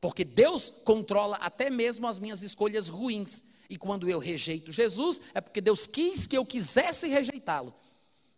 Porque 0.00 0.24
Deus 0.24 0.72
controla 0.84 1.36
até 1.36 1.68
mesmo 1.68 2.06
as 2.06 2.20
minhas 2.20 2.42
escolhas 2.42 2.88
ruins. 2.88 3.42
E 3.68 3.76
quando 3.76 4.08
eu 4.08 4.20
rejeito 4.20 4.70
Jesus, 4.70 5.20
é 5.34 5.40
porque 5.40 5.60
Deus 5.60 5.88
quis 5.88 6.28
que 6.28 6.38
eu 6.38 6.46
quisesse 6.46 7.08
rejeitá-lo. 7.08 7.74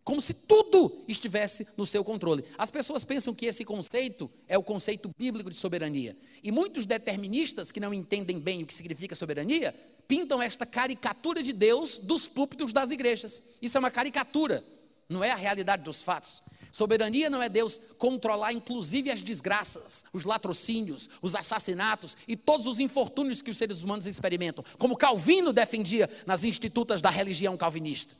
Como 0.03 0.21
se 0.21 0.33
tudo 0.33 1.05
estivesse 1.07 1.69
no 1.77 1.87
seu 1.87 2.03
controle. 2.03 2.43
As 2.57 2.71
pessoas 2.71 3.05
pensam 3.05 3.35
que 3.35 3.45
esse 3.45 3.67
conceito 3.67 4.31
é 4.49 4.57
o 4.57 4.63
conceito 4.63 5.11
bíblico 5.17 5.51
de 5.51 5.57
soberania. 5.57 6.17
E 6.43 6.51
muitos 6.51 6.87
deterministas 6.87 7.71
que 7.71 7.79
não 7.79 7.93
entendem 7.93 8.41
bem 8.41 8.63
o 8.63 8.67
que 8.67 8.73
significa 8.73 9.15
soberania, 9.15 9.75
pintam 10.09 10.43
esta 10.43 10.65
caricatura 10.65 11.43
de 11.43 11.53
Deus 11.53 11.99
dos 11.99 12.27
púlpitos 12.27 12.73
das 12.73 12.91
igrejas. 12.91 13.43
Isso 13.61 13.77
é 13.77 13.79
uma 13.79 13.91
caricatura, 13.91 14.65
não 15.07 15.23
é 15.23 15.31
a 15.31 15.37
realidade 15.37 15.85
dos 15.85 16.03
fatos. 16.03 16.43
Soberania 16.71 17.29
não 17.29 17.43
é 17.43 17.49
Deus 17.49 17.81
controlar 17.99 18.53
inclusive 18.53 19.11
as 19.11 19.23
desgraças, 19.23 20.05
os 20.13 20.25
latrocínios, 20.25 21.09
os 21.21 21.35
assassinatos 21.35 22.17
e 22.27 22.37
todos 22.37 22.67
os 22.67 22.81
infortúnios 22.81 23.43
que 23.43 23.51
os 23.51 23.59
seres 23.59 23.83
humanos 23.83 24.07
experimentam, 24.07 24.65
como 24.79 24.97
Calvino 24.97 25.53
defendia 25.53 26.09
nas 26.27 26.45
institutas 26.45 27.01
da 27.01 27.11
religião 27.11 27.57
calvinista. 27.57 28.15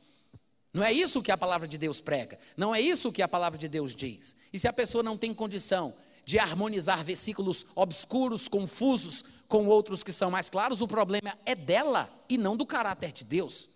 Não 0.73 0.83
é 0.83 0.91
isso 0.91 1.21
que 1.21 1.31
a 1.31 1.37
palavra 1.37 1.67
de 1.67 1.77
Deus 1.77 1.99
prega, 1.99 2.39
não 2.55 2.73
é 2.73 2.79
isso 2.79 3.11
que 3.11 3.21
a 3.21 3.27
palavra 3.27 3.59
de 3.59 3.67
Deus 3.67 3.93
diz. 3.93 4.35
E 4.53 4.59
se 4.59 4.67
a 4.67 4.73
pessoa 4.73 5.03
não 5.03 5.17
tem 5.17 5.33
condição 5.33 5.93
de 6.23 6.39
harmonizar 6.39 7.03
versículos 7.03 7.65
obscuros, 7.75 8.47
confusos, 8.47 9.23
com 9.47 9.67
outros 9.67 10.01
que 10.01 10.13
são 10.13 10.31
mais 10.31 10.49
claros, 10.49 10.81
o 10.81 10.87
problema 10.87 11.37
é 11.45 11.53
dela 11.53 12.09
e 12.29 12.37
não 12.37 12.55
do 12.55 12.65
caráter 12.65 13.11
de 13.11 13.25
Deus. 13.25 13.69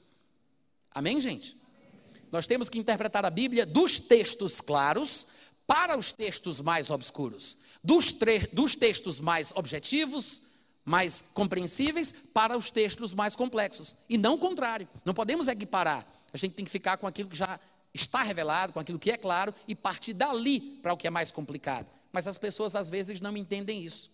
Amém, 0.90 1.20
gente? 1.20 1.58
Nós 2.32 2.48
temos 2.48 2.70
que 2.70 2.80
interpretar 2.80 3.26
a 3.26 3.30
Bíblia 3.30 3.66
dos 3.66 4.00
textos 4.00 4.62
claros 4.62 5.28
para 5.68 5.98
os 5.98 6.12
textos 6.12 6.62
mais 6.62 6.90
obscuros, 6.90 7.58
dos, 7.84 8.14
dos 8.54 8.76
textos 8.76 9.20
mais 9.20 9.52
objetivos, 9.56 10.42
mais 10.84 11.24
compreensíveis, 11.34 12.14
para 12.34 12.56
os 12.56 12.70
textos 12.70 13.14
mais 13.14 13.36
complexos, 13.36 13.96
e 14.08 14.18
não 14.18 14.36
o 14.36 14.38
contrário. 14.38 14.88
Não 15.04 15.14
podemos 15.14 15.48
equiparar. 15.48 16.06
A 16.32 16.38
gente 16.38 16.54
tem 16.54 16.66
que 16.66 16.72
ficar 16.72 16.98
com 16.98 17.08
aquilo 17.08 17.30
que 17.30 17.36
já 17.36 17.60
está 17.94 18.22
revelado, 18.22 18.74
com 18.74 18.80
aquilo 18.80 19.00
que 19.00 19.10
é 19.10 19.18
claro, 19.18 19.54
e 19.68 19.74
partir 19.74 20.14
dali 20.14 20.60
para 20.84 20.94
o 20.94 20.98
que 20.98 21.08
é 21.08 21.10
mais 21.10 21.32
complicado. 21.32 21.88
Mas 22.12 22.28
as 22.28 22.38
pessoas 22.38 22.76
às 22.76 22.90
vezes 22.90 23.20
não 23.20 23.36
entendem 23.36 23.84
isso. 23.84 24.12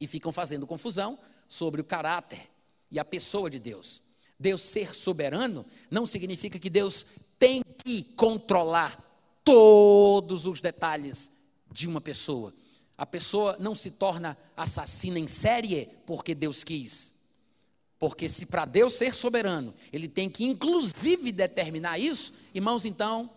E 0.00 0.06
ficam 0.06 0.32
fazendo 0.32 0.66
confusão 0.66 1.18
sobre 1.46 1.80
o 1.80 1.84
caráter 1.84 2.48
e 2.90 2.98
a 2.98 3.04
pessoa 3.04 3.48
de 3.48 3.58
Deus. 3.58 4.02
Deus 4.38 4.62
ser 4.62 4.94
soberano 4.94 5.66
não 5.90 6.06
significa 6.06 6.58
que 6.58 6.70
Deus 6.70 7.04
tem 7.38 7.62
que 7.84 8.02
controlar 8.16 9.02
todos 9.44 10.46
os 10.46 10.60
detalhes 10.60 11.30
de 11.70 11.88
uma 11.88 12.00
pessoa. 12.00 12.52
A 12.96 13.06
pessoa 13.06 13.56
não 13.58 13.74
se 13.74 13.90
torna 13.90 14.36
assassina 14.56 15.18
em 15.18 15.26
série 15.26 15.88
porque 16.06 16.34
Deus 16.34 16.62
quis. 16.62 17.14
Porque 17.98 18.28
se 18.28 18.46
para 18.46 18.64
Deus 18.64 18.94
ser 18.94 19.14
soberano, 19.14 19.74
ele 19.92 20.08
tem 20.08 20.30
que 20.30 20.44
inclusive 20.44 21.32
determinar 21.32 21.98
isso, 21.98 22.32
irmãos, 22.54 22.84
então 22.84 23.28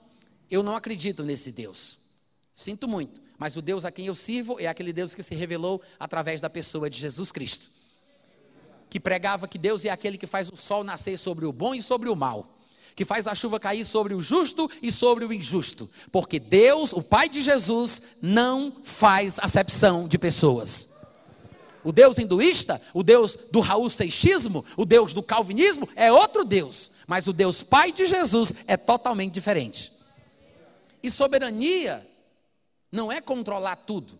eu 0.49 0.61
não 0.61 0.75
acredito 0.75 1.23
nesse 1.23 1.51
Deus. 1.51 1.97
Sinto 2.53 2.87
muito, 2.87 3.21
mas 3.37 3.55
o 3.55 3.61
Deus 3.61 3.85
a 3.85 3.91
quem 3.91 4.05
eu 4.05 4.13
sirvo 4.13 4.59
é 4.59 4.67
aquele 4.67 4.93
Deus 4.93 5.15
que 5.15 5.23
se 5.23 5.33
revelou 5.33 5.81
através 5.99 6.41
da 6.41 6.49
pessoa 6.49 6.89
de 6.89 6.99
Jesus 6.99 7.31
Cristo. 7.31 7.71
Que 8.91 8.99
pregava 8.99 9.47
que 9.47 9.57
Deus 9.57 9.83
é 9.85 9.89
aquele 9.89 10.19
que 10.19 10.27
faz 10.27 10.51
o 10.51 10.55
sol 10.55 10.83
nascer 10.83 11.17
sobre 11.17 11.47
o 11.47 11.51
bom 11.51 11.73
e 11.73 11.81
sobre 11.81 12.09
o 12.09 12.15
mal 12.15 12.47
que 12.93 13.05
faz 13.05 13.25
a 13.25 13.33
chuva 13.33 13.57
cair 13.57 13.85
sobre 13.85 14.13
o 14.13 14.21
justo 14.21 14.69
e 14.81 14.91
sobre 14.91 15.23
o 15.23 15.31
injusto, 15.31 15.89
porque 16.11 16.37
Deus, 16.37 16.91
o 16.91 17.01
Pai 17.01 17.29
de 17.29 17.41
Jesus, 17.41 18.01
não 18.21 18.73
faz 18.83 19.39
acepção 19.39 20.09
de 20.09 20.17
pessoas. 20.17 20.89
O 21.83 21.91
Deus 21.91 22.17
hinduísta, 22.17 22.81
o 22.93 23.01
Deus 23.01 23.37
do 23.49 23.59
Raul 23.59 23.89
Seixismo, 23.89 24.63
o 24.77 24.85
Deus 24.85 25.13
do 25.13 25.23
calvinismo 25.23 25.89
é 25.95 26.11
outro 26.11 26.43
Deus, 26.43 26.91
mas 27.07 27.27
o 27.27 27.33
Deus 27.33 27.63
Pai 27.63 27.91
de 27.91 28.05
Jesus 28.05 28.53
é 28.67 28.77
totalmente 28.77 29.33
diferente. 29.33 29.91
E 31.01 31.09
soberania 31.09 32.07
não 32.91 33.11
é 33.11 33.19
controlar 33.19 33.77
tudo, 33.77 34.19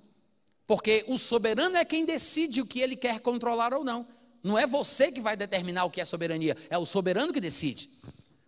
porque 0.66 1.06
o 1.08 1.18
soberano 1.18 1.78
é 1.78 1.86
quem 1.86 2.06
decide 2.06 2.62
o 2.62 2.66
que 2.66 2.80
ele 2.80 2.96
quer 2.96 3.20
controlar 3.20 3.74
ou 3.74 3.84
não. 3.84 4.08
Não 4.44 4.58
é 4.58 4.66
você 4.66 5.12
que 5.12 5.22
vai 5.22 5.38
determinar 5.38 5.86
o 5.86 5.90
que 5.90 6.02
é 6.02 6.06
soberania, 6.06 6.58
é 6.70 6.78
o 6.78 6.86
soberano 6.86 7.32
que 7.32 7.40
decide. 7.40 7.90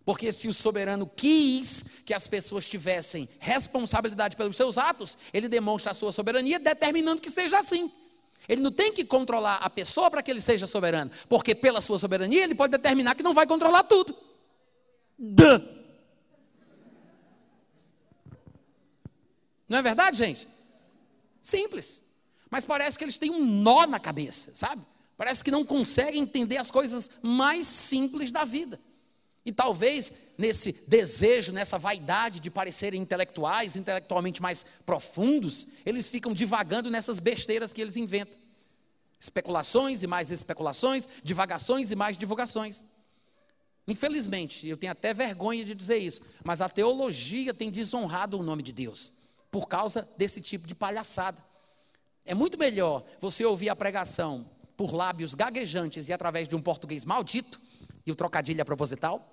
Porque 0.04 0.30
se 0.32 0.48
o 0.48 0.54
soberano 0.54 1.06
quis 1.06 1.84
que 2.04 2.12
as 2.12 2.28
pessoas 2.28 2.68
tivessem 2.68 3.28
responsabilidade 3.38 4.36
pelos 4.36 4.56
seus 4.56 4.76
atos, 4.76 5.16
ele 5.32 5.48
demonstra 5.48 5.92
a 5.92 5.94
sua 5.94 6.12
soberania 6.12 6.58
determinando 6.58 7.22
que 7.22 7.30
seja 7.30 7.58
assim. 7.58 7.90
Ele 8.46 8.60
não 8.60 8.70
tem 8.70 8.92
que 8.92 9.04
controlar 9.04 9.56
a 9.56 9.70
pessoa 9.70 10.10
para 10.10 10.22
que 10.22 10.30
ele 10.30 10.40
seja 10.40 10.66
soberano, 10.66 11.10
porque 11.28 11.54
pela 11.54 11.80
sua 11.80 11.98
soberania 11.98 12.44
ele 12.44 12.54
pode 12.54 12.72
determinar 12.72 13.14
que 13.14 13.22
não 13.22 13.32
vai 13.32 13.46
controlar 13.46 13.84
tudo. 13.84 14.14
Duh. 15.18 15.62
Não 19.66 19.78
é 19.78 19.82
verdade, 19.82 20.18
gente? 20.18 20.46
Simples. 21.40 22.04
Mas 22.50 22.66
parece 22.66 22.98
que 22.98 23.04
eles 23.04 23.16
têm 23.16 23.30
um 23.30 23.44
nó 23.44 23.86
na 23.86 23.98
cabeça, 23.98 24.54
sabe? 24.54 24.84
Parece 25.16 25.44
que 25.44 25.50
não 25.50 25.64
conseguem 25.64 26.22
entender 26.22 26.56
as 26.56 26.70
coisas 26.70 27.08
mais 27.22 27.66
simples 27.66 28.32
da 28.32 28.44
vida. 28.44 28.80
E 29.44 29.52
talvez 29.52 30.12
nesse 30.38 30.72
desejo, 30.88 31.52
nessa 31.52 31.78
vaidade 31.78 32.40
de 32.40 32.50
parecerem 32.50 33.00
intelectuais, 33.00 33.76
intelectualmente 33.76 34.40
mais 34.40 34.64
profundos, 34.86 35.66
eles 35.84 36.08
ficam 36.08 36.32
divagando 36.32 36.90
nessas 36.90 37.20
besteiras 37.20 37.72
que 37.72 37.80
eles 37.80 37.96
inventam. 37.96 38.38
Especulações 39.20 40.02
e 40.02 40.06
mais 40.06 40.30
especulações, 40.30 41.08
divagações 41.22 41.90
e 41.90 41.96
mais 41.96 42.16
divulgações. 42.16 42.84
Infelizmente, 43.86 44.66
eu 44.66 44.78
tenho 44.78 44.92
até 44.92 45.12
vergonha 45.12 45.64
de 45.64 45.74
dizer 45.74 45.98
isso, 45.98 46.22
mas 46.42 46.62
a 46.62 46.68
teologia 46.68 47.52
tem 47.52 47.70
desonrado 47.70 48.38
o 48.38 48.42
nome 48.42 48.62
de 48.62 48.72
Deus 48.72 49.12
por 49.50 49.68
causa 49.68 50.08
desse 50.16 50.40
tipo 50.40 50.66
de 50.66 50.74
palhaçada. 50.74 51.40
É 52.24 52.34
muito 52.34 52.58
melhor 52.58 53.04
você 53.20 53.44
ouvir 53.44 53.68
a 53.68 53.76
pregação 53.76 54.46
por 54.76 54.92
lábios 54.92 55.34
gaguejantes 55.34 56.08
e 56.08 56.12
através 56.12 56.48
de 56.48 56.56
um 56.56 56.62
português 56.62 57.04
maldito 57.04 57.60
e 58.06 58.12
o 58.12 58.14
trocadilho 58.14 58.60
é 58.60 58.64
proposital, 58.64 59.32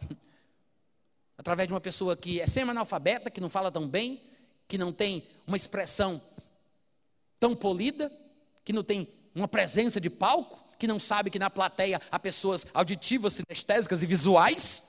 através 1.38 1.68
de 1.68 1.74
uma 1.74 1.82
pessoa 1.82 2.16
que 2.16 2.40
é 2.40 2.48
semi-analfabeta, 2.48 3.30
que 3.30 3.42
não 3.42 3.50
fala 3.50 3.72
tão 3.72 3.88
bem, 3.88 4.22
que 4.68 4.78
não 4.78 4.94
tem 4.94 5.28
uma 5.46 5.58
expressão 5.58 6.22
tão 7.40 7.56
polida, 7.56 8.12
que 8.64 8.72
não 8.72 8.84
tem 8.84 9.08
uma 9.34 9.48
presença 9.48 10.00
de 10.00 10.10
palco, 10.10 10.62
que 10.78 10.88
não 10.88 11.00
sabe 11.00 11.30
que 11.30 11.40
na 11.40 11.50
plateia 11.50 12.02
há 12.12 12.20
pessoas 12.20 12.66
auditivas, 12.74 13.34
sinestésicas 13.34 14.02
e 14.02 14.06
visuais, 14.06 14.84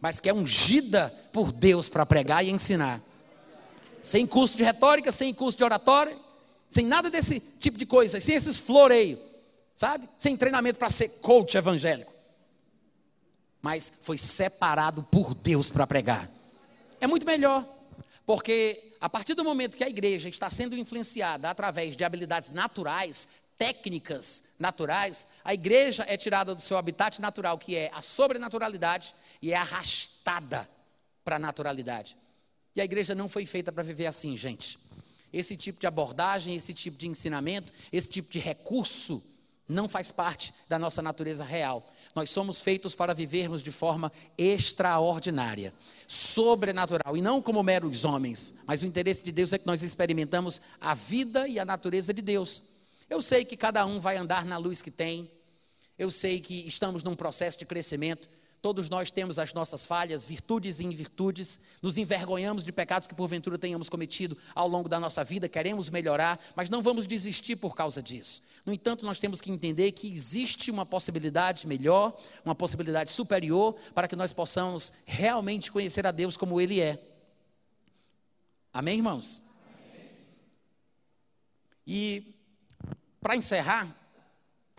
mas 0.00 0.20
que 0.20 0.28
é 0.28 0.34
ungida 0.34 1.14
por 1.32 1.52
Deus 1.52 1.88
para 1.88 2.06
pregar 2.06 2.44
e 2.44 2.50
ensinar. 2.50 3.00
Sem 4.00 4.26
curso 4.26 4.56
de 4.56 4.64
retórica, 4.64 5.10
sem 5.10 5.34
curso 5.34 5.58
de 5.58 5.64
oratória, 5.64 6.18
sem 6.68 6.84
nada 6.84 7.10
desse 7.10 7.40
tipo 7.40 7.78
de 7.78 7.86
coisa, 7.86 8.20
sem 8.20 8.34
esses 8.34 8.58
floreios, 8.58 9.18
sabe? 9.74 10.08
Sem 10.18 10.36
treinamento 10.36 10.78
para 10.78 10.90
ser 10.90 11.08
coach 11.20 11.56
evangélico 11.56 12.18
mas 13.60 13.92
foi 14.00 14.18
separado 14.18 15.02
por 15.02 15.34
Deus 15.34 15.70
para 15.70 15.86
pregar. 15.86 16.30
É 17.00 17.06
muito 17.06 17.26
melhor, 17.26 17.66
porque 18.24 18.94
a 19.00 19.08
partir 19.08 19.34
do 19.34 19.44
momento 19.44 19.76
que 19.76 19.84
a 19.84 19.88
igreja 19.88 20.28
está 20.28 20.48
sendo 20.50 20.76
influenciada 20.76 21.50
através 21.50 21.96
de 21.96 22.04
habilidades 22.04 22.50
naturais, 22.50 23.28
técnicas 23.56 24.44
naturais, 24.58 25.26
a 25.44 25.52
igreja 25.52 26.04
é 26.08 26.16
tirada 26.16 26.54
do 26.54 26.60
seu 26.60 26.76
habitat 26.76 27.20
natural, 27.20 27.58
que 27.58 27.76
é 27.76 27.90
a 27.92 28.00
sobrenaturalidade, 28.00 29.14
e 29.42 29.52
é 29.52 29.56
arrastada 29.56 30.68
para 31.24 31.36
a 31.36 31.38
naturalidade. 31.38 32.16
E 32.74 32.80
a 32.80 32.84
igreja 32.84 33.14
não 33.14 33.28
foi 33.28 33.44
feita 33.44 33.72
para 33.72 33.82
viver 33.82 34.06
assim, 34.06 34.36
gente. 34.36 34.78
Esse 35.32 35.56
tipo 35.56 35.80
de 35.80 35.86
abordagem, 35.86 36.54
esse 36.54 36.72
tipo 36.72 36.96
de 36.96 37.06
ensinamento, 37.06 37.72
esse 37.92 38.08
tipo 38.08 38.30
de 38.30 38.38
recurso 38.38 39.22
não 39.68 39.86
faz 39.86 40.10
parte 40.10 40.54
da 40.66 40.78
nossa 40.78 41.02
natureza 41.02 41.44
real. 41.44 41.86
Nós 42.14 42.30
somos 42.30 42.60
feitos 42.60 42.94
para 42.94 43.12
vivermos 43.12 43.62
de 43.62 43.70
forma 43.70 44.10
extraordinária, 44.36 45.74
sobrenatural, 46.06 47.16
e 47.16 47.20
não 47.20 47.42
como 47.42 47.62
meros 47.62 48.04
homens, 48.04 48.54
mas 48.66 48.82
o 48.82 48.86
interesse 48.86 49.22
de 49.22 49.30
Deus 49.30 49.52
é 49.52 49.58
que 49.58 49.66
nós 49.66 49.82
experimentamos 49.82 50.60
a 50.80 50.94
vida 50.94 51.46
e 51.46 51.58
a 51.58 51.64
natureza 51.64 52.14
de 52.14 52.22
Deus. 52.22 52.62
Eu 53.10 53.20
sei 53.20 53.44
que 53.44 53.56
cada 53.56 53.84
um 53.84 54.00
vai 54.00 54.16
andar 54.16 54.46
na 54.46 54.56
luz 54.56 54.80
que 54.80 54.90
tem, 54.90 55.30
eu 55.98 56.10
sei 56.10 56.40
que 56.40 56.66
estamos 56.66 57.02
num 57.02 57.14
processo 57.14 57.58
de 57.58 57.66
crescimento, 57.66 58.28
Todos 58.60 58.90
nós 58.90 59.10
temos 59.10 59.38
as 59.38 59.52
nossas 59.52 59.86
falhas, 59.86 60.24
virtudes 60.24 60.80
e 60.80 60.84
invirtudes, 60.84 61.60
nos 61.80 61.96
envergonhamos 61.96 62.64
de 62.64 62.72
pecados 62.72 63.06
que 63.06 63.14
porventura 63.14 63.56
tenhamos 63.56 63.88
cometido 63.88 64.36
ao 64.52 64.66
longo 64.66 64.88
da 64.88 64.98
nossa 64.98 65.22
vida, 65.22 65.48
queremos 65.48 65.88
melhorar, 65.88 66.40
mas 66.56 66.68
não 66.68 66.82
vamos 66.82 67.06
desistir 67.06 67.54
por 67.54 67.76
causa 67.76 68.02
disso. 68.02 68.42
No 68.66 68.72
entanto, 68.72 69.06
nós 69.06 69.18
temos 69.18 69.40
que 69.40 69.52
entender 69.52 69.92
que 69.92 70.10
existe 70.10 70.72
uma 70.72 70.84
possibilidade 70.84 71.68
melhor, 71.68 72.20
uma 72.44 72.54
possibilidade 72.54 73.12
superior, 73.12 73.76
para 73.94 74.08
que 74.08 74.16
nós 74.16 74.32
possamos 74.32 74.92
realmente 75.06 75.70
conhecer 75.70 76.04
a 76.04 76.10
Deus 76.10 76.36
como 76.36 76.60
Ele 76.60 76.80
é. 76.80 77.00
Amém, 78.72 78.96
irmãos? 78.96 79.40
Amém. 79.68 80.10
E, 81.86 82.34
para 83.20 83.36
encerrar, 83.36 83.96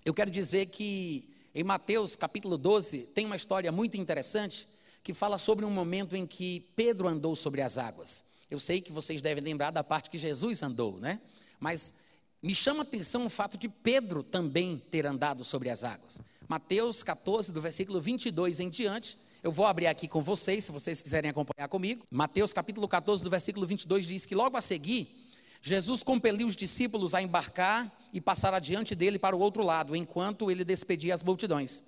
eu 0.03 0.13
quero 0.13 0.29
dizer 0.29 0.65
que 0.65 1.28
em 1.53 1.63
Mateus 1.63 2.15
capítulo 2.15 2.57
12, 2.57 3.07
tem 3.13 3.25
uma 3.25 3.35
história 3.35 3.71
muito 3.71 3.97
interessante 3.97 4.67
que 5.03 5.13
fala 5.13 5.37
sobre 5.37 5.65
um 5.65 5.71
momento 5.71 6.15
em 6.15 6.27
que 6.27 6.67
Pedro 6.75 7.07
andou 7.07 7.35
sobre 7.35 7.61
as 7.61 7.77
águas. 7.77 8.23
Eu 8.49 8.59
sei 8.59 8.81
que 8.81 8.91
vocês 8.91 9.21
devem 9.21 9.43
lembrar 9.43 9.71
da 9.71 9.83
parte 9.83 10.09
que 10.09 10.17
Jesus 10.17 10.61
andou, 10.61 10.99
né? 10.99 11.19
Mas 11.59 11.93
me 12.41 12.53
chama 12.53 12.81
a 12.81 12.83
atenção 12.83 13.25
o 13.25 13.29
fato 13.29 13.57
de 13.57 13.67
Pedro 13.67 14.23
também 14.23 14.77
ter 14.91 15.05
andado 15.05 15.43
sobre 15.43 15.69
as 15.69 15.83
águas. 15.83 16.21
Mateus 16.47 17.03
14, 17.03 17.51
do 17.51 17.61
versículo 17.61 17.99
22 17.99 18.59
em 18.59 18.69
diante, 18.69 19.17
eu 19.41 19.51
vou 19.51 19.65
abrir 19.65 19.87
aqui 19.87 20.07
com 20.07 20.21
vocês, 20.21 20.65
se 20.65 20.71
vocês 20.71 21.01
quiserem 21.01 21.31
acompanhar 21.31 21.67
comigo. 21.67 22.05
Mateus 22.11 22.53
capítulo 22.53 22.87
14, 22.87 23.23
do 23.23 23.29
versículo 23.29 23.65
22 23.65 24.05
diz 24.05 24.25
que 24.25 24.35
logo 24.35 24.57
a 24.57 24.61
seguir, 24.61 25.28
Jesus 25.61 26.03
compeliu 26.03 26.47
os 26.47 26.55
discípulos 26.55 27.13
a 27.13 27.21
embarcar 27.21 27.91
e 28.13 28.21
passar 28.21 28.53
adiante 28.53 28.95
dele 28.95 29.19
para 29.19 29.35
o 29.35 29.39
outro 29.39 29.63
lado, 29.63 29.95
enquanto 29.95 30.49
ele 30.49 30.63
despedia 30.63 31.13
as 31.13 31.23
multidões. 31.23 31.83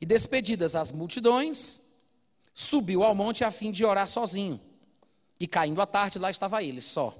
E 0.00 0.06
despedidas 0.06 0.74
as 0.74 0.92
multidões, 0.92 1.80
subiu 2.54 3.02
ao 3.02 3.14
monte 3.14 3.44
a 3.44 3.50
fim 3.50 3.70
de 3.70 3.84
orar 3.84 4.08
sozinho. 4.08 4.60
E 5.38 5.46
caindo 5.46 5.80
a 5.80 5.86
tarde, 5.86 6.18
lá 6.18 6.30
estava 6.30 6.62
ele, 6.62 6.80
só. 6.80 7.14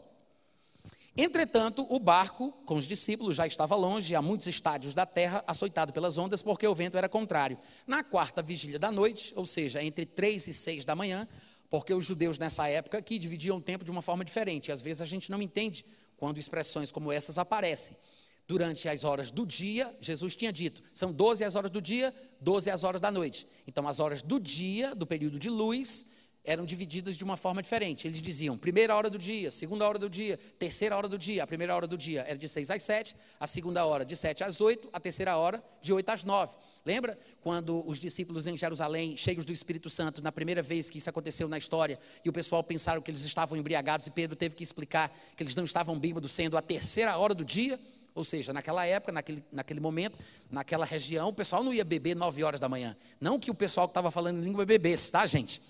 Entretanto, 1.17 1.87
o 1.89 1.99
barco, 1.99 2.53
com 2.67 2.77
os 2.77 2.87
discípulos, 2.87 3.37
já 3.37 3.47
estava 3.47 3.75
longe, 3.75 4.15
a 4.15 4.21
muitos 4.21 4.47
estádios 4.47 4.93
da 4.93 5.07
terra, 5.07 5.43
açoitado 5.47 5.91
pelas 5.91 6.19
ondas, 6.19 6.43
porque 6.43 6.67
o 6.69 6.75
vento 6.75 6.99
era 6.99 7.09
contrário. 7.09 7.59
Na 7.87 8.05
quarta 8.05 8.43
vigília 8.43 8.79
da 8.79 8.91
noite, 8.91 9.33
ou 9.35 9.47
seja, 9.47 9.83
entre 9.83 10.05
três 10.05 10.47
e 10.47 10.53
seis 10.53 10.85
da 10.85 10.95
manhã, 10.95 11.27
porque 11.71 11.93
os 11.93 12.05
judeus 12.05 12.39
nessa 12.39 12.69
época 12.69 13.03
que 13.03 13.19
dividiam 13.19 13.59
o 13.59 13.61
tempo 13.61 13.85
de 13.85 13.91
uma 13.91 14.03
forma 14.03 14.25
diferente. 14.25 14.71
Às 14.73 14.81
vezes 14.83 15.03
a 15.03 15.07
gente 15.07 15.31
não 15.31 15.43
entende 15.43 15.85
quando 16.17 16.39
expressões 16.39 16.91
como 16.91 17.13
essas 17.13 17.39
aparecem. 17.39 17.97
Durante 18.49 18.89
as 18.89 19.03
horas 19.03 19.31
do 19.31 19.45
dia, 19.45 19.93
Jesus 20.01 20.37
tinha 20.37 20.53
dito, 20.53 20.81
são 20.95 21.13
12 21.13 21.43
as 21.43 21.57
horas 21.57 21.71
do 21.71 21.83
dia, 21.83 22.15
12 22.41 22.71
as 22.71 22.85
horas 22.85 23.01
da 23.01 23.11
noite. 23.11 23.45
Então, 23.67 23.89
as 23.89 23.99
horas 23.99 24.23
do 24.23 24.39
dia, 24.39 24.95
do 24.95 25.05
período 25.05 25.37
de 25.37 25.51
luz, 25.51 26.07
eram 26.47 26.65
divididas 26.65 27.17
de 27.17 27.25
uma 27.25 27.37
forma 27.37 27.61
diferente. 27.61 28.07
Eles 28.07 28.23
diziam 28.23 28.57
primeira 28.57 28.95
hora 28.95 29.11
do 29.11 29.19
dia, 29.19 29.51
segunda 29.51 29.87
hora 29.87 29.99
do 29.99 30.09
dia, 30.09 30.39
terceira 30.59 30.97
hora 30.97 31.09
do 31.09 31.19
dia. 31.19 31.43
A 31.43 31.47
primeira 31.47 31.75
hora 31.75 31.87
do 31.87 31.99
dia 31.99 32.25
era 32.27 32.39
de 32.39 32.49
6 32.49 32.71
às 32.71 32.83
7, 32.85 33.17
a 33.39 33.47
segunda 33.47 33.85
hora 33.85 34.05
de 34.05 34.17
7 34.17 34.45
às 34.45 34.61
8, 34.61 34.89
a 34.93 35.01
terceira 35.01 35.37
hora 35.37 35.63
de 35.83 35.93
8 35.93 36.09
às 36.09 36.25
9. 36.25 36.57
Lembra 36.85 37.19
quando 37.43 37.87
os 37.87 37.99
discípulos 37.99 38.47
em 38.47 38.57
Jerusalém, 38.57 39.17
cheios 39.17 39.45
do 39.45 39.53
Espírito 39.53 39.91
Santo, 39.91 40.23
na 40.23 40.31
primeira 40.31 40.63
vez 40.63 40.89
que 40.89 40.99
isso 40.99 41.11
aconteceu 41.11 41.49
na 41.49 41.59
história, 41.59 41.99
e 42.25 42.29
o 42.29 42.33
pessoal 42.33 42.63
pensaram 42.63 43.03
que 43.03 43.11
eles 43.11 43.23
estavam 43.23 43.59
embriagados 43.59 44.07
e 44.07 44.11
Pedro 44.11 44.37
teve 44.37 44.55
que 44.55 44.63
explicar 44.63 45.13
que 45.37 45.43
eles 45.43 45.57
não 45.57 45.65
estavam 45.65 45.99
bêbados, 45.99 46.31
sendo 46.31 46.57
a 46.57 46.63
terceira 46.63 47.19
hora 47.19 47.35
do 47.35 47.45
dia? 47.45 47.79
Ou 48.15 48.25
seja, 48.25 48.51
naquela 48.51 48.87
época, 48.87 49.13
naquele, 49.13 49.45
naquele 49.53 49.79
momento, 49.79 50.17
naquela 50.51 50.87
região, 50.87 51.29
o 51.29 51.35
pessoal 51.35 51.63
não 51.63 51.75
ia 51.75 51.85
beber 51.85 52.17
9 52.17 52.43
horas 52.45 52.59
da 52.59 52.67
manhã. 52.67 52.97
Não 53.21 53.39
que 53.39 53.51
o 53.51 53.55
pessoal 53.55 53.87
que 53.87 53.91
estava 53.91 54.11
falando 54.11 54.39
em 54.39 54.43
língua 54.43 54.65
bebesse, 54.65 55.13
tá, 55.13 55.27
gente? 55.27 55.61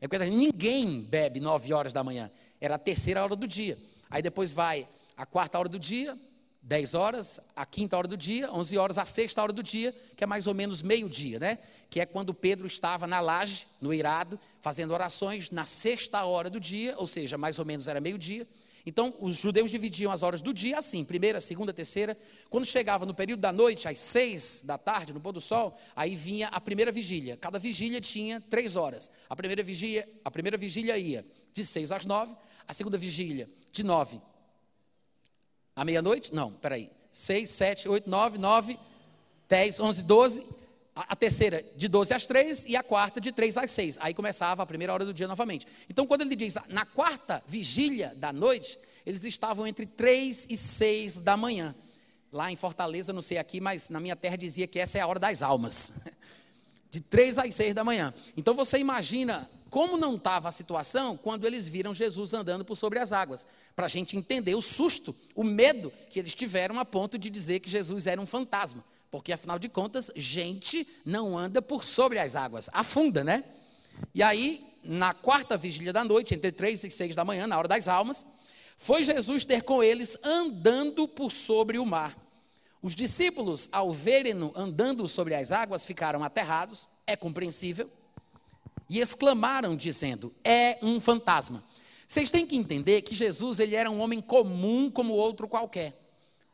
É 0.00 0.08
porque 0.08 0.24
ninguém 0.24 1.02
bebe 1.02 1.40
9 1.40 1.72
horas 1.72 1.92
da 1.92 2.02
manhã. 2.02 2.30
Era 2.60 2.76
a 2.76 2.78
terceira 2.78 3.22
hora 3.22 3.36
do 3.36 3.46
dia. 3.46 3.78
Aí 4.08 4.22
depois 4.22 4.54
vai 4.54 4.88
a 5.16 5.26
quarta 5.26 5.58
hora 5.58 5.68
do 5.68 5.78
dia, 5.78 6.18
10 6.62 6.94
horas, 6.94 7.40
a 7.54 7.64
quinta 7.64 7.96
hora 7.96 8.08
do 8.08 8.16
dia, 8.16 8.50
11 8.50 8.78
horas, 8.78 8.98
a 8.98 9.04
sexta 9.04 9.42
hora 9.42 9.52
do 9.52 9.62
dia, 9.62 9.94
que 10.16 10.24
é 10.24 10.26
mais 10.26 10.46
ou 10.46 10.54
menos 10.54 10.82
meio-dia, 10.82 11.38
né? 11.38 11.58
Que 11.88 12.00
é 12.00 12.06
quando 12.06 12.34
Pedro 12.34 12.66
estava 12.66 13.06
na 13.06 13.20
laje, 13.20 13.66
no 13.80 13.92
irado, 13.92 14.38
fazendo 14.60 14.92
orações 14.92 15.50
na 15.50 15.64
sexta 15.64 16.24
hora 16.24 16.50
do 16.50 16.60
dia, 16.60 16.94
ou 16.96 17.06
seja, 17.06 17.38
mais 17.38 17.58
ou 17.58 17.64
menos 17.64 17.88
era 17.88 18.00
meio-dia. 18.00 18.46
Então, 18.84 19.14
os 19.20 19.36
judeus 19.36 19.70
dividiam 19.70 20.10
as 20.10 20.22
horas 20.22 20.40
do 20.40 20.52
dia 20.52 20.78
assim, 20.78 21.04
primeira, 21.04 21.40
segunda, 21.40 21.72
terceira. 21.72 22.16
Quando 22.48 22.64
chegava 22.64 23.04
no 23.04 23.14
período 23.14 23.40
da 23.40 23.52
noite, 23.52 23.88
às 23.88 23.98
seis 23.98 24.62
da 24.64 24.78
tarde, 24.78 25.12
no 25.12 25.20
pôr 25.20 25.32
do 25.32 25.40
sol, 25.40 25.78
aí 25.94 26.14
vinha 26.14 26.48
a 26.48 26.60
primeira 26.60 26.90
vigília. 26.90 27.36
Cada 27.36 27.58
vigília 27.58 28.00
tinha 28.00 28.40
três 28.40 28.76
horas. 28.76 29.10
A 29.28 29.36
primeira 29.36 29.62
vigília, 29.62 30.08
a 30.24 30.30
primeira 30.30 30.56
vigília 30.56 30.96
ia 30.96 31.24
de 31.52 31.64
seis 31.66 31.92
às 31.92 32.04
nove, 32.04 32.34
a 32.66 32.72
segunda 32.72 32.96
vigília 32.96 33.48
de 33.72 33.82
nove 33.82 34.20
à 35.80 35.84
meia-noite? 35.84 36.34
Não, 36.34 36.52
peraí. 36.52 36.90
Seis, 37.10 37.48
sete, 37.48 37.88
oito, 37.88 38.08
nove, 38.08 38.36
nove, 38.36 38.78
dez, 39.48 39.80
onze, 39.80 40.02
doze, 40.02 40.46
a, 40.94 41.16
terceira 41.16 41.64
de 41.76 41.88
12 41.88 42.12
às 42.12 42.26
3 42.26 42.66
e 42.66 42.76
a 42.76 42.82
quarta 42.82 43.20
de 43.20 43.32
3 43.32 43.56
às 43.56 43.70
6. 43.70 43.98
Aí 44.00 44.12
começava 44.12 44.62
a 44.62 44.66
primeira 44.66 44.92
hora 44.92 45.04
do 45.04 45.14
dia 45.14 45.28
novamente. 45.28 45.66
Então, 45.88 46.06
quando 46.06 46.22
ele 46.22 46.36
diz 46.36 46.56
na 46.68 46.84
quarta 46.84 47.42
vigília 47.46 48.14
da 48.16 48.32
noite, 48.32 48.78
eles 49.06 49.24
estavam 49.24 49.66
entre 49.66 49.86
3 49.86 50.46
e 50.50 50.56
6 50.56 51.20
da 51.20 51.36
manhã. 51.36 51.74
Lá 52.32 52.50
em 52.50 52.56
Fortaleza, 52.56 53.12
não 53.12 53.22
sei 53.22 53.38
aqui, 53.38 53.60
mas 53.60 53.88
na 53.88 53.98
minha 53.98 54.14
terra 54.14 54.36
dizia 54.36 54.66
que 54.66 54.78
essa 54.78 54.98
é 54.98 55.00
a 55.00 55.06
hora 55.06 55.18
das 55.18 55.42
almas. 55.42 55.92
De 56.90 57.00
3 57.00 57.38
às 57.38 57.54
6 57.54 57.72
da 57.72 57.84
manhã. 57.84 58.12
Então 58.36 58.52
você 58.52 58.76
imagina 58.76 59.48
como 59.70 59.96
não 59.96 60.16
estava 60.16 60.48
a 60.48 60.52
situação 60.52 61.16
quando 61.16 61.46
eles 61.46 61.68
viram 61.68 61.94
Jesus 61.94 62.34
andando 62.34 62.64
por 62.64 62.76
sobre 62.76 62.98
as 62.98 63.12
águas. 63.12 63.46
Para 63.76 63.86
a 63.86 63.88
gente 63.88 64.16
entender 64.16 64.56
o 64.56 64.60
susto, 64.60 65.14
o 65.34 65.44
medo 65.44 65.92
que 66.10 66.18
eles 66.18 66.34
tiveram 66.34 66.80
a 66.80 66.84
ponto 66.84 67.16
de 67.16 67.30
dizer 67.30 67.60
que 67.60 67.70
Jesus 67.70 68.08
era 68.08 68.20
um 68.20 68.26
fantasma. 68.26 68.84
Porque 69.10 69.32
afinal 69.32 69.58
de 69.58 69.68
contas, 69.68 70.10
gente 70.14 70.86
não 71.04 71.36
anda 71.36 71.60
por 71.60 71.84
sobre 71.84 72.18
as 72.18 72.36
águas, 72.36 72.70
afunda, 72.72 73.24
né? 73.24 73.44
E 74.14 74.22
aí, 74.22 74.64
na 74.84 75.12
quarta 75.12 75.56
vigília 75.56 75.92
da 75.92 76.04
noite, 76.04 76.34
entre 76.34 76.52
três 76.52 76.82
e 76.84 76.90
seis 76.90 77.14
da 77.14 77.24
manhã, 77.24 77.46
na 77.46 77.58
hora 77.58 77.68
das 77.68 77.88
almas, 77.88 78.26
foi 78.76 79.02
Jesus 79.02 79.44
ter 79.44 79.62
com 79.62 79.82
eles 79.82 80.16
andando 80.22 81.06
por 81.06 81.30
sobre 81.32 81.78
o 81.78 81.84
mar. 81.84 82.16
Os 82.80 82.94
discípulos, 82.94 83.68
ao 83.70 83.92
verem-no 83.92 84.52
andando 84.56 85.06
sobre 85.06 85.34
as 85.34 85.52
águas, 85.52 85.84
ficaram 85.84 86.24
aterrados, 86.24 86.88
é 87.06 87.14
compreensível, 87.14 87.90
e 88.88 88.98
exclamaram, 88.98 89.76
dizendo: 89.76 90.34
É 90.42 90.78
um 90.82 90.98
fantasma. 90.98 91.62
Vocês 92.08 92.30
têm 92.30 92.46
que 92.46 92.56
entender 92.56 93.02
que 93.02 93.14
Jesus 93.14 93.60
ele 93.60 93.76
era 93.76 93.90
um 93.90 94.00
homem 94.00 94.20
comum 94.20 94.90
como 94.90 95.12
outro 95.12 95.46
qualquer. 95.46 95.99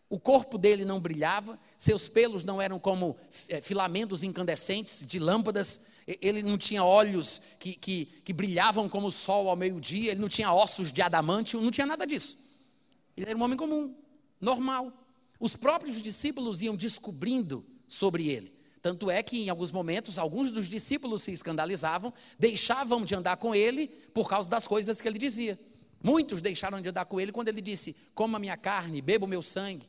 O 0.08 0.20
corpo 0.20 0.56
dele 0.56 0.84
não 0.84 1.00
brilhava, 1.00 1.58
seus 1.76 2.08
pelos 2.08 2.44
não 2.44 2.62
eram 2.62 2.78
como 2.78 3.16
é, 3.48 3.60
filamentos 3.60 4.22
incandescentes 4.22 5.04
de 5.04 5.18
lâmpadas, 5.18 5.80
ele 6.06 6.42
não 6.42 6.56
tinha 6.56 6.84
olhos 6.84 7.40
que, 7.58 7.74
que, 7.74 8.06
que 8.24 8.32
brilhavam 8.32 8.88
como 8.88 9.08
o 9.08 9.12
sol 9.12 9.48
ao 9.48 9.56
meio-dia, 9.56 10.12
ele 10.12 10.20
não 10.20 10.28
tinha 10.28 10.52
ossos 10.52 10.92
de 10.92 11.02
adamante, 11.02 11.56
não 11.56 11.70
tinha 11.70 11.86
nada 11.86 12.06
disso. 12.06 12.38
Ele 13.16 13.30
era 13.30 13.36
um 13.36 13.42
homem 13.42 13.56
comum, 13.56 13.94
normal. 14.40 14.92
Os 15.40 15.56
próprios 15.56 16.00
discípulos 16.00 16.62
iam 16.62 16.76
descobrindo 16.76 17.64
sobre 17.88 18.28
ele. 18.28 18.54
Tanto 18.80 19.10
é 19.10 19.20
que, 19.20 19.42
em 19.42 19.48
alguns 19.48 19.72
momentos, 19.72 20.16
alguns 20.16 20.52
dos 20.52 20.68
discípulos 20.68 21.24
se 21.24 21.32
escandalizavam, 21.32 22.14
deixavam 22.38 23.04
de 23.04 23.16
andar 23.16 23.36
com 23.36 23.52
ele 23.52 23.88
por 24.14 24.28
causa 24.28 24.48
das 24.48 24.68
coisas 24.68 25.00
que 25.00 25.08
ele 25.08 25.18
dizia. 25.18 25.58
Muitos 26.00 26.40
deixaram 26.40 26.80
de 26.80 26.88
andar 26.88 27.04
com 27.06 27.20
ele 27.20 27.32
quando 27.32 27.48
ele 27.48 27.60
disse: 27.60 27.96
Coma 28.14 28.38
minha 28.38 28.56
carne, 28.56 29.02
beba 29.02 29.24
o 29.24 29.28
meu 29.28 29.42
sangue. 29.42 29.88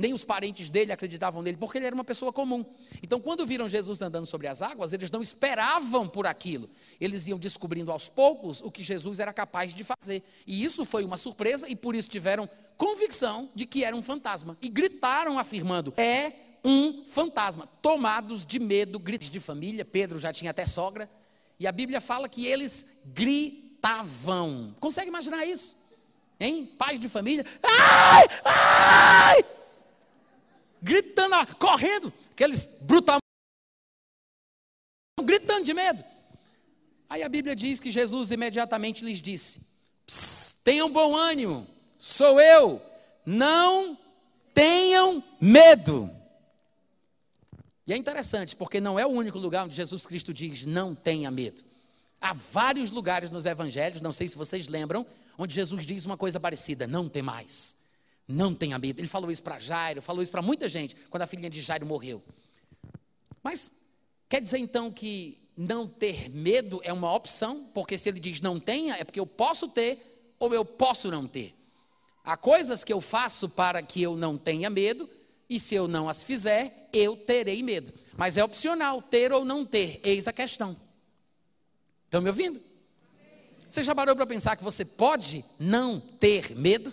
Nem 0.00 0.14
os 0.14 0.22
parentes 0.22 0.70
dele 0.70 0.92
acreditavam 0.92 1.42
nele, 1.42 1.56
porque 1.56 1.76
ele 1.76 1.86
era 1.86 1.94
uma 1.94 2.04
pessoa 2.04 2.32
comum. 2.32 2.64
Então, 3.02 3.20
quando 3.20 3.44
viram 3.44 3.68
Jesus 3.68 4.00
andando 4.00 4.26
sobre 4.26 4.46
as 4.46 4.62
águas, 4.62 4.92
eles 4.92 5.10
não 5.10 5.20
esperavam 5.20 6.08
por 6.08 6.24
aquilo. 6.24 6.70
Eles 7.00 7.26
iam 7.26 7.36
descobrindo 7.36 7.90
aos 7.90 8.08
poucos 8.08 8.60
o 8.60 8.70
que 8.70 8.84
Jesus 8.84 9.18
era 9.18 9.32
capaz 9.32 9.74
de 9.74 9.82
fazer. 9.82 10.22
E 10.46 10.62
isso 10.62 10.84
foi 10.84 11.04
uma 11.04 11.16
surpresa, 11.16 11.68
e 11.68 11.74
por 11.74 11.96
isso 11.96 12.08
tiveram 12.08 12.48
convicção 12.76 13.50
de 13.56 13.66
que 13.66 13.82
era 13.82 13.96
um 13.96 14.00
fantasma. 14.00 14.56
E 14.62 14.68
gritaram 14.68 15.36
afirmando: 15.36 15.92
é 15.96 16.32
um 16.64 17.02
fantasma. 17.04 17.68
Tomados 17.82 18.46
de 18.46 18.60
medo, 18.60 19.00
gritos 19.00 19.28
de 19.28 19.40
família. 19.40 19.84
Pedro 19.84 20.20
já 20.20 20.32
tinha 20.32 20.52
até 20.52 20.64
sogra. 20.64 21.10
E 21.58 21.66
a 21.66 21.72
Bíblia 21.72 22.00
fala 22.00 22.28
que 22.28 22.46
eles 22.46 22.86
gritavam. 23.04 24.76
Consegue 24.78 25.08
imaginar 25.08 25.44
isso? 25.44 25.76
Hein? 26.38 26.72
Pais 26.78 27.00
de 27.00 27.08
família. 27.08 27.44
Ai! 27.64 28.26
Ai! 28.44 29.57
Gritando, 30.82 31.56
correndo, 31.56 32.12
aqueles 32.30 32.66
brutais, 32.80 33.18
gritando 35.22 35.64
de 35.64 35.74
medo. 35.74 36.04
Aí 37.08 37.22
a 37.22 37.28
Bíblia 37.28 37.56
diz 37.56 37.80
que 37.80 37.90
Jesus 37.90 38.30
imediatamente 38.30 39.04
lhes 39.04 39.20
disse: 39.20 39.60
tenham 40.62 40.92
bom 40.92 41.16
ânimo, 41.16 41.66
sou 41.98 42.40
eu, 42.40 42.82
não 43.24 43.98
tenham 44.52 45.24
medo. 45.40 46.10
E 47.86 47.92
é 47.94 47.96
interessante, 47.96 48.54
porque 48.54 48.80
não 48.80 48.98
é 48.98 49.06
o 49.06 49.10
único 49.10 49.38
lugar 49.38 49.64
onde 49.64 49.74
Jesus 49.74 50.06
Cristo 50.06 50.34
diz: 50.34 50.66
não 50.66 50.94
tenha 50.94 51.30
medo. 51.30 51.64
Há 52.20 52.34
vários 52.34 52.90
lugares 52.90 53.30
nos 53.30 53.46
evangelhos, 53.46 54.02
não 54.02 54.12
sei 54.12 54.28
se 54.28 54.36
vocês 54.36 54.68
lembram, 54.68 55.06
onde 55.38 55.54
Jesus 55.54 55.86
diz 55.86 56.04
uma 56.04 56.16
coisa 56.16 56.38
parecida: 56.38 56.86
não 56.86 57.08
tem 57.08 57.22
mais. 57.22 57.77
Não 58.28 58.54
tenha 58.54 58.78
medo. 58.78 59.00
Ele 59.00 59.08
falou 59.08 59.30
isso 59.30 59.42
para 59.42 59.58
Jairo, 59.58 60.02
falou 60.02 60.22
isso 60.22 60.30
para 60.30 60.42
muita 60.42 60.68
gente 60.68 60.94
quando 61.08 61.22
a 61.22 61.26
filhinha 61.26 61.48
de 61.48 61.62
Jairo 61.62 61.86
morreu. 61.86 62.22
Mas 63.42 63.72
quer 64.28 64.42
dizer 64.42 64.58
então 64.58 64.92
que 64.92 65.38
não 65.56 65.88
ter 65.88 66.28
medo 66.28 66.80
é 66.84 66.92
uma 66.92 67.12
opção? 67.12 67.64
Porque 67.72 67.96
se 67.96 68.08
ele 68.08 68.20
diz 68.20 68.42
não 68.42 68.60
tenha, 68.60 68.94
é 68.96 69.04
porque 69.04 69.18
eu 69.18 69.26
posso 69.26 69.66
ter 69.66 70.34
ou 70.38 70.52
eu 70.52 70.64
posso 70.64 71.10
não 71.10 71.26
ter. 71.26 71.54
Há 72.22 72.36
coisas 72.36 72.84
que 72.84 72.92
eu 72.92 73.00
faço 73.00 73.48
para 73.48 73.82
que 73.82 74.02
eu 74.02 74.14
não 74.14 74.36
tenha 74.36 74.68
medo, 74.68 75.08
e 75.48 75.58
se 75.58 75.74
eu 75.74 75.88
não 75.88 76.10
as 76.10 76.22
fizer, 76.22 76.90
eu 76.92 77.16
terei 77.16 77.62
medo. 77.62 77.90
Mas 78.16 78.36
é 78.36 78.44
opcional 78.44 79.00
ter 79.00 79.32
ou 79.32 79.46
não 79.46 79.64
ter, 79.64 79.98
eis 80.04 80.28
a 80.28 80.32
questão. 80.32 80.76
Estão 82.04 82.20
me 82.20 82.28
ouvindo? 82.28 82.60
Você 83.68 83.82
já 83.82 83.94
parou 83.94 84.14
para 84.14 84.26
pensar 84.26 84.56
que 84.56 84.62
você 84.62 84.84
pode 84.84 85.44
não 85.58 86.00
ter 86.00 86.54
medo? 86.54 86.92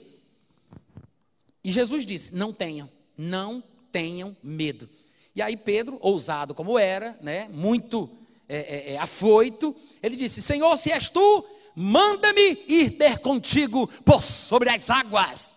E 1.65 1.71
Jesus 1.71 2.05
disse: 2.05 2.35
Não 2.35 2.53
tenham, 2.53 2.87
não 3.17 3.63
tenham 3.91 4.37
medo. 4.43 4.87
E 5.35 5.41
aí 5.41 5.57
Pedro, 5.57 5.97
ousado 5.99 6.53
como 6.53 6.77
era, 6.77 7.17
né, 7.19 7.49
muito 7.51 8.07
é, 8.47 8.57
é, 8.57 8.93
é, 8.93 8.97
afoito, 8.99 9.75
ele 10.01 10.15
disse: 10.15 10.43
Senhor, 10.43 10.77
se 10.77 10.91
és 10.91 11.09
tu, 11.09 11.43
manda-me 11.75 12.63
ir 12.67 12.91
ter 12.91 13.17
contigo 13.17 13.87
por 14.03 14.21
sobre 14.21 14.69
as 14.69 14.91
águas. 14.91 15.55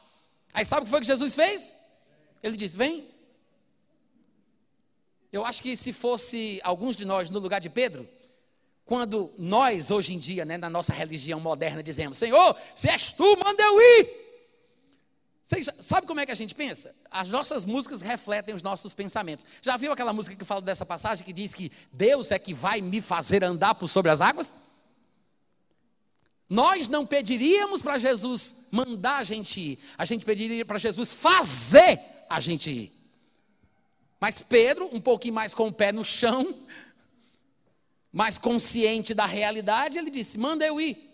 Aí 0.55 0.65
sabe 0.65 0.81
o 0.81 0.85
que 0.85 0.91
foi 0.91 1.01
que 1.01 1.07
Jesus 1.07 1.35
fez? 1.35 1.77
Ele 2.43 2.57
disse: 2.57 2.77
Vem. 2.77 3.07
Eu 5.31 5.45
acho 5.45 5.63
que 5.63 5.77
se 5.77 5.93
fosse 5.93 6.59
alguns 6.65 6.97
de 6.97 7.05
nós 7.05 7.29
no 7.29 7.39
lugar 7.39 7.61
de 7.61 7.69
Pedro, 7.69 8.09
quando 8.87 9.31
nós 9.37 9.91
hoje 9.91 10.15
em 10.15 10.19
dia, 10.19 10.47
né, 10.47 10.57
na 10.57 10.71
nossa 10.71 10.95
religião 10.95 11.39
moderna, 11.39 11.83
dizemos: 11.83 12.17
Senhor, 12.17 12.57
se 12.75 12.89
és 12.89 13.13
tu, 13.13 13.37
manda 13.37 13.63
eu 13.63 13.79
ir. 13.79 14.28
Você 15.49 15.63
sabe 15.81 16.07
como 16.07 16.21
é 16.21 16.27
que 16.27 16.33
a 16.33 16.35
gente 16.35 16.55
pensa? 16.55 16.95
As 17.11 17.31
nossas 17.31 17.65
músicas 17.65 18.03
refletem 18.03 18.55
os 18.55 18.63
nossos 18.63 18.93
pensamentos. 18.93 19.47
Já 19.63 19.79
viu 19.79 19.91
aquela 19.91 20.13
música 20.13 20.37
que 20.37 20.45
fala 20.45 20.61
dessa 20.61 20.85
passagem 20.85 21.25
que 21.25 21.33
diz 21.33 21.55
que 21.55 21.73
Deus 21.91 22.31
é 22.31 22.39
que 22.39 22.53
vai 22.53 22.83
me 22.83 23.01
fazer 23.01 23.43
andar 23.43 23.75
por 23.75 23.89
sobre 23.89 24.11
as 24.11 24.21
águas? 24.21 24.53
Nós 26.51 26.87
não 26.87 27.07
pediríamos 27.07 27.83
para 27.83 27.97
Jesus 27.97 28.57
mandar 28.71 29.19
a 29.19 29.25
gente 29.25 29.59
ir, 29.59 29.79
a 29.97 30.05
gente 30.05 30.23
pediria 30.23 30.67
para 30.67 30.77
Jesus 30.77 31.15
fazer 31.15 31.99
a 32.29 32.41
gente 32.41 32.71
ir. 32.71 32.93
Mas 34.21 34.43
Pedro, 34.43 34.91
um 34.93 35.01
pouquinho 35.01 35.35
mais 35.35 35.55
com 35.55 35.69
o 35.69 35.73
pé 35.73 35.93
no 35.93 36.05
chão, 36.05 36.55
mais 38.13 38.37
consciente 38.37 39.15
da 39.15 39.25
realidade, 39.25 39.97
ele 39.97 40.11
disse: 40.11 40.37
manda 40.37 40.67
eu 40.67 40.79
ir. 40.79 41.08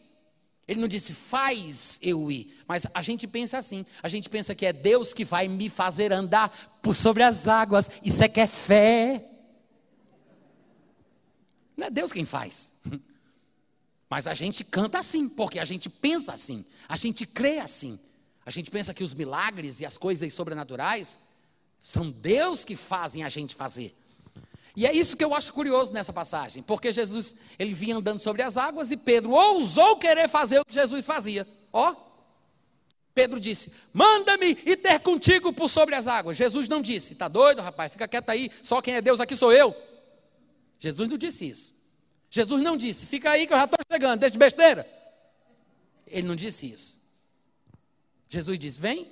Ele 0.67 0.81
não 0.81 0.89
disse, 0.89 1.13
faz 1.13 1.99
eu 2.01 2.31
ir. 2.31 2.57
Mas 2.67 2.87
a 2.95 3.03
gente 3.03 3.27
pensa 3.27 3.59
assim: 3.59 3.85
a 4.03 4.09
gente 4.09 4.31
pensa 4.31 4.55
que 4.55 4.65
é 4.65 4.73
Deus 4.73 5.13
que 5.13 5.25
vai 5.25 5.47
me 5.47 5.69
fazer 5.69 6.13
andar 6.13 6.79
por 6.83 6.97
sobre 6.97 7.23
as 7.23 7.47
águas. 7.47 7.91
Isso 8.03 8.23
é 8.23 8.29
que 8.29 8.41
é 8.41 8.47
fé. 8.47 9.25
Não 11.77 11.87
é 11.87 11.91
Deus 11.91 12.13
quem 12.13 12.25
faz. 12.25 12.73
Mas 14.09 14.27
a 14.27 14.35
gente 14.35 14.65
canta 14.65 14.99
assim, 14.99 15.29
porque 15.29 15.59
a 15.59 15.65
gente 15.65 15.89
pensa 15.89 16.33
assim, 16.33 16.65
a 16.89 16.97
gente 16.97 17.27
crê 17.27 17.59
assim. 17.59 17.99
A 18.47 18.51
gente 18.51 18.71
pensa 18.71 18.95
que 18.95 19.03
os 19.03 19.15
milagres 19.15 19.81
e 19.81 19.87
as 19.87 19.99
coisas 19.99 20.33
sobrenaturais 20.33 21.19
são 21.81 22.11
Deus 22.11 22.65
que 22.65 22.77
fazem 22.77 23.25
a 23.25 23.29
gente 23.29 23.55
fazer. 23.55 23.97
E 24.77 24.87
é 24.87 24.93
isso 24.93 25.17
que 25.17 25.25
eu 25.25 25.35
acho 25.35 25.53
curioso 25.53 25.93
nessa 25.93 26.13
passagem, 26.13 26.63
porque 26.63 26.91
Jesus, 26.91 27.37
ele 27.59 27.73
vinha 27.73 27.97
andando 27.97 28.19
sobre 28.19 28.43
as 28.43 28.57
águas 28.57 28.91
e 28.91 28.97
Pedro 28.97 29.31
ousou 29.31 29.97
querer 29.97 30.29
fazer 30.29 30.59
o 30.59 30.65
que 30.65 30.75
Jesus 30.75 31.07
fazia. 31.07 31.47
Ó, 31.73 31.95
Pedro 33.15 33.39
disse: 33.39 33.73
Manda-me 33.93 34.59
e 34.67 34.77
ter 34.77 34.99
contigo 34.99 35.53
por 35.53 35.69
sobre 35.71 35.95
as 35.95 36.09
águas. 36.09 36.37
Jesus 36.37 36.67
não 36.67 36.83
disse: 36.83 37.13
Está 37.13 37.29
doido, 37.29 37.63
rapaz? 37.63 37.93
Fica 37.93 38.09
quieto 38.09 38.29
aí, 38.31 38.51
só 38.63 38.83
quem 38.83 38.95
é 38.95 39.01
Deus 39.01 39.21
aqui 39.21 39.37
sou 39.37 39.53
eu. 39.53 39.75
Jesus 40.81 41.09
não 41.09 41.17
disse 41.17 41.49
isso. 41.49 41.75
Jesus 42.29 42.61
não 42.61 42.77
disse: 42.77 43.07
Fica 43.07 43.31
aí 43.31 43.47
que 43.47 43.53
eu 43.53 43.59
já 43.59 43.65
estou 43.65 43.79
chegando, 43.91 44.19
deixa 44.19 44.33
de 44.33 44.39
besteira. 44.39 44.91
Ele 46.05 46.27
não 46.27 46.35
disse 46.35 46.67
isso. 46.67 47.01
Jesus 48.29 48.59
disse: 48.59 48.81
Vem. 48.81 49.09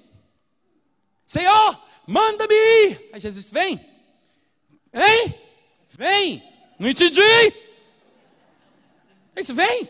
Senhor, 1.24 1.80
manda-me 2.04 2.52
ir. 2.52 3.10
Aí 3.12 3.20
Jesus 3.20 3.44
disse: 3.44 3.54
Vem. 3.54 3.74
Hein? 4.92 5.51
Vem! 5.96 6.42
Não 6.78 6.88
entendi! 6.88 7.20
Isso 9.36 9.54
vem! 9.54 9.88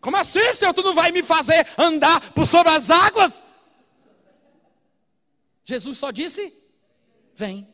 Como 0.00 0.16
assim, 0.16 0.52
Senhor? 0.52 0.74
Tu 0.74 0.82
não 0.82 0.94
vai 0.94 1.10
me 1.10 1.22
fazer 1.22 1.66
andar 1.78 2.32
por 2.32 2.46
sobre 2.46 2.72
as 2.72 2.90
águas? 2.90 3.42
Jesus 5.64 5.96
só 5.96 6.10
disse: 6.10 6.52
Vem. 7.34 7.66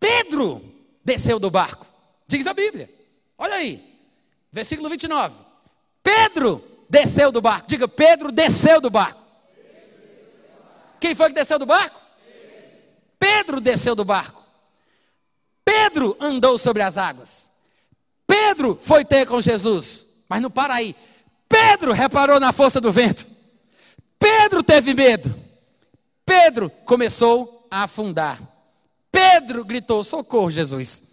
Pedro 0.00 0.60
desceu 1.04 1.38
do 1.38 1.50
barco. 1.50 1.86
Diz 2.26 2.46
a 2.46 2.52
Bíblia. 2.52 2.92
Olha 3.36 3.54
aí. 3.54 3.96
Versículo 4.50 4.88
29. 4.88 5.36
Pedro 6.02 6.64
desceu 6.88 7.30
do 7.30 7.40
barco. 7.40 7.68
Diga, 7.68 7.86
Pedro 7.86 8.32
desceu 8.32 8.80
do 8.80 8.90
barco. 8.90 9.22
Quem 11.00 11.14
foi 11.14 11.28
que 11.28 11.34
desceu 11.34 11.58
do 11.58 11.66
barco? 11.66 12.00
Pedro 13.18 13.60
desceu 13.60 13.94
do 13.94 14.04
barco. 14.04 14.37
Pedro 15.68 16.16
andou 16.18 16.56
sobre 16.56 16.82
as 16.82 16.96
águas. 16.96 17.46
Pedro 18.26 18.78
foi 18.80 19.04
ter 19.04 19.26
com 19.26 19.38
Jesus. 19.38 20.06
Mas 20.26 20.40
não 20.40 20.50
para 20.50 20.72
aí. 20.72 20.96
Pedro 21.46 21.92
reparou 21.92 22.40
na 22.40 22.52
força 22.52 22.80
do 22.80 22.90
vento. 22.90 23.26
Pedro 24.18 24.62
teve 24.62 24.94
medo. 24.94 25.34
Pedro 26.24 26.70
começou 26.86 27.66
a 27.70 27.82
afundar. 27.82 28.40
Pedro 29.12 29.62
gritou: 29.62 30.02
Socorro, 30.02 30.50
Jesus. 30.50 31.04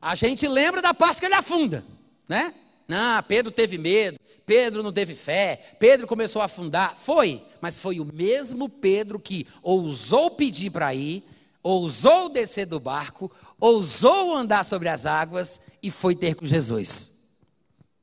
A 0.00 0.14
gente 0.14 0.48
lembra 0.48 0.80
da 0.80 0.94
parte 0.94 1.20
que 1.20 1.26
ele 1.26 1.34
afunda, 1.34 1.84
né? 2.26 2.54
Não, 2.88 3.22
Pedro 3.22 3.52
teve 3.52 3.76
medo, 3.76 4.18
Pedro 4.46 4.82
não 4.82 4.90
teve 4.90 5.14
fé, 5.14 5.74
Pedro 5.78 6.06
começou 6.06 6.40
a 6.40 6.46
afundar. 6.46 6.96
Foi, 6.96 7.44
mas 7.60 7.78
foi 7.78 8.00
o 8.00 8.06
mesmo 8.06 8.70
Pedro 8.70 9.20
que 9.20 9.46
ousou 9.62 10.30
pedir 10.30 10.70
para 10.70 10.94
ir, 10.94 11.22
ousou 11.62 12.28
descer 12.28 12.66
do 12.66 12.80
barco, 12.80 13.30
ousou 13.58 14.34
andar 14.34 14.64
sobre 14.64 14.88
as 14.88 15.06
águas 15.06 15.60
e 15.82 15.90
foi 15.90 16.14
ter 16.14 16.34
com 16.34 16.46
Jesus. 16.46 17.18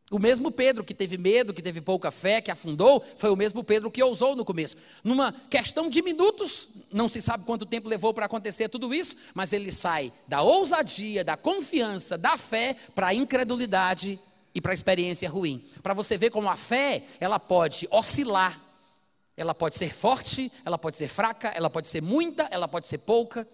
O 0.09 0.19
mesmo 0.19 0.49
Pedro 0.49 0.85
que 0.85 0.93
teve 0.93 1.17
medo, 1.17 1.53
que 1.53 1.61
teve 1.61 1.81
pouca 1.81 2.11
fé, 2.11 2.39
que 2.39 2.49
afundou, 2.49 3.03
foi 3.17 3.29
o 3.29 3.35
mesmo 3.35 3.61
Pedro 3.61 3.91
que 3.91 4.01
ousou 4.01 4.37
no 4.37 4.45
começo. 4.45 4.77
Numa 5.03 5.33
questão 5.33 5.89
de 5.89 6.01
minutos, 6.01 6.69
não 6.93 7.09
se 7.09 7.21
sabe 7.21 7.43
quanto 7.43 7.65
tempo 7.65 7.89
levou 7.89 8.13
para 8.13 8.25
acontecer 8.25 8.69
tudo 8.69 8.93
isso, 8.93 9.17
mas 9.33 9.51
ele 9.51 9.69
sai 9.69 10.13
da 10.25 10.41
ousadia, 10.41 11.25
da 11.25 11.35
confiança, 11.35 12.17
da 12.17 12.37
fé 12.37 12.77
para 12.95 13.07
a 13.07 13.13
incredulidade 13.13 14.17
e 14.55 14.61
para 14.61 14.71
a 14.71 14.73
experiência 14.73 15.29
ruim. 15.29 15.65
Para 15.83 15.93
você 15.93 16.17
ver 16.17 16.29
como 16.29 16.47
a 16.47 16.55
fé, 16.55 17.03
ela 17.19 17.37
pode 17.37 17.85
oscilar 17.91 18.66
ela 19.37 19.53
pode 19.53 19.77
ser 19.77 19.93
forte, 19.93 20.51
ela 20.65 20.77
pode 20.77 20.97
ser 20.97 21.07
fraca, 21.07 21.49
ela 21.49 21.69
pode 21.69 21.87
ser 21.87 22.01
muita, 22.01 22.47
ela 22.49 22.67
pode 22.67 22.87
ser 22.87 22.97
pouca. 22.97 23.47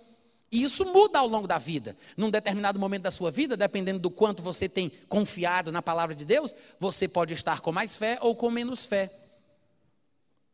E 0.50 0.64
isso 0.64 0.86
muda 0.86 1.20
ao 1.20 1.28
longo 1.28 1.46
da 1.46 1.58
vida. 1.58 1.96
Num 2.16 2.32
determinado 2.32 2.80
momento 2.80 3.04
da 3.04 3.12
sua 3.12 3.30
vida, 3.30 3.58
dependendo 3.58 4.00
do 4.00 4.10
quanto 4.10 4.42
você 4.42 4.70
tem 4.70 4.90
confiado 5.10 5.72
na 5.72 5.82
palavra 5.82 6.16
de 6.16 6.24
Deus, 6.24 6.56
você 6.80 7.08
pode 7.08 7.34
estar 7.34 7.60
com 7.60 7.72
mais 7.72 7.98
fé 7.98 8.18
ou 8.22 8.34
com 8.34 8.50
menos 8.50 8.86
fé. 8.86 9.12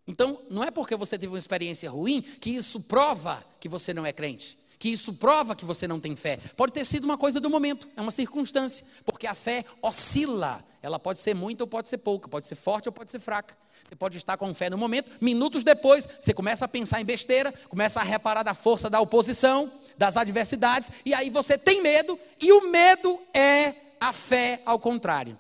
Então, 0.08 0.42
não 0.50 0.64
é 0.64 0.72
porque 0.72 0.96
você 0.96 1.20
teve 1.20 1.32
uma 1.32 1.38
experiência 1.38 1.92
ruim 1.92 2.22
que 2.22 2.50
isso 2.50 2.82
prova 2.82 3.46
que 3.60 3.70
você 3.70 3.94
não 3.94 4.06
é 4.06 4.12
crente 4.12 4.58
que 4.80 4.88
isso 4.88 5.14
prova 5.14 5.54
que 5.54 5.66
você 5.66 5.86
não 5.86 6.00
tem 6.00 6.16
fé. 6.16 6.38
Pode 6.56 6.72
ter 6.72 6.86
sido 6.86 7.04
uma 7.04 7.18
coisa 7.18 7.42
do 7.42 7.50
momento, 7.50 7.88
é 7.98 8.02
uma 8.02 8.12
circunstância, 8.12 8.86
porque 9.06 9.28
a 9.28 9.36
fé 9.36 9.66
oscila. 9.82 10.64
Ela 10.82 10.98
pode 10.98 11.20
ser 11.20 11.36
muita 11.36 11.66
ou 11.66 11.68
pode 11.68 11.90
ser 11.90 11.98
pouca, 11.98 12.30
pode 12.30 12.48
ser 12.48 12.56
forte 12.56 12.88
ou 12.88 12.94
pode 12.94 13.12
ser 13.12 13.20
fraca. 13.20 13.58
Você 13.84 13.96
pode 13.96 14.16
estar 14.16 14.38
com 14.38 14.54
fé 14.54 14.70
no 14.70 14.78
momento, 14.78 15.12
minutos 15.20 15.62
depois, 15.62 16.08
você 16.18 16.34
começa 16.34 16.64
a 16.64 16.68
pensar 16.68 17.02
em 17.02 17.06
besteira, 17.06 17.52
começa 17.68 18.00
a 18.00 18.04
reparar 18.04 18.44
da 18.44 18.54
força 18.54 18.90
da 18.90 19.02
oposição, 19.02 19.70
das 19.98 20.16
adversidades, 20.16 20.90
e 21.06 21.14
aí 21.14 21.30
você 21.30 21.58
tem 21.58 21.82
medo, 21.82 22.18
e 22.40 22.54
o 22.54 22.70
medo 22.70 23.20
é 23.34 23.76
a 24.00 24.14
fé 24.14 24.62
ao 24.66 24.80
contrário. 24.80 25.38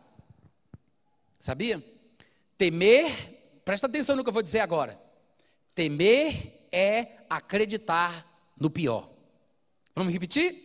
Sabia? 1.39 1.81
Temer, 2.57 3.61
presta 3.63 3.87
atenção 3.87 4.17
no 4.17 4.23
que 4.23 4.29
eu 4.29 4.33
vou 4.33 4.43
dizer 4.43 4.59
agora. 4.59 4.99
Temer 5.73 6.67
é 6.73 7.07
acreditar 7.29 8.25
no 8.59 8.69
pior. 8.69 9.18
Vamos 9.99 10.13
repetir? 10.13 10.55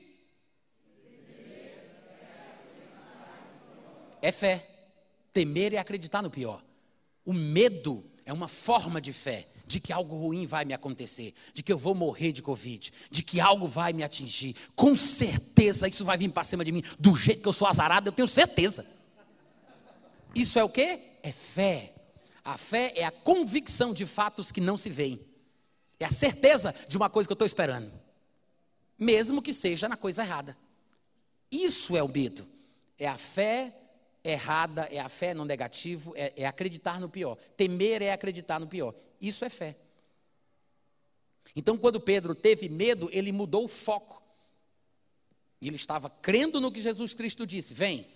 É 4.22 4.30
fé. 4.30 4.64
Temer 5.32 5.74
é 5.74 5.78
acreditar 5.78 6.22
no 6.22 6.30
pior. 6.30 6.62
O 7.24 7.32
medo 7.32 8.05
é 8.24 8.32
uma 8.32 8.47
forma 8.47 9.01
de 9.01 9.12
fé, 9.12 9.49
de 9.66 9.80
que 9.80 9.93
algo 9.93 10.16
ruim 10.16 10.47
vai 10.47 10.64
me 10.64 10.72
acontecer, 10.72 11.35
de 11.53 11.64
que 11.64 11.72
eu 11.72 11.76
vou 11.76 11.97
morrer 11.97 12.30
de 12.30 12.43
Covid, 12.43 12.93
de 13.11 13.24
que 13.24 13.41
algo 13.41 13.66
vai 13.66 13.93
me 13.93 14.05
atingir. 14.05 14.55
Com 14.76 14.95
certeza 14.95 15.89
isso 15.89 16.05
vai 16.05 16.16
vir 16.16 16.30
para 16.30 16.45
cima 16.45 16.64
de 16.64 16.70
mim, 16.70 16.85
do 16.97 17.16
jeito 17.16 17.43
que 17.43 17.49
eu 17.49 17.53
sou 17.53 17.66
azarado, 17.66 18.11
eu 18.11 18.12
tenho 18.12 18.28
certeza. 18.28 18.87
Isso 20.32 20.61
é 20.61 20.62
o 20.62 20.68
que? 20.68 21.01
É 21.24 21.32
fé. 21.32 21.93
A 22.45 22.57
fé 22.57 22.93
é 22.95 23.05
a 23.05 23.11
convicção 23.11 23.93
de 23.93 24.07
fatos 24.07 24.53
que 24.53 24.61
não 24.61 24.76
se 24.76 24.91
veem. 24.91 25.18
É 25.99 26.05
a 26.05 26.12
certeza 26.12 26.72
de 26.87 26.97
uma 26.97 27.11
coisa 27.11 27.26
que 27.26 27.32
eu 27.32 27.35
estou 27.35 27.47
esperando 27.47 28.03
mesmo 29.05 29.42
que 29.42 29.52
seja 29.52 29.88
na 29.88 29.96
coisa 29.96 30.22
errada. 30.22 30.57
Isso 31.50 31.96
é 31.96 32.02
o 32.02 32.09
medo. 32.09 32.46
É 32.98 33.07
a 33.07 33.18
fé 33.18 33.72
errada, 34.24 34.88
é 34.90 34.98
a 34.98 35.09
fé 35.09 35.34
no 35.34 35.44
negativo, 35.44 36.14
é, 36.16 36.32
é 36.36 36.46
acreditar 36.46 36.98
no 36.98 37.09
pior. 37.09 37.36
Temer 37.57 38.02
é 38.02 38.12
acreditar 38.12 38.59
no 38.59 38.66
pior. 38.66 38.94
Isso 39.20 39.44
é 39.44 39.48
fé. 39.48 39.76
Então, 41.55 41.76
quando 41.76 42.00
Pedro 42.00 42.34
teve 42.34 42.68
medo, 42.68 43.09
ele 43.12 43.30
mudou 43.30 43.64
o 43.64 43.68
foco. 43.68 44.22
Ele 45.61 45.76
estava 45.76 46.11
crendo 46.11 46.61
no 46.61 46.72
que 46.72 46.80
Jesus 46.80 47.14
Cristo 47.14 47.46
disse: 47.46 47.74
Vem. 47.74 48.07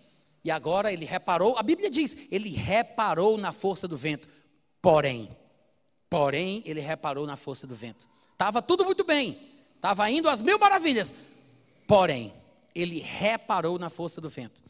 E 0.45 0.51
agora 0.51 0.93
ele 0.93 1.05
reparou, 1.05 1.59
a 1.59 1.63
Bíblia 1.63 1.91
diz, 1.91 2.17
ele 2.31 2.51
reparou 2.51 3.37
na 3.37 3.53
força 3.53 3.89
do 3.89 3.97
vento. 3.97 4.29
Porém, 4.81 5.37
porém, 6.09 6.63
ele 6.65 6.81
reparou 6.81 7.27
na 7.27 7.37
força 7.37 7.67
do 7.67 7.75
vento. 7.75 8.09
Estava 8.33 8.63
tudo 8.63 8.85
muito 8.85 9.05
bem. 9.05 9.58
Estava 9.79 10.11
indo 10.11 10.29
às 10.29 10.43
mil 10.43 10.59
maravilhas. 10.59 11.15
Porém, 11.87 12.35
ele 12.75 12.99
reparou 12.99 13.79
na 13.79 13.89
força 13.89 14.21
do 14.21 14.29
vento. 14.29 14.61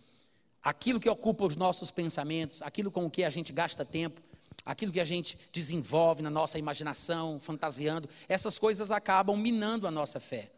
Aquilo 0.62 1.00
que 1.00 1.09
ocupa 1.09 1.46
os 1.46 1.56
nossos 1.56 1.90
pensamentos, 1.90 2.61
aquilo 2.61 2.90
com 2.90 3.06
o 3.06 3.11
que 3.11 3.24
a 3.24 3.30
gente 3.30 3.50
gasta 3.50 3.86
tempo, 3.86 4.20
aquilo 4.66 4.92
que 4.92 5.00
a 5.00 5.04
gente 5.04 5.38
desenvolve 5.50 6.20
na 6.22 6.28
nossa 6.28 6.59
imaginação, 6.59 7.40
fantasiando, 7.40 8.06
essas 8.28 8.59
coisas 8.59 8.90
acabam 8.90 9.34
minando 9.34 9.86
a 9.86 9.90
nossa 9.90 10.20
fé. 10.20 10.50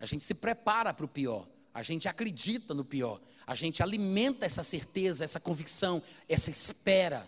A 0.00 0.06
gente 0.06 0.24
se 0.24 0.34
prepara 0.34 0.92
para 0.92 1.04
o 1.04 1.08
pior, 1.08 1.46
a 1.72 1.84
gente 1.84 2.08
acredita 2.08 2.74
no 2.74 2.84
pior, 2.84 3.20
a 3.46 3.54
gente 3.54 3.80
alimenta 3.80 4.44
essa 4.44 4.64
certeza, 4.64 5.22
essa 5.22 5.38
convicção, 5.38 6.02
essa 6.28 6.50
espera 6.50 7.24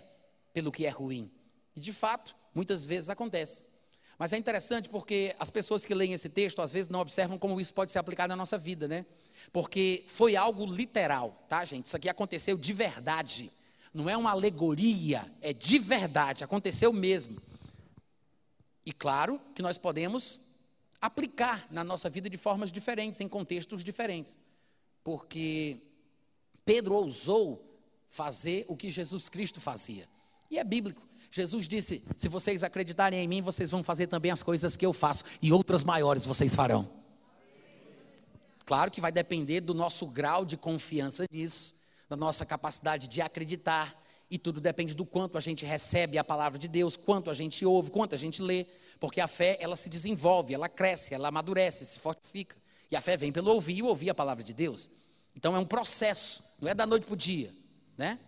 pelo 0.52 0.72
que 0.72 0.84
é 0.84 0.90
ruim. 0.90 1.30
E 1.76 1.80
de 1.80 1.92
fato, 1.92 2.34
muitas 2.52 2.84
vezes 2.84 3.08
acontece. 3.08 3.64
Mas 4.18 4.32
é 4.32 4.36
interessante 4.36 4.88
porque 4.88 5.34
as 5.38 5.48
pessoas 5.48 5.84
que 5.84 5.94
leem 5.94 6.12
esse 6.12 6.28
texto 6.28 6.60
às 6.60 6.72
vezes 6.72 6.88
não 6.88 7.00
observam 7.00 7.38
como 7.38 7.60
isso 7.60 7.72
pode 7.72 7.92
ser 7.92 8.00
aplicado 8.00 8.30
na 8.30 8.36
nossa 8.36 8.58
vida, 8.58 8.88
né? 8.88 9.06
Porque 9.52 10.04
foi 10.08 10.34
algo 10.34 10.66
literal, 10.66 11.44
tá, 11.48 11.64
gente? 11.64 11.86
Isso 11.86 11.96
aqui 11.96 12.08
aconteceu 12.08 12.56
de 12.58 12.72
verdade. 12.72 13.52
Não 13.94 14.10
é 14.10 14.16
uma 14.16 14.32
alegoria, 14.32 15.24
é 15.40 15.52
de 15.52 15.78
verdade, 15.78 16.42
aconteceu 16.42 16.92
mesmo. 16.92 17.40
E 18.84 18.92
claro 18.92 19.40
que 19.54 19.62
nós 19.62 19.78
podemos 19.78 20.40
aplicar 21.00 21.66
na 21.70 21.84
nossa 21.84 22.10
vida 22.10 22.28
de 22.28 22.36
formas 22.36 22.72
diferentes, 22.72 23.20
em 23.20 23.28
contextos 23.28 23.84
diferentes. 23.84 24.38
porque 25.04 25.78
Pedro 26.66 26.94
ousou 26.94 27.64
fazer 28.10 28.66
o 28.68 28.76
que 28.76 28.90
Jesus 28.90 29.28
Cristo 29.30 29.58
fazia. 29.58 30.06
E 30.50 30.58
é 30.58 30.64
bíblico. 30.64 31.02
Jesus 31.30 31.68
disse: 31.68 32.02
Se 32.16 32.28
vocês 32.28 32.62
acreditarem 32.62 33.22
em 33.22 33.28
mim, 33.28 33.42
vocês 33.42 33.70
vão 33.70 33.84
fazer 33.84 34.06
também 34.06 34.30
as 34.30 34.42
coisas 34.42 34.76
que 34.76 34.86
eu 34.86 34.92
faço, 34.92 35.24
e 35.42 35.52
outras 35.52 35.84
maiores 35.84 36.24
vocês 36.24 36.54
farão. 36.54 36.88
Claro 38.64 38.90
que 38.90 39.00
vai 39.00 39.12
depender 39.12 39.60
do 39.60 39.72
nosso 39.72 40.06
grau 40.06 40.44
de 40.44 40.56
confiança 40.56 41.24
nisso, 41.30 41.74
da 42.08 42.16
nossa 42.16 42.44
capacidade 42.44 43.08
de 43.08 43.20
acreditar, 43.22 43.94
e 44.30 44.38
tudo 44.38 44.60
depende 44.60 44.94
do 44.94 45.06
quanto 45.06 45.38
a 45.38 45.40
gente 45.40 45.64
recebe 45.64 46.18
a 46.18 46.24
palavra 46.24 46.58
de 46.58 46.68
Deus, 46.68 46.94
quanto 46.96 47.30
a 47.30 47.34
gente 47.34 47.64
ouve, 47.64 47.90
quanto 47.90 48.14
a 48.14 48.18
gente 48.18 48.42
lê, 48.42 48.66
porque 49.00 49.20
a 49.20 49.26
fé, 49.26 49.56
ela 49.60 49.74
se 49.74 49.88
desenvolve, 49.88 50.52
ela 50.52 50.68
cresce, 50.68 51.14
ela 51.14 51.28
amadurece, 51.28 51.84
se 51.84 51.98
fortifica. 51.98 52.56
E 52.90 52.96
a 52.96 53.00
fé 53.00 53.16
vem 53.16 53.32
pelo 53.32 53.50
ouvir 53.52 53.78
e 53.78 53.82
ouvir 53.82 54.10
a 54.10 54.14
palavra 54.14 54.44
de 54.44 54.52
Deus. 54.52 54.90
Então 55.34 55.56
é 55.56 55.58
um 55.58 55.64
processo, 55.64 56.42
não 56.60 56.68
é 56.70 56.74
da 56.74 56.84
noite 56.84 57.04
para 57.04 57.14
o 57.14 57.16
dia, 57.16 57.54
né? 57.96 58.18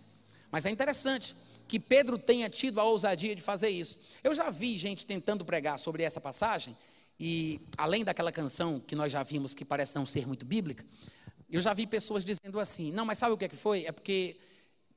Mas 0.50 0.64
é 0.64 0.70
interessante 0.70 1.34
que 1.70 1.78
Pedro 1.78 2.18
tenha 2.18 2.50
tido 2.50 2.80
a 2.80 2.84
ousadia 2.84 3.32
de 3.32 3.40
fazer 3.40 3.68
isso. 3.68 4.00
Eu 4.24 4.34
já 4.34 4.50
vi 4.50 4.76
gente 4.76 5.06
tentando 5.06 5.44
pregar 5.44 5.78
sobre 5.78 6.02
essa 6.02 6.20
passagem, 6.20 6.76
e 7.18 7.60
além 7.78 8.02
daquela 8.02 8.32
canção 8.32 8.80
que 8.80 8.96
nós 8.96 9.12
já 9.12 9.22
vimos 9.22 9.54
que 9.54 9.64
parece 9.64 9.94
não 9.94 10.04
ser 10.04 10.26
muito 10.26 10.44
bíblica, 10.44 10.84
eu 11.48 11.60
já 11.60 11.72
vi 11.72 11.86
pessoas 11.86 12.24
dizendo 12.24 12.58
assim: 12.58 12.90
não, 12.90 13.06
mas 13.06 13.18
sabe 13.18 13.34
o 13.34 13.38
que 13.38 13.44
é 13.44 13.48
que 13.48 13.54
foi? 13.54 13.84
É 13.84 13.92
porque 13.92 14.36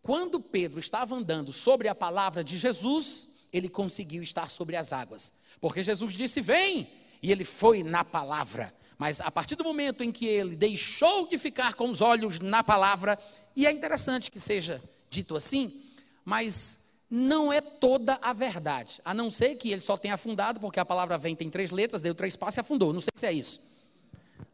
quando 0.01 0.41
Pedro 0.41 0.79
estava 0.79 1.13
andando 1.13 1.53
sobre 1.53 1.87
a 1.87 1.93
palavra 1.93 2.43
de 2.43 2.57
Jesus, 2.57 3.27
ele 3.51 3.69
conseguiu 3.69 4.23
estar 4.23 4.49
sobre 4.49 4.75
as 4.75 4.91
águas. 4.91 5.31
Porque 5.61 5.83
Jesus 5.83 6.15
disse: 6.15 6.41
Vem! 6.41 6.89
E 7.21 7.31
ele 7.31 7.45
foi 7.45 7.83
na 7.83 8.03
palavra. 8.03 8.73
Mas 8.97 9.21
a 9.21 9.29
partir 9.29 9.55
do 9.55 9.63
momento 9.63 10.03
em 10.03 10.11
que 10.11 10.25
ele 10.25 10.55
deixou 10.55 11.27
de 11.27 11.37
ficar 11.37 11.75
com 11.75 11.87
os 11.87 12.01
olhos 12.01 12.39
na 12.39 12.63
palavra, 12.63 13.19
e 13.55 13.67
é 13.67 13.71
interessante 13.71 14.31
que 14.31 14.39
seja 14.39 14.81
dito 15.11 15.35
assim, 15.35 15.82
mas 16.25 16.79
não 17.09 17.53
é 17.53 17.61
toda 17.61 18.17
a 18.21 18.33
verdade. 18.33 18.99
A 19.05 19.13
não 19.13 19.29
ser 19.29 19.55
que 19.55 19.71
ele 19.71 19.81
só 19.81 19.95
tenha 19.95 20.15
afundado, 20.15 20.59
porque 20.59 20.79
a 20.79 20.85
palavra 20.85 21.17
vem, 21.17 21.35
tem 21.35 21.49
três 21.49 21.69
letras, 21.69 22.01
deu 22.01 22.15
três 22.15 22.35
passos 22.35 22.57
e 22.57 22.59
afundou. 22.61 22.91
Não 22.91 23.01
sei 23.01 23.11
se 23.15 23.25
é 23.25 23.31
isso. 23.31 23.61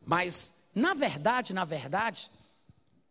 Mas, 0.05 0.53
na 0.75 0.93
verdade, 0.93 1.53
na 1.53 1.63
verdade, 1.63 2.29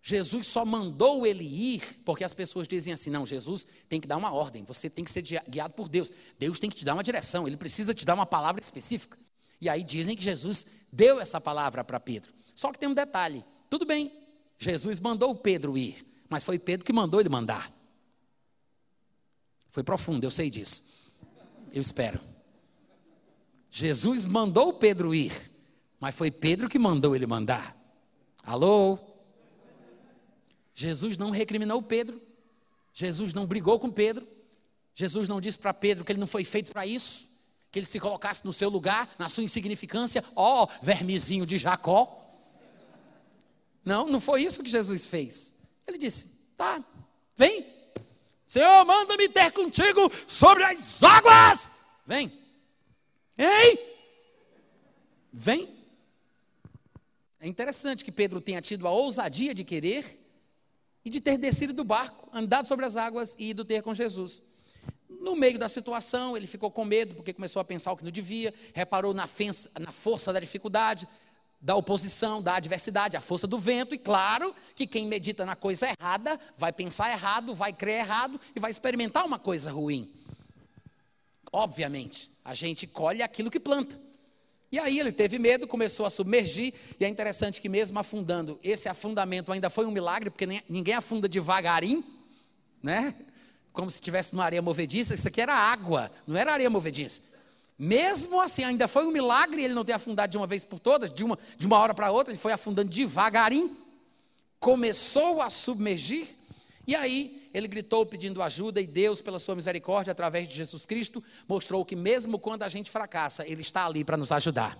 Jesus 0.02 0.46
só 0.46 0.64
mandou 0.64 1.26
ele 1.26 1.44
ir, 1.44 2.00
porque 2.04 2.24
as 2.24 2.34
pessoas 2.34 2.68
dizem 2.68 2.92
assim: 2.92 3.10
não, 3.10 3.24
Jesus 3.24 3.66
tem 3.88 4.00
que 4.00 4.06
dar 4.06 4.16
uma 4.16 4.32
ordem, 4.32 4.64
você 4.64 4.88
tem 4.90 5.04
que 5.04 5.10
ser 5.10 5.22
guiado 5.48 5.74
por 5.74 5.88
Deus, 5.88 6.10
Deus 6.38 6.58
tem 6.58 6.68
que 6.70 6.76
te 6.76 6.84
dar 6.84 6.94
uma 6.94 7.04
direção, 7.04 7.46
ele 7.46 7.56
precisa 7.56 7.94
te 7.94 8.04
dar 8.04 8.14
uma 8.14 8.26
palavra 8.26 8.60
específica. 8.60 9.18
E 9.60 9.68
aí 9.68 9.82
dizem 9.82 10.14
que 10.16 10.22
Jesus 10.22 10.66
deu 10.92 11.20
essa 11.20 11.40
palavra 11.40 11.82
para 11.82 11.98
Pedro. 11.98 12.32
Só 12.54 12.72
que 12.72 12.78
tem 12.78 12.88
um 12.88 12.94
detalhe: 12.94 13.44
tudo 13.68 13.84
bem, 13.84 14.12
Jesus 14.58 15.00
mandou 15.00 15.34
Pedro 15.34 15.76
ir, 15.76 16.04
mas 16.28 16.44
foi 16.44 16.58
Pedro 16.58 16.84
que 16.84 16.92
mandou 16.92 17.20
ele 17.20 17.28
mandar. 17.28 17.72
Foi 19.70 19.82
profundo, 19.82 20.24
eu 20.24 20.30
sei 20.30 20.50
disso. 20.50 20.84
Eu 21.72 21.80
espero. 21.80 22.20
Jesus 23.70 24.24
mandou 24.24 24.72
Pedro 24.72 25.14
ir, 25.14 25.32
mas 26.00 26.14
foi 26.14 26.30
Pedro 26.30 26.68
que 26.68 26.78
mandou 26.78 27.14
ele 27.14 27.26
mandar. 27.26 27.76
Alô? 28.42 28.98
Jesus 30.74 31.18
não 31.18 31.30
recriminou 31.30 31.82
Pedro, 31.82 32.20
Jesus 32.94 33.34
não 33.34 33.46
brigou 33.46 33.78
com 33.78 33.90
Pedro, 33.90 34.26
Jesus 34.94 35.28
não 35.28 35.40
disse 35.40 35.58
para 35.58 35.74
Pedro 35.74 36.04
que 36.04 36.12
ele 36.12 36.20
não 36.20 36.26
foi 36.26 36.44
feito 36.44 36.72
para 36.72 36.86
isso, 36.86 37.28
que 37.70 37.78
ele 37.78 37.86
se 37.86 38.00
colocasse 38.00 38.44
no 38.44 38.52
seu 38.52 38.68
lugar, 38.70 39.14
na 39.18 39.28
sua 39.28 39.44
insignificância, 39.44 40.24
ó 40.34 40.64
oh, 40.64 40.68
vermezinho 40.82 41.44
de 41.44 41.58
Jacó. 41.58 42.24
Não, 43.84 44.08
não 44.08 44.20
foi 44.20 44.42
isso 44.42 44.62
que 44.62 44.70
Jesus 44.70 45.06
fez. 45.06 45.54
Ele 45.86 45.98
disse: 45.98 46.28
tá, 46.56 46.82
vem, 47.36 47.66
Senhor, 48.48 48.82
manda-me 48.86 49.28
ter 49.28 49.52
contigo 49.52 50.10
sobre 50.26 50.64
as 50.64 51.02
águas. 51.02 51.84
Vem, 52.06 52.32
ei, 53.36 53.78
vem. 55.30 55.68
É 57.38 57.46
interessante 57.46 58.02
que 58.02 58.10
Pedro 58.10 58.40
tenha 58.40 58.62
tido 58.62 58.88
a 58.88 58.90
ousadia 58.90 59.54
de 59.54 59.64
querer 59.64 60.18
e 61.04 61.10
de 61.10 61.20
ter 61.20 61.36
descido 61.36 61.74
do 61.74 61.84
barco, 61.84 62.30
andado 62.32 62.66
sobre 62.66 62.86
as 62.86 62.96
águas 62.96 63.36
e 63.38 63.50
ido 63.50 63.66
ter 63.66 63.82
com 63.82 63.92
Jesus. 63.92 64.42
No 65.20 65.36
meio 65.36 65.58
da 65.58 65.68
situação, 65.68 66.34
ele 66.34 66.46
ficou 66.46 66.70
com 66.70 66.86
medo, 66.86 67.14
porque 67.14 67.34
começou 67.34 67.60
a 67.60 67.64
pensar 67.64 67.92
o 67.92 67.98
que 67.98 68.04
não 68.04 68.10
devia, 68.10 68.54
reparou 68.72 69.12
na, 69.12 69.28
na 69.78 69.92
força 69.92 70.32
da 70.32 70.40
dificuldade, 70.40 71.06
da 71.60 71.74
oposição, 71.74 72.40
da 72.40 72.54
adversidade, 72.54 73.16
a 73.16 73.20
força 73.20 73.46
do 73.46 73.58
vento, 73.58 73.94
e 73.94 73.98
claro 73.98 74.54
que 74.74 74.86
quem 74.86 75.06
medita 75.06 75.44
na 75.44 75.56
coisa 75.56 75.88
errada 75.88 76.38
vai 76.56 76.72
pensar 76.72 77.10
errado, 77.10 77.54
vai 77.54 77.72
crer 77.72 78.00
errado 78.00 78.40
e 78.54 78.60
vai 78.60 78.70
experimentar 78.70 79.26
uma 79.26 79.38
coisa 79.38 79.70
ruim. 79.70 80.12
Obviamente, 81.52 82.30
a 82.44 82.54
gente 82.54 82.86
colhe 82.86 83.22
aquilo 83.22 83.50
que 83.50 83.58
planta. 83.58 83.98
E 84.70 84.78
aí 84.78 85.00
ele 85.00 85.10
teve 85.10 85.38
medo, 85.38 85.66
começou 85.66 86.04
a 86.04 86.10
submergir, 86.10 86.74
e 87.00 87.04
é 87.04 87.08
interessante 87.08 87.60
que 87.60 87.68
mesmo 87.68 87.98
afundando, 87.98 88.60
esse 88.62 88.88
afundamento 88.88 89.50
ainda 89.50 89.70
foi 89.70 89.86
um 89.86 89.90
milagre, 89.90 90.30
porque 90.30 90.46
ninguém 90.68 90.94
afunda 90.94 91.26
devagarinho, 91.26 92.04
né? 92.82 93.14
Como 93.72 93.90
se 93.90 93.96
estivesse 93.96 94.34
numa 94.34 94.44
areia 94.44 94.60
movediça, 94.60 95.14
isso 95.14 95.26
aqui 95.26 95.40
era 95.40 95.54
água, 95.54 96.10
não 96.26 96.36
era 96.36 96.52
areia 96.52 96.68
movediça. 96.68 97.22
Mesmo 97.78 98.40
assim, 98.40 98.64
ainda 98.64 98.88
foi 98.88 99.06
um 99.06 99.12
milagre 99.12 99.62
ele 99.62 99.74
não 99.74 99.84
ter 99.84 99.92
afundado 99.92 100.32
de 100.32 100.36
uma 100.36 100.48
vez 100.48 100.64
por 100.64 100.80
todas, 100.80 101.12
de 101.14 101.22
uma, 101.22 101.38
de 101.56 101.64
uma 101.64 101.78
hora 101.78 101.94
para 101.94 102.10
outra, 102.10 102.32
ele 102.32 102.40
foi 102.40 102.52
afundando 102.52 102.90
devagarinho, 102.90 103.76
começou 104.58 105.40
a 105.40 105.48
submergir, 105.48 106.26
e 106.86 106.96
aí 106.96 107.48
ele 107.54 107.68
gritou 107.68 108.04
pedindo 108.04 108.42
ajuda, 108.42 108.80
e 108.80 108.86
Deus, 108.86 109.20
pela 109.20 109.38
sua 109.38 109.54
misericórdia, 109.54 110.10
através 110.10 110.48
de 110.48 110.56
Jesus 110.56 110.84
Cristo, 110.84 111.22
mostrou 111.46 111.84
que 111.84 111.94
mesmo 111.94 112.38
quando 112.38 112.64
a 112.64 112.68
gente 112.68 112.90
fracassa, 112.90 113.46
Ele 113.46 113.62
está 113.62 113.86
ali 113.86 114.04
para 114.04 114.16
nos 114.16 114.32
ajudar. 114.32 114.78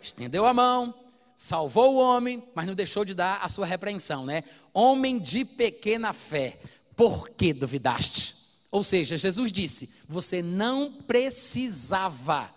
Estendeu 0.00 0.46
a 0.46 0.54
mão, 0.54 0.94
salvou 1.34 1.94
o 1.94 1.98
homem, 1.98 2.42
mas 2.54 2.66
não 2.66 2.74
deixou 2.74 3.04
de 3.04 3.14
dar 3.14 3.40
a 3.42 3.48
sua 3.48 3.66
repreensão, 3.66 4.24
né? 4.24 4.44
Homem 4.72 5.18
de 5.18 5.44
pequena 5.44 6.12
fé, 6.12 6.58
por 6.96 7.28
que 7.30 7.52
duvidaste? 7.52 8.35
Ou 8.76 8.84
seja, 8.84 9.16
Jesus 9.16 9.50
disse: 9.50 9.88
você 10.06 10.42
não 10.42 10.92
precisava 10.92 12.52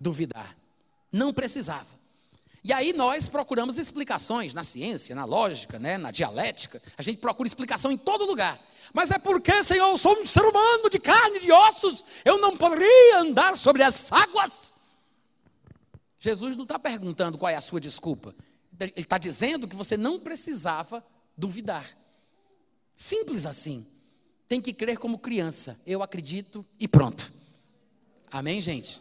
duvidar, 0.00 0.56
não 1.12 1.32
precisava. 1.32 1.86
E 2.64 2.72
aí 2.72 2.92
nós 2.92 3.28
procuramos 3.28 3.78
explicações 3.78 4.52
na 4.52 4.64
ciência, 4.64 5.14
na 5.14 5.24
lógica, 5.24 5.78
né, 5.78 5.96
na 5.96 6.10
dialética. 6.10 6.82
A 6.98 7.02
gente 7.02 7.20
procura 7.20 7.46
explicação 7.46 7.92
em 7.92 7.96
todo 7.96 8.26
lugar. 8.26 8.60
Mas 8.92 9.12
é 9.12 9.18
porque, 9.18 9.62
Senhor, 9.62 9.90
eu 9.90 9.96
sou 9.96 10.18
um 10.18 10.26
ser 10.26 10.44
humano 10.44 10.90
de 10.90 10.98
carne 10.98 11.36
e 11.36 11.42
de 11.42 11.52
ossos, 11.52 12.04
eu 12.24 12.36
não 12.38 12.56
poderia 12.56 13.20
andar 13.20 13.56
sobre 13.56 13.84
as 13.84 14.10
águas. 14.10 14.74
Jesus 16.18 16.56
não 16.56 16.64
está 16.64 16.80
perguntando 16.80 17.38
qual 17.38 17.50
é 17.50 17.54
a 17.54 17.60
sua 17.60 17.78
desculpa. 17.78 18.34
Ele 18.80 18.92
está 18.96 19.18
dizendo 19.18 19.68
que 19.68 19.76
você 19.76 19.96
não 19.96 20.18
precisava 20.18 21.06
duvidar. 21.38 21.96
Simples 22.96 23.46
assim. 23.46 23.86
Tem 24.48 24.60
que 24.60 24.72
crer 24.72 24.98
como 24.98 25.18
criança. 25.18 25.78
Eu 25.86 26.02
acredito 26.02 26.64
e 26.78 26.86
pronto. 26.86 27.32
Amém, 28.30 28.60
gente? 28.60 29.00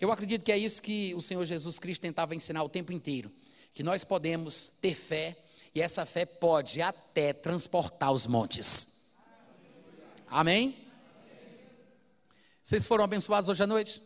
Eu 0.00 0.12
acredito 0.12 0.44
que 0.44 0.52
é 0.52 0.58
isso 0.58 0.82
que 0.82 1.14
o 1.14 1.20
Senhor 1.20 1.44
Jesus 1.44 1.78
Cristo 1.78 2.02
tentava 2.02 2.34
ensinar 2.34 2.62
o 2.62 2.68
tempo 2.68 2.92
inteiro: 2.92 3.30
que 3.72 3.82
nós 3.82 4.04
podemos 4.04 4.72
ter 4.80 4.94
fé 4.94 5.36
e 5.74 5.80
essa 5.80 6.04
fé 6.04 6.26
pode 6.26 6.82
até 6.82 7.32
transportar 7.32 8.12
os 8.12 8.26
montes. 8.26 8.94
Amém? 10.26 10.76
Vocês 12.62 12.86
foram 12.86 13.04
abençoados 13.04 13.48
hoje 13.48 13.62
à 13.62 13.66
noite? 13.66 14.02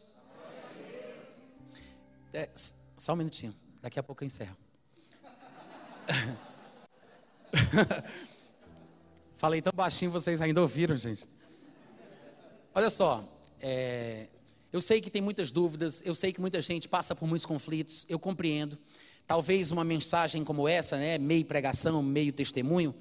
É, 2.33 2.49
só 2.97 3.15
um 3.15 3.17
minutinho, 3.17 3.55
daqui 3.81 3.99
a 3.99 4.03
pouco 4.03 4.23
eu 4.23 4.27
encerro. 4.27 4.57
Falei 9.39 9.63
tão 9.63 9.73
baixinho, 9.73 10.11
vocês 10.11 10.43
ainda 10.43 10.61
ouviram, 10.61 10.97
gente. 10.97 11.25
Olha 12.75 12.91
só, 12.91 13.25
é, 13.61 14.27
eu 14.73 14.81
sei 14.81 15.01
que 15.01 15.09
tem 15.09 15.23
muitas 15.23 15.53
dúvidas, 15.53 16.03
eu 16.05 16.13
sei 16.13 16.33
que 16.33 16.41
muita 16.41 16.61
gente 16.61 16.89
passa 16.89 17.15
por 17.15 17.29
muitos 17.29 17.47
conflitos, 17.47 18.05
eu 18.09 18.19
compreendo. 18.19 18.77
Talvez 19.29 19.71
uma 19.71 19.85
mensagem 19.85 20.43
como 20.43 20.67
essa, 20.67 20.97
né, 20.97 21.19
meio 21.19 21.45
pregação, 21.45 22.03
meio 22.03 22.33
testemunho, 22.33 22.93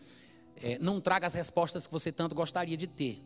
é, 0.62 0.78
não 0.78 1.02
traga 1.02 1.26
as 1.26 1.34
respostas 1.34 1.88
que 1.88 1.92
você 1.92 2.12
tanto 2.12 2.36
gostaria 2.36 2.78
de 2.78 2.86
ter. 2.86 3.20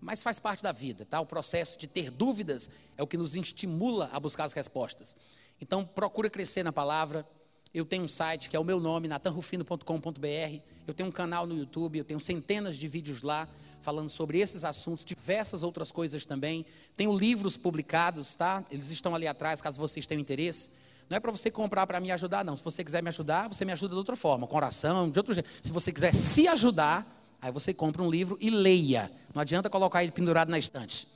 Mas 0.00 0.22
faz 0.22 0.40
parte 0.40 0.62
da 0.62 0.72
vida, 0.72 1.04
tá? 1.04 1.20
O 1.20 1.26
processo 1.26 1.78
de 1.78 1.86
ter 1.86 2.10
dúvidas 2.10 2.70
é 2.96 3.02
o 3.02 3.06
que 3.06 3.18
nos 3.18 3.36
estimula 3.36 4.08
a 4.10 4.18
buscar 4.18 4.44
as 4.44 4.54
respostas. 4.54 5.18
Então, 5.60 5.84
procura 5.84 6.30
crescer 6.30 6.62
na 6.62 6.72
palavra. 6.72 7.26
Eu 7.74 7.84
tenho 7.84 8.04
um 8.04 8.08
site 8.08 8.48
que 8.48 8.54
é 8.54 8.60
o 8.60 8.62
meu 8.62 8.78
nome, 8.78 9.08
natanrufino.com.br. 9.08 10.60
Eu 10.86 10.94
tenho 10.94 11.08
um 11.08 11.12
canal 11.12 11.44
no 11.44 11.58
YouTube, 11.58 11.98
eu 11.98 12.04
tenho 12.04 12.20
centenas 12.20 12.76
de 12.76 12.86
vídeos 12.86 13.22
lá 13.22 13.48
falando 13.82 14.08
sobre 14.08 14.38
esses 14.38 14.64
assuntos, 14.64 15.04
diversas 15.04 15.64
outras 15.64 15.90
coisas 15.90 16.24
também. 16.24 16.64
Tenho 16.96 17.12
livros 17.12 17.56
publicados, 17.56 18.36
tá? 18.36 18.64
Eles 18.70 18.90
estão 18.92 19.12
ali 19.12 19.26
atrás, 19.26 19.60
caso 19.60 19.80
vocês 19.80 20.06
tenham 20.06 20.20
interesse. 20.20 20.70
Não 21.10 21.16
é 21.16 21.20
para 21.20 21.32
você 21.32 21.50
comprar 21.50 21.84
para 21.84 21.98
me 21.98 22.12
ajudar, 22.12 22.44
não. 22.44 22.54
Se 22.54 22.62
você 22.62 22.84
quiser 22.84 23.02
me 23.02 23.08
ajudar, 23.08 23.48
você 23.48 23.64
me 23.64 23.72
ajuda 23.72 23.94
de 23.94 23.98
outra 23.98 24.14
forma, 24.14 24.46
com 24.46 24.56
oração, 24.56 25.10
de 25.10 25.18
outro 25.18 25.34
jeito. 25.34 25.50
Se 25.60 25.72
você 25.72 25.92
quiser 25.92 26.14
se 26.14 26.46
ajudar, 26.46 27.04
aí 27.42 27.50
você 27.50 27.74
compra 27.74 28.02
um 28.02 28.08
livro 28.08 28.38
e 28.40 28.50
leia. 28.50 29.10
Não 29.34 29.42
adianta 29.42 29.68
colocar 29.68 30.02
ele 30.04 30.12
pendurado 30.12 30.48
na 30.48 30.58
estante. 30.58 31.08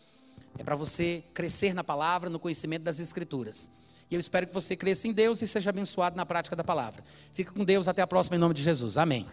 É 0.59 0.64
para 0.64 0.74
você 0.74 1.22
crescer 1.32 1.72
na 1.72 1.84
palavra, 1.84 2.28
no 2.28 2.40
conhecimento 2.40 2.82
das 2.82 2.98
Escrituras. 2.98 3.70
E 4.11 4.14
eu 4.14 4.20
espero 4.20 4.46
que 4.46 4.54
você 4.54 4.74
cresça 4.74 5.06
em 5.06 5.12
Deus 5.12 5.42
e 5.42 5.46
seja 5.46 5.70
abençoado 5.70 6.16
na 6.16 6.24
prática 6.24 6.56
da 6.56 6.64
palavra. 6.64 7.02
Fica 7.32 7.52
com 7.52 7.64
Deus, 7.64 7.88
até 7.88 8.00
a 8.00 8.06
próxima, 8.06 8.36
em 8.36 8.40
nome 8.40 8.54
de 8.54 8.62
Jesus. 8.62 8.96
Amém. 8.96 9.26